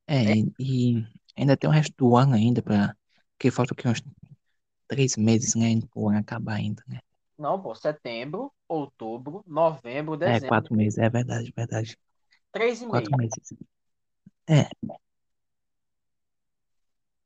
É, 0.07 0.23
e, 0.36 0.53
e 0.59 1.05
ainda 1.38 1.55
tem 1.55 1.69
o 1.69 1.73
resto 1.73 1.93
do 1.97 2.15
ano 2.15 2.36
ainda 2.36 2.61
para 2.61 2.95
que 3.39 3.49
falta 3.49 3.73
aqui 3.73 3.88
uns 3.88 4.03
três 4.88 5.15
meses, 5.15 5.55
né, 5.55 5.79
pro 5.91 6.09
ano 6.09 6.19
acabar 6.19 6.55
ainda, 6.55 6.84
né? 6.88 6.99
Não, 7.38 7.61
pô, 7.61 7.73
setembro, 7.73 8.51
outubro, 8.67 9.43
novembro, 9.47 10.15
É, 10.21 10.34
dezembro, 10.34 10.49
quatro 10.49 10.75
meses, 10.75 10.97
é 10.97 11.09
verdade, 11.09 11.51
verdade. 11.55 11.97
três 12.51 12.82
e 12.82 12.86
meio. 12.86 12.91
Quatro 12.91 13.17
meses. 13.17 13.53
É, 14.49 14.69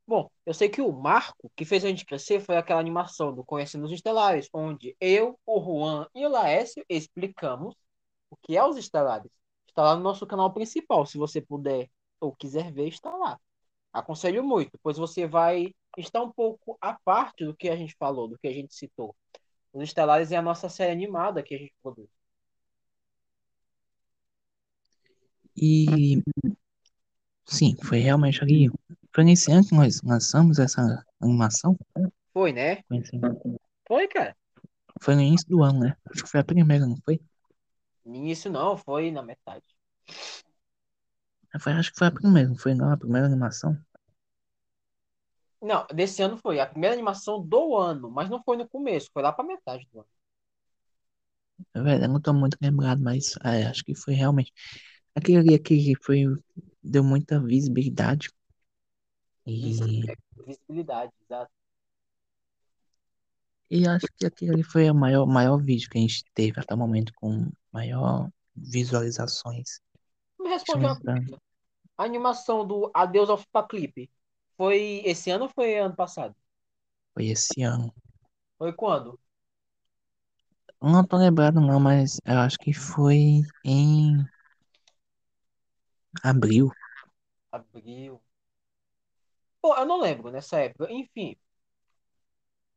Bom, 0.07 0.29
eu 0.45 0.53
sei 0.53 0.69
que 0.69 0.81
o 0.81 0.91
marco 0.91 1.51
que 1.55 1.65
fez 1.65 1.83
a 1.83 1.87
gente 1.87 2.05
crescer 2.05 2.39
foi 2.39 2.57
aquela 2.57 2.79
animação 2.79 3.33
do 3.33 3.43
Conhecendo 3.43 3.85
os 3.85 3.91
Estelares, 3.91 4.47
onde 4.53 4.95
eu, 4.99 5.39
o 5.45 5.59
Juan 5.59 6.07
e 6.13 6.25
o 6.25 6.29
Laércio 6.29 6.85
explicamos 6.87 7.75
o 8.29 8.37
que 8.37 8.55
é 8.57 8.63
os 8.63 8.77
estelares. 8.77 9.31
Está 9.67 9.83
lá 9.83 9.95
no 9.95 10.03
nosso 10.03 10.25
canal 10.27 10.53
principal. 10.53 11.05
Se 11.05 11.17
você 11.17 11.41
puder 11.41 11.89
ou 12.19 12.35
quiser 12.35 12.71
ver, 12.71 12.87
está 12.87 13.15
lá. 13.15 13.39
Aconselho 13.93 14.43
muito, 14.43 14.77
pois 14.83 14.97
você 14.97 15.27
vai 15.27 15.73
estar 15.97 16.21
um 16.21 16.31
pouco 16.31 16.77
à 16.81 16.93
parte 17.05 17.45
do 17.45 17.55
que 17.55 17.69
a 17.69 17.75
gente 17.75 17.95
falou, 17.97 18.27
do 18.27 18.37
que 18.37 18.47
a 18.47 18.53
gente 18.53 18.75
citou. 18.75 19.15
Os 19.73 19.83
Estelares 19.83 20.31
é 20.31 20.37
a 20.37 20.41
nossa 20.41 20.69
série 20.69 20.91
animada 20.91 21.43
que 21.43 21.55
a 21.55 21.57
gente 21.57 21.73
produz. 21.81 22.09
e 25.55 26.21
sim, 27.45 27.75
foi 27.83 27.99
realmente 27.99 28.43
ali. 28.43 28.69
Foi 29.15 29.23
nesse 29.23 29.51
ano 29.51 29.65
que 29.65 29.73
nós 29.73 29.99
lançamos 30.03 30.59
essa 30.59 31.03
animação. 31.19 31.75
Foi, 32.33 32.51
né? 32.53 32.83
Foi, 32.87 32.97
assim, 32.99 33.19
Foi, 33.87 34.07
cara. 34.07 34.35
foi 35.01 35.15
no 35.15 35.21
início 35.21 35.47
do 35.47 35.63
ano, 35.63 35.79
né? 35.79 35.95
Acho 36.11 36.23
que 36.25 36.29
foi 36.29 36.39
a 36.41 36.43
primeira, 36.43 36.85
não 36.85 36.97
foi? 37.05 37.19
No 38.05 38.15
início 38.15 38.49
não, 38.49 38.77
foi 38.77 39.11
na 39.11 39.21
metade. 39.21 39.67
Foi, 41.59 41.73
acho 41.73 41.91
que 41.91 41.97
foi 41.97 42.07
a 42.07 42.11
primeira, 42.11 42.49
não 42.49 42.55
foi 42.55 42.75
não, 42.75 42.91
a 42.91 42.97
primeira 42.97 43.25
animação. 43.25 43.75
Não, 45.61 45.85
desse 45.93 46.21
ano 46.21 46.37
foi 46.37 46.59
a 46.61 46.65
primeira 46.65 46.93
animação 46.95 47.41
do 47.45 47.75
ano, 47.75 48.09
mas 48.09 48.29
não 48.29 48.41
foi 48.43 48.55
no 48.57 48.67
começo, 48.69 49.09
foi 49.13 49.21
lá 49.23 49.33
pra 49.33 49.43
metade 49.43 49.85
do 49.91 49.99
ano. 49.99 50.09
É 51.73 51.81
verdade, 51.81 52.03
eu 52.05 52.09
não 52.13 52.21
tô 52.21 52.33
muito 52.33 52.57
lembrado, 52.61 53.01
mas 53.01 53.35
é, 53.43 53.65
acho 53.67 53.83
que 53.83 53.95
foi 53.95 54.13
realmente. 54.13 54.51
Aquele 55.15 55.37
ali, 55.39 55.55
aquele 55.55 55.95
foi, 56.03 56.25
deu 56.83 57.03
muita 57.03 57.39
visibilidade. 57.41 58.29
E, 59.47 59.71
Visibilidade, 60.45 61.11
exato. 61.21 61.51
e 63.69 63.87
acho 63.87 64.07
que 64.17 64.25
aquele 64.25 64.63
foi 64.63 64.89
o 64.89 64.95
maior, 64.95 65.25
maior 65.25 65.57
vídeo 65.57 65.89
que 65.89 65.97
a 65.97 66.01
gente 66.01 66.23
teve 66.33 66.59
até 66.59 66.73
o 66.73 66.77
momento 66.77 67.11
com 67.15 67.51
maior 67.71 68.29
visualizações. 68.55 69.79
Me 70.39 70.49
responde 70.49 70.85
uma 70.85 70.95
Deixa 70.95 71.11
eu 71.11 71.13
coisa. 71.13 71.41
A 71.97 72.03
animação 72.03 72.65
do 72.65 72.91
Adeus 72.93 73.29
ao 73.29 73.67
Clipe 73.67 74.09
foi 74.57 75.01
esse 75.05 75.31
ano 75.31 75.45
ou 75.45 75.49
foi 75.49 75.77
ano 75.77 75.95
passado? 75.95 76.35
Foi 77.13 77.27
esse 77.27 77.61
ano. 77.63 77.93
Foi 78.57 78.73
quando? 78.73 79.19
Não 80.81 81.05
tô 81.05 81.17
lembrado 81.17 81.59
não, 81.59 81.79
mas 81.79 82.19
eu 82.25 82.37
acho 82.39 82.57
que 82.57 82.73
foi 82.73 83.41
em 83.63 84.25
abril. 86.23 86.71
Abril. 87.51 88.21
Pô, 89.65 89.75
eu 89.75 89.85
não 89.85 89.99
lembro 89.99 90.31
nessa 90.31 90.59
época. 90.61 90.87
Enfim, 90.91 91.35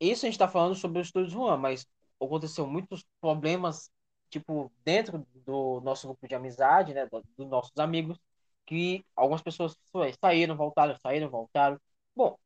isso 0.00 0.26
a 0.26 0.28
gente 0.30 0.38
tá 0.38 0.48
falando 0.48 0.74
sobre 0.74 1.00
os 1.00 1.08
estúdios 1.08 1.32
Juan, 1.32 1.56
mas 1.56 1.86
aconteceu 2.20 2.66
muitos 2.66 3.04
problemas, 3.20 3.90
tipo, 4.30 4.72
dentro 4.84 5.26
do 5.34 5.80
nosso 5.82 6.06
grupo 6.08 6.26
de 6.28 6.34
amizade, 6.34 6.94
né, 6.94 7.06
do- 7.06 7.22
dos 7.36 7.48
nossos 7.48 7.72
amigos, 7.78 8.18
que 8.66 9.04
algumas 9.16 9.42
pessoas 9.42 9.74
saíram, 10.20 10.56
voltaram, 10.56 10.96
saíram, 11.00 11.28
voltaram. 11.30 11.80
Bom, 12.14 12.36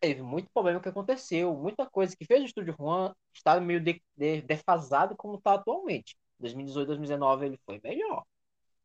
teve 0.00 0.22
muito 0.22 0.50
problema 0.54 0.80
que 0.80 0.88
aconteceu, 0.88 1.54
muita 1.56 1.86
coisa 1.90 2.16
que 2.16 2.26
fez 2.26 2.42
o 2.42 2.46
estúdio 2.46 2.74
Juan 2.78 3.14
estar 3.34 3.60
meio 3.60 3.80
de- 3.80 4.02
de- 4.16 4.42
defasado 4.42 5.16
como 5.16 5.36
está 5.38 5.54
atualmente. 5.54 6.16
2018, 6.40 6.88
2019 6.88 7.46
ele 7.46 7.60
foi 7.66 7.80
melhor. 7.84 8.24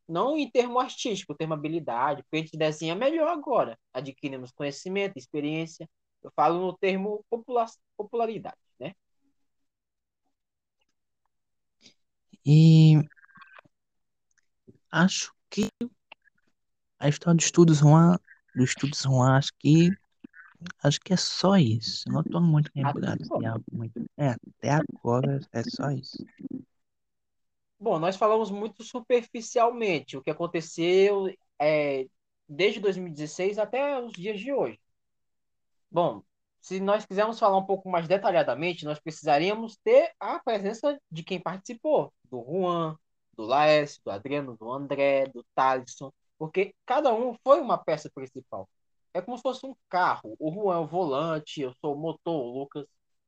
Não 0.08 0.36
em 0.36 0.50
termo 0.50 0.78
artístico, 0.78 1.34
termo 1.34 1.54
habilidade, 1.54 2.22
porque 2.22 2.36
a 2.36 2.40
gente 2.40 2.56
desenha 2.56 2.94
melhor 2.94 3.28
agora. 3.28 3.78
Adquirimos 3.92 4.50
conhecimento, 4.52 5.16
experiência. 5.16 5.88
Eu 6.22 6.30
falo 6.36 6.60
no 6.60 6.76
termo 6.76 7.24
popula- 7.30 7.66
popularidade, 7.96 8.56
né? 8.78 8.94
E 12.44 12.98
acho 14.90 15.32
que 15.48 15.68
a 16.98 17.08
história 17.08 17.36
dos 17.36 17.44
estudos 17.46 17.78
Juan, 17.78 18.16
dos 18.54 18.70
estudos 18.70 19.02
Juan, 19.02 19.36
acho 19.36 19.52
que 19.58 19.90
acho 20.82 21.00
que 21.00 21.12
é 21.12 21.16
só 21.16 21.56
isso. 21.56 22.08
Eu 22.08 22.12
não 22.12 22.22
tô 22.22 22.40
muito 22.40 22.70
lembrado. 22.74 23.18
É, 24.16 24.30
até 24.30 24.70
agora 24.70 25.40
é 25.52 25.62
só 25.64 25.90
isso. 25.90 26.24
Bom, 27.82 27.98
nós 27.98 28.14
falamos 28.16 28.48
muito 28.48 28.84
superficialmente 28.84 30.16
o 30.16 30.22
que 30.22 30.30
aconteceu 30.30 31.26
é, 31.60 32.06
desde 32.48 32.78
2016 32.78 33.58
até 33.58 34.00
os 34.00 34.12
dias 34.12 34.38
de 34.38 34.52
hoje. 34.52 34.78
Bom, 35.90 36.22
se 36.60 36.78
nós 36.78 37.04
quisermos 37.04 37.40
falar 37.40 37.58
um 37.58 37.66
pouco 37.66 37.90
mais 37.90 38.06
detalhadamente, 38.06 38.84
nós 38.84 39.00
precisaríamos 39.00 39.76
ter 39.78 40.12
a 40.20 40.38
presença 40.38 40.96
de 41.10 41.24
quem 41.24 41.40
participou, 41.40 42.12
do 42.30 42.44
Juan, 42.44 42.96
do 43.34 43.42
Laércio, 43.42 44.00
do 44.04 44.12
Adriano, 44.12 44.56
do 44.56 44.70
André, 44.70 45.26
do 45.26 45.44
Thalisson, 45.52 46.12
porque 46.38 46.72
cada 46.86 47.12
um 47.12 47.34
foi 47.42 47.60
uma 47.60 47.76
peça 47.76 48.08
principal. 48.14 48.68
É 49.12 49.20
como 49.20 49.36
se 49.36 49.42
fosse 49.42 49.66
um 49.66 49.74
carro. 49.88 50.36
O 50.38 50.52
Juan 50.52 50.76
é 50.76 50.78
o 50.78 50.86
volante, 50.86 51.60
eu 51.60 51.74
sou 51.80 51.96
o 51.96 51.98
motor, 51.98 52.44
o 52.46 52.60
Lucas 52.60 52.86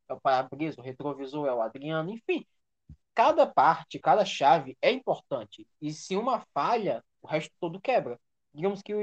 é 0.08 0.14
o 0.14 0.20
para-brisa, 0.20 0.80
o 0.80 0.84
retrovisor 0.84 1.48
é 1.48 1.52
o 1.52 1.60
Adriano, 1.60 2.10
enfim. 2.10 2.46
Cada 3.14 3.46
parte, 3.46 3.98
cada 3.98 4.24
chave 4.24 4.76
é 4.82 4.90
importante. 4.90 5.66
E 5.80 5.92
se 5.92 6.16
uma 6.16 6.44
falha, 6.52 7.02
o 7.22 7.26
resto 7.28 7.52
todo 7.60 7.80
quebra. 7.80 8.20
Digamos 8.52 8.82
que 8.82 8.94
o, 8.94 9.00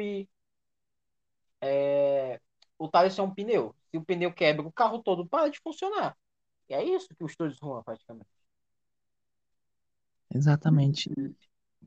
é, 1.61 2.39
o 2.77 2.87
Thales 2.87 3.17
é 3.17 3.21
um 3.21 3.33
pneu. 3.33 3.75
Se 3.89 3.97
o 3.97 4.03
pneu 4.05 4.33
quebra, 4.33 4.65
o 4.65 4.71
carro 4.71 5.01
todo 5.01 5.27
para 5.27 5.49
de 5.49 5.59
funcionar. 5.59 6.17
E 6.69 6.73
é 6.73 6.83
isso 6.83 7.07
que 7.15 7.23
os 7.23 7.31
estúdios 7.31 7.57
Juan, 7.59 7.83
praticamente. 7.83 8.29
Exatamente. 10.33 11.09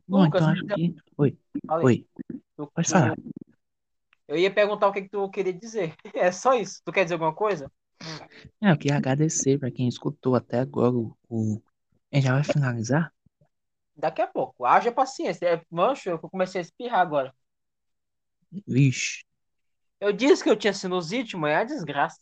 Bom, 0.07 0.25
Lucas, 0.25 0.43
então 0.43 0.53
acho 0.53 0.67
que. 0.67 0.95
Oi, 1.17 1.39
Falei. 1.67 1.85
oi. 1.85 2.07
Tu- 2.57 2.71
Pode 2.75 2.89
falar. 2.89 3.17
Eu 4.29 4.37
ia 4.37 4.53
perguntar 4.53 4.89
o 4.89 4.93
que, 4.93 5.03
que 5.03 5.09
tu 5.09 5.29
queria 5.31 5.53
dizer. 5.53 5.95
É 6.15 6.31
só 6.33 6.55
isso. 6.55 6.81
Tu 6.85 6.93
quer 6.93 7.05
dizer 7.05 7.15
alguma 7.15 7.35
coisa? 7.35 7.71
É, 8.63 8.71
eu 8.71 8.79
queria 8.79 8.97
agradecer 8.97 9.59
para 9.59 9.71
quem 9.71 9.89
escutou 9.89 10.35
até 10.35 10.59
agora 10.59 10.95
o. 10.95 11.17
o... 11.29 11.63
Gente 12.15 12.27
já 12.27 12.33
vai 12.35 12.45
finalizar? 12.45 13.13
Daqui 13.97 14.23
a 14.23 14.27
pouco. 14.27 14.65
Haja 14.65 14.93
paciência. 14.93 15.47
É, 15.47 15.63
mancho, 15.71 16.11
eu 16.11 16.19
comecei 16.19 16.61
a 16.61 16.63
espirrar 16.63 17.01
agora. 17.01 17.35
Vixe. 18.67 19.25
Eu 20.01 20.13
disse 20.13 20.43
que 20.43 20.51
eu 20.51 20.57
tinha 20.57 20.73
sinusite, 20.73 21.37
mas 21.37 21.53
é 21.53 21.59
uma 21.59 21.65
desgraça. 21.65 22.21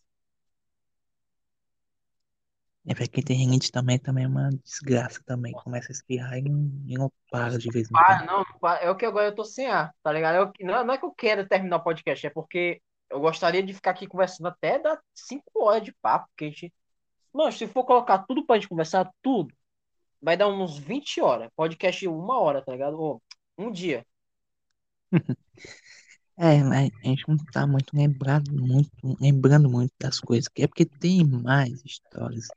É 2.87 2.95
pra 2.95 3.07
quem 3.07 3.23
tem 3.23 3.37
rinite 3.37 3.71
também, 3.71 3.99
também 3.99 4.25
é 4.25 4.29
uma 4.29 4.51
desgraça 4.65 5.23
também. 5.25 5.53
Começa 5.53 5.93
a 5.93 5.95
espirrar 5.95 6.37
e 6.39 6.43
não, 6.43 6.71
e 6.87 6.99
não 6.99 7.13
para 7.31 7.57
de 7.59 7.71
vez 7.71 7.89
em 7.91 7.95
Ah, 7.95 8.17
quando. 8.17 8.27
não, 8.27 8.45
não 8.61 8.71
é 8.71 8.91
o 8.91 8.97
que 8.97 9.07
agora 9.07 9.27
eu 9.27 9.35
tô 9.35 9.45
sem 9.45 9.69
ar, 9.69 9.95
tá 10.03 10.13
ligado? 10.13 10.37
Eu- 10.37 10.67
não, 10.67 10.85
não 10.85 10.95
é 10.95 10.99
que 10.99 11.05
eu 11.05 11.13
quero 11.13 11.47
terminar 11.47 11.77
o 11.77 11.85
podcast, 11.85 12.27
é 12.27 12.31
porque 12.31 12.83
eu 13.09 13.21
gostaria 13.21 13.63
de 13.63 13.73
ficar 13.73 13.93
aqui 13.93 14.07
conversando 14.07 14.49
até 14.49 14.79
dar 14.81 15.01
5 15.15 15.45
horas 15.63 15.83
de 15.85 15.93
papo, 16.03 16.27
porque 16.31 16.45
a 16.47 16.49
gente. 16.49 16.73
Mano, 17.33 17.53
se 17.53 17.67
for 17.69 17.85
colocar 17.85 18.19
tudo 18.27 18.45
pra 18.45 18.57
gente 18.57 18.69
conversar, 18.69 19.11
tudo, 19.23 19.55
vai 20.23 20.37
dar 20.37 20.49
uns 20.49 20.79
20 20.79 21.21
horas. 21.21 21.51
Podcast 21.57 22.07
uma 22.07 22.41
hora, 22.41 22.63
tá 22.63 22.73
ligado? 22.73 22.99
Ou 22.99 23.23
um 23.59 23.71
dia. 23.71 24.07
É, 26.35 26.63
mas 26.65 26.91
a 27.05 27.09
gente 27.09 27.29
não 27.29 27.37
tá 27.37 27.67
muito 27.67 27.95
lembrado 27.95 28.51
muito, 28.51 28.91
lembrando 29.21 29.69
muito 29.69 29.93
das 30.01 30.19
coisas. 30.19 30.49
que 30.49 30.63
É 30.63 30.67
porque 30.67 30.87
tem 30.87 31.23
mais 31.25 31.85
histórias. 31.85 32.49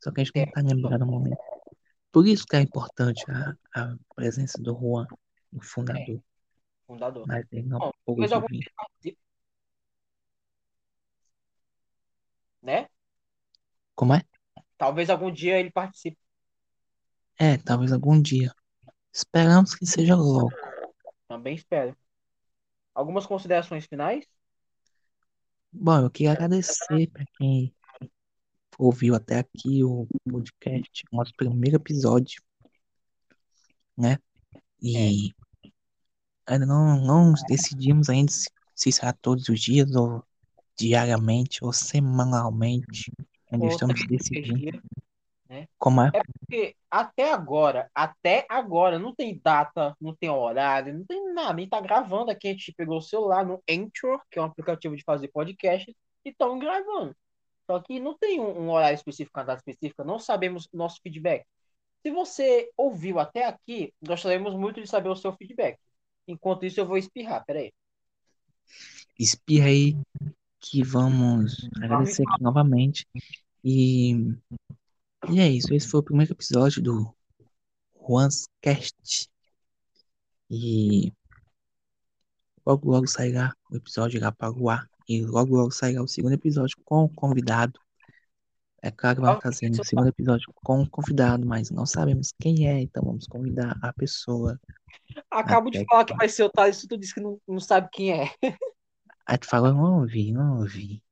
Só 0.00 0.12
que 0.12 0.20
a 0.20 0.24
gente 0.24 0.36
não 0.36 0.52
tá 0.52 0.60
lembrando 0.62 1.04
no 1.04 1.10
momento. 1.10 1.36
Por 2.12 2.26
isso 2.26 2.46
que 2.46 2.56
é 2.56 2.60
importante 2.60 3.24
a, 3.28 3.54
a 3.74 3.96
presença 4.14 4.62
do 4.62 4.72
Juan, 4.78 5.06
o 5.52 5.60
fundador. 5.60 6.22
Fundador. 6.86 7.26
Mas 7.26 7.44
ele 7.50 7.66
não 7.66 7.80
Bom, 7.80 7.92
pôde 8.04 8.28
vir. 8.48 9.18
né? 12.62 12.88
Como 13.94 14.14
é? 14.14 14.22
Talvez 14.78 15.10
algum 15.10 15.32
dia 15.32 15.58
ele 15.58 15.70
participe. 15.70 16.25
É, 17.38 17.58
talvez 17.58 17.92
algum 17.92 18.20
dia. 18.20 18.52
Esperamos 19.12 19.74
que 19.74 19.86
seja 19.86 20.14
logo. 20.14 20.50
Também 21.28 21.54
espero. 21.54 21.96
Algumas 22.94 23.26
considerações 23.26 23.86
finais? 23.86 24.24
Bom, 25.70 26.00
eu 26.00 26.10
queria 26.10 26.32
agradecer 26.32 27.10
para 27.10 27.24
quem 27.36 27.74
ouviu 28.78 29.14
até 29.14 29.38
aqui 29.38 29.84
o 29.84 30.06
podcast, 30.30 31.04
nosso 31.12 31.32
primeiro 31.36 31.76
episódio, 31.76 32.42
né? 33.96 34.18
E 34.80 35.34
ainda 36.46 36.64
não, 36.64 37.00
não 37.00 37.34
decidimos 37.48 38.08
ainda 38.08 38.32
se, 38.32 38.48
se 38.74 38.92
será 38.92 39.12
todos 39.12 39.48
os 39.48 39.60
dias 39.60 39.94
ou 39.94 40.24
diariamente 40.78 41.64
ou 41.64 41.72
semanalmente. 41.72 43.12
Ainda 43.50 43.66
estamos 43.66 44.06
decidindo. 44.06 44.82
Né? 45.48 45.68
Como 45.78 46.00
é? 46.00 46.10
É 46.14 46.20
porque 46.22 46.76
até 46.90 47.32
agora, 47.32 47.90
até 47.94 48.46
agora, 48.48 48.98
não 48.98 49.14
tem 49.14 49.40
data, 49.42 49.96
não 50.00 50.14
tem 50.14 50.28
horário, 50.28 50.94
não 50.94 51.04
tem 51.04 51.32
nada. 51.32 51.54
Nem 51.54 51.68
tá 51.68 51.80
gravando 51.80 52.30
aqui. 52.30 52.48
A 52.48 52.52
gente 52.52 52.72
pegou 52.72 52.98
o 52.98 53.02
celular 53.02 53.44
no 53.44 53.62
Anchor, 53.68 54.20
que 54.30 54.38
é 54.38 54.42
um 54.42 54.46
aplicativo 54.46 54.96
de 54.96 55.04
fazer 55.04 55.28
podcast, 55.28 55.94
e 56.24 56.28
estão 56.28 56.58
gravando. 56.58 57.14
Só 57.66 57.80
que 57.80 57.98
não 57.98 58.16
tem 58.16 58.40
um, 58.40 58.62
um 58.62 58.70
horário 58.70 58.94
específico, 58.94 59.38
uma 59.38 59.44
data 59.44 59.60
específica, 59.60 60.04
não 60.04 60.18
sabemos 60.18 60.68
nosso 60.72 61.00
feedback. 61.02 61.44
Se 62.02 62.10
você 62.10 62.70
ouviu 62.76 63.18
até 63.18 63.44
aqui, 63.44 63.92
gostaríamos 64.00 64.54
muito 64.54 64.80
de 64.80 64.86
saber 64.86 65.08
o 65.08 65.16
seu 65.16 65.32
feedback. 65.32 65.78
Enquanto 66.28 66.64
isso, 66.64 66.78
eu 66.78 66.86
vou 66.86 66.96
espirrar, 66.96 67.44
peraí. 67.44 67.72
Espirra 69.18 69.66
aí 69.66 69.96
que 70.60 70.82
vamos 70.82 71.68
agradecer 71.76 72.22
aqui 72.28 72.42
novamente. 72.42 73.06
E, 73.64 74.34
e 75.30 75.40
é 75.40 75.48
isso. 75.48 75.72
Esse 75.74 75.88
foi 75.88 76.00
o 76.00 76.04
primeiro 76.04 76.32
episódio 76.32 76.82
do 76.82 77.14
Juan's 78.06 78.48
Cast. 78.60 79.28
E 80.50 81.12
logo 82.64 82.90
logo 82.90 83.06
sairá 83.06 83.54
o 83.70 83.76
episódio 83.76 84.20
lá 84.20 84.30
para 84.30 84.52
o 84.52 84.70
ar. 84.70 84.88
E 85.08 85.22
logo 85.22 85.56
logo 85.56 85.70
sairá 85.70 86.02
o 86.02 86.08
segundo 86.08 86.34
episódio 86.34 86.76
com 86.84 87.04
o 87.04 87.08
convidado. 87.08 87.80
É 88.82 88.90
claro, 88.90 89.22
vai 89.22 89.34
estar 89.34 89.52
sendo 89.52 89.80
o 89.80 89.84
segundo 89.84 90.08
episódio 90.08 90.52
com 90.54 90.82
o 90.82 90.88
convidado, 90.88 91.44
mas 91.44 91.70
não 91.70 91.86
sabemos 91.86 92.32
quem 92.40 92.68
é, 92.68 92.80
então 92.80 93.02
vamos 93.02 93.26
convidar 93.26 93.76
a 93.82 93.92
pessoa. 93.92 94.60
Acabo 95.28 95.70
de 95.70 95.84
falar 95.86 96.04
que 96.04 96.14
vai 96.14 96.28
ser 96.28 96.44
o 96.44 96.50
Thales, 96.50 96.86
tu 96.86 96.96
disse 96.96 97.14
que 97.14 97.20
não, 97.20 97.40
não 97.48 97.58
sabe 97.58 97.88
quem 97.90 98.12
é. 98.12 98.30
Aí 99.26 99.38
tu 99.38 99.48
falou, 99.48 99.72
não 99.72 100.00
ouvi, 100.00 100.30
não 100.30 100.58
ouvi. 100.60 101.02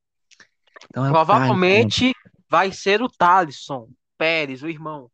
Então 0.85 1.05
é 1.05 1.09
Provavelmente 1.09 2.13
vai 2.49 2.71
ser 2.71 3.01
o 3.01 3.09
Thalisson 3.09 3.89
Pérez, 4.17 4.63
o 4.63 4.67
irmão. 4.67 5.11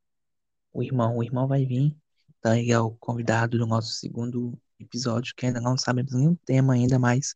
o 0.74 0.84
irmão, 0.84 1.18
o 1.18 1.24
irmão 1.24 1.48
vai 1.48 1.66
vir. 1.66 1.96
Então 2.40 2.56
ele 2.56 2.72
é 2.72 2.80
o 2.80 2.92
convidado 2.92 3.58
do 3.58 3.68
nosso 3.68 3.94
segundo 3.94 4.60
episódio, 4.80 5.34
que 5.36 5.46
ainda 5.46 5.62
não 5.62 5.78
sabemos 5.78 6.14
nenhum 6.14 6.36
tema 6.36 6.74
ainda, 6.74 6.98
mas 7.00 7.36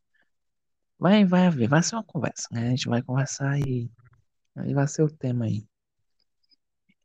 vai, 1.00 1.26
vai 1.26 1.48
haver, 1.48 1.70
vai 1.70 1.84
ser 1.84 1.96
uma 1.96 2.04
conversa, 2.04 2.48
né? 2.52 2.68
A 2.68 2.70
gente 2.72 2.88
vai 2.88 3.02
conversar 3.02 3.60
e 3.60 3.92
aí 4.56 4.74
vai 4.74 4.88
ser 4.88 5.04
o 5.04 5.12
tema 5.12 5.46
aí. 5.46 5.68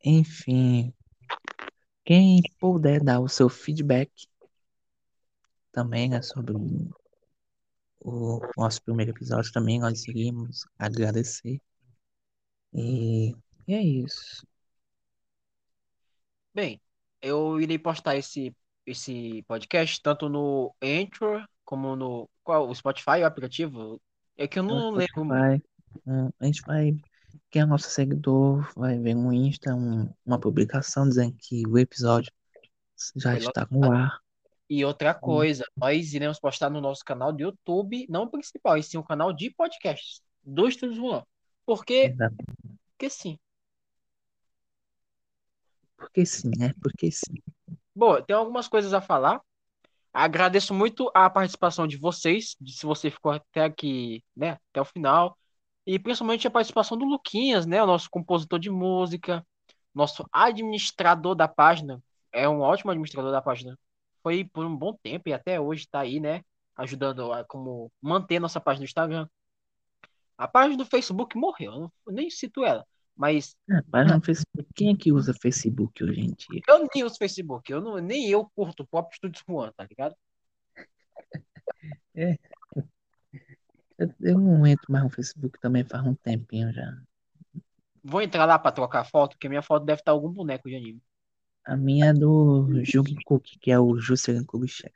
Enfim, 0.05 0.95
quem 2.05 2.41
puder 2.59 3.03
dar 3.03 3.21
o 3.21 3.29
seu 3.29 3.49
feedback 3.49 4.11
também, 5.73 6.09
né, 6.09 6.23
sobre 6.23 6.55
o, 8.01 8.41
nosso 8.57 8.83
primeiro 8.83 9.13
episódio 9.13 9.53
também, 9.53 9.79
nós 9.79 10.07
iríamos 10.09 10.67
agradecer. 10.79 11.61
E, 12.73 13.35
e 13.67 13.75
é 13.75 13.83
isso. 13.83 14.47
Bem, 16.55 16.81
eu 17.23 17.61
irei 17.61 17.79
postar 17.79 18.17
esse, 18.17 18.55
esse 18.85 19.43
podcast 19.45 20.01
tanto 20.03 20.29
no 20.29 20.75
Anchor 20.83 21.45
como 21.65 21.95
no 21.95 22.29
qual, 22.43 22.69
o 22.69 22.75
Spotify, 22.75 23.23
o 23.23 23.27
aplicativo. 23.27 24.01
É 24.37 24.49
que 24.49 24.59
eu 24.59 24.63
não 24.63 24.91
lembro. 24.91 25.25
hum, 26.07 26.31
a 26.41 26.47
gente 26.47 26.63
vai, 26.63 26.93
quem 27.51 27.63
é 27.63 27.67
nosso 27.67 27.89
seguidor, 27.91 28.69
vai 28.75 28.99
ver 28.99 29.15
no 29.15 29.33
Insta 29.33 29.75
um- 29.75 30.13
uma 30.25 30.41
publicação 30.41 31.09
dizendo 31.09 31.37
que 31.39 31.63
o 31.69 31.79
episódio 31.79 32.33
já 33.17 33.31
Foi 33.31 33.39
está 33.39 33.67
no 33.71 33.93
ar. 33.93 34.19
E 34.69 34.85
outra 34.85 35.15
coisa, 35.15 35.65
nós 35.77 36.15
iremos 36.15 36.39
postar 36.39 36.71
no 36.71 36.81
nosso 36.81 37.05
canal 37.05 37.33
do 37.33 37.43
YouTube, 37.43 38.07
não 38.09 38.25
o 38.25 38.31
principal, 38.31 38.77
e 38.77 38.83
sim 38.83 38.99
o 38.99 39.05
canal 39.05 39.33
de 39.33 39.51
podcasts 39.51 40.21
do 40.45 40.69
Estúdio 40.69 40.97
Juan. 40.97 41.23
Porque, 41.67 42.15
porque 42.93 43.11
sim. 43.11 43.39
Porque 46.01 46.25
sim, 46.25 46.51
né? 46.57 46.73
Porque 46.81 47.13
sim. 47.13 47.35
Bom, 47.95 48.21
tem 48.23 48.35
algumas 48.35 48.67
coisas 48.67 48.95
a 48.95 49.03
falar. 49.03 49.41
Agradeço 50.13 50.73
muito 50.75 51.11
a 51.15 51.29
participação 51.29 51.87
de 51.87 51.99
vocês, 51.99 52.57
se 52.67 52.87
você 52.87 53.11
ficou 53.11 53.31
até 53.31 53.65
aqui, 53.65 54.25
né, 54.35 54.59
até 54.71 54.81
o 54.81 54.85
final. 54.85 55.37
E 55.87 55.99
principalmente 55.99 56.49
a 56.49 56.51
participação 56.51 56.97
do 56.97 57.05
Luquinhas, 57.05 57.67
né, 57.67 57.83
o 57.83 57.87
nosso 57.87 58.09
compositor 58.11 58.59
de 58.59 58.71
música, 58.71 59.47
nosso 59.95 60.27
administrador 60.33 61.35
da 61.35 61.47
página. 61.47 62.03
É 62.33 62.49
um 62.49 62.61
ótimo 62.61 62.91
administrador 62.91 63.31
da 63.31 63.43
página. 63.43 63.79
Foi 64.23 64.45
por 64.45 64.65
um 64.65 64.77
bom 64.77 64.95
tempo 65.03 65.29
e 65.29 65.33
até 65.33 65.61
hoje 65.61 65.83
está 65.83 66.01
aí, 66.01 66.19
né, 66.19 66.43
ajudando 66.77 67.33
a 67.33 67.45
como 67.45 67.93
manter 68.01 68.41
nossa 68.41 68.61
página 68.61 68.81
no 68.81 68.87
Instagram. 68.87 69.29
A 70.39 70.49
página 70.49 70.79
do 70.79 70.87
Facebook 70.87 71.37
morreu, 71.37 71.93
eu 72.07 72.13
nem 72.13 72.31
cito 72.31 72.65
ela, 72.65 72.87
mas 73.21 73.55
mas 73.93 74.11
no 74.11 74.23
Facebook, 74.23 74.67
quem 74.75 74.95
é 74.95 74.97
que 74.97 75.13
usa 75.13 75.35
Facebook 75.35 76.03
hoje 76.03 76.21
em 76.21 76.33
dia? 76.33 76.63
eu 76.67 76.89
nem 76.95 77.05
uso 77.05 77.19
Facebook, 77.19 77.71
eu 77.71 77.83
não, 77.83 77.99
nem 77.99 78.31
eu 78.31 78.51
curto 78.57 78.83
o 78.83 78.87
próprio 78.87 79.15
Estúdio 79.15 79.45
Juan, 79.47 79.71
tá 79.77 79.85
ligado? 79.85 80.17
Eu, 82.15 82.35
eu 84.21 84.39
não 84.39 84.67
entro 84.67 84.91
mais 84.91 85.05
no 85.05 85.11
Facebook 85.11 85.61
também 85.61 85.85
faz 85.85 86.03
um 86.07 86.15
tempinho 86.15 86.73
já. 86.73 86.97
Vou 88.03 88.23
entrar 88.23 88.47
lá 88.47 88.59
pra 88.59 88.73
trocar 88.73 89.05
foto, 89.05 89.33
porque 89.33 89.51
minha 89.51 89.61
foto 89.61 89.85
deve 89.85 90.01
estar 90.01 90.13
algum 90.13 90.31
boneco 90.31 90.67
de 90.67 90.77
anime. 90.77 91.03
A 91.67 91.77
minha 91.77 92.07
é 92.07 92.13
do 92.15 92.83
Jungkook, 92.83 93.59
que 93.59 93.71
é 93.71 93.79
o 93.79 93.99
Juscelino 93.99 94.47
Kubitschek. 94.47 94.95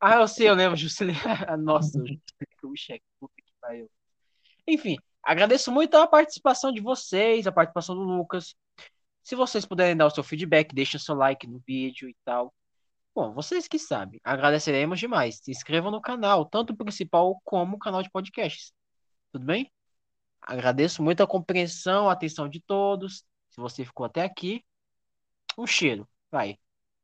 Ah, 0.00 0.14
eu 0.14 0.26
sei, 0.26 0.48
eu 0.48 0.54
lembro, 0.54 0.74
Juscelino. 0.74 1.18
Nossa, 1.62 1.98
o 1.98 2.06
Juscelino 2.06 2.56
Kubitschek, 2.62 3.04
puta 3.20 3.34
que 3.36 3.52
pariu. 3.60 3.90
Enfim, 4.66 4.96
agradeço 5.22 5.70
muito 5.70 5.96
a 5.96 6.06
participação 6.06 6.72
de 6.72 6.80
vocês, 6.80 7.46
a 7.46 7.52
participação 7.52 7.94
do 7.94 8.02
Lucas. 8.02 8.54
Se 9.22 9.34
vocês 9.34 9.66
puderem 9.66 9.96
dar 9.96 10.06
o 10.06 10.10
seu 10.10 10.24
feedback, 10.24 10.74
deixem 10.74 10.98
seu 10.98 11.14
like 11.14 11.46
no 11.46 11.62
vídeo 11.66 12.08
e 12.08 12.16
tal. 12.24 12.54
Bom, 13.14 13.32
vocês 13.34 13.66
que 13.66 13.78
sabem, 13.78 14.20
agradeceremos 14.22 15.00
demais. 15.00 15.40
Se 15.42 15.50
inscrevam 15.50 15.90
no 15.90 16.00
canal, 16.00 16.44
tanto 16.44 16.72
o 16.72 16.76
principal 16.76 17.40
como 17.44 17.76
o 17.76 17.78
canal 17.78 18.02
de 18.02 18.10
podcasts. 18.10 18.72
Tudo 19.32 19.44
bem? 19.44 19.72
Agradeço 20.40 21.02
muito 21.02 21.22
a 21.22 21.26
compreensão, 21.26 22.08
a 22.08 22.12
atenção 22.12 22.48
de 22.48 22.60
todos. 22.60 23.24
Se 23.50 23.60
você 23.60 23.84
ficou 23.84 24.06
até 24.06 24.22
aqui, 24.22 24.64
um 25.58 25.66
cheiro. 25.66 26.08
Vai. 26.30 26.58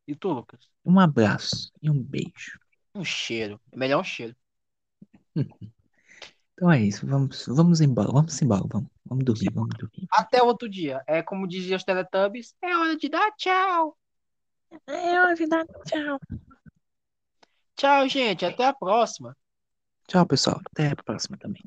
E 0.06 0.14
tu, 0.14 0.28
Lucas? 0.28 0.70
Um 0.84 1.00
abraço 1.00 1.72
e 1.82 1.90
um 1.90 2.02
beijo. 2.02 2.60
Um 2.94 3.04
cheiro. 3.04 3.60
É 3.72 3.76
melhor 3.76 4.00
um 4.00 4.04
cheiro. 4.04 4.36
Então 6.54 6.70
é 6.70 6.80
isso, 6.80 7.04
vamos, 7.06 7.46
vamos 7.48 7.80
embora, 7.80 8.12
vamos 8.12 8.40
embora, 8.40 8.62
vamos, 8.68 8.88
vamos 9.04 9.24
dormir, 9.24 9.50
vamos 9.52 9.76
dormir. 9.76 10.06
Até 10.10 10.40
outro 10.42 10.68
dia. 10.68 11.02
É 11.06 11.20
como 11.20 11.48
diziam 11.48 11.76
os 11.76 11.84
Teletubbies, 11.84 12.54
é 12.62 12.76
hora 12.76 12.96
de 12.96 13.08
dar 13.08 13.32
tchau. 13.32 13.98
É 14.86 15.20
hora 15.20 15.34
de 15.34 15.46
dar 15.46 15.66
tchau. 15.84 16.20
Tchau, 17.76 18.08
gente. 18.08 18.44
Até 18.44 18.66
a 18.66 18.72
próxima. 18.72 19.36
Tchau, 20.06 20.26
pessoal. 20.26 20.60
Até 20.72 20.88
a 20.88 20.96
próxima 20.96 21.36
também. 21.36 21.62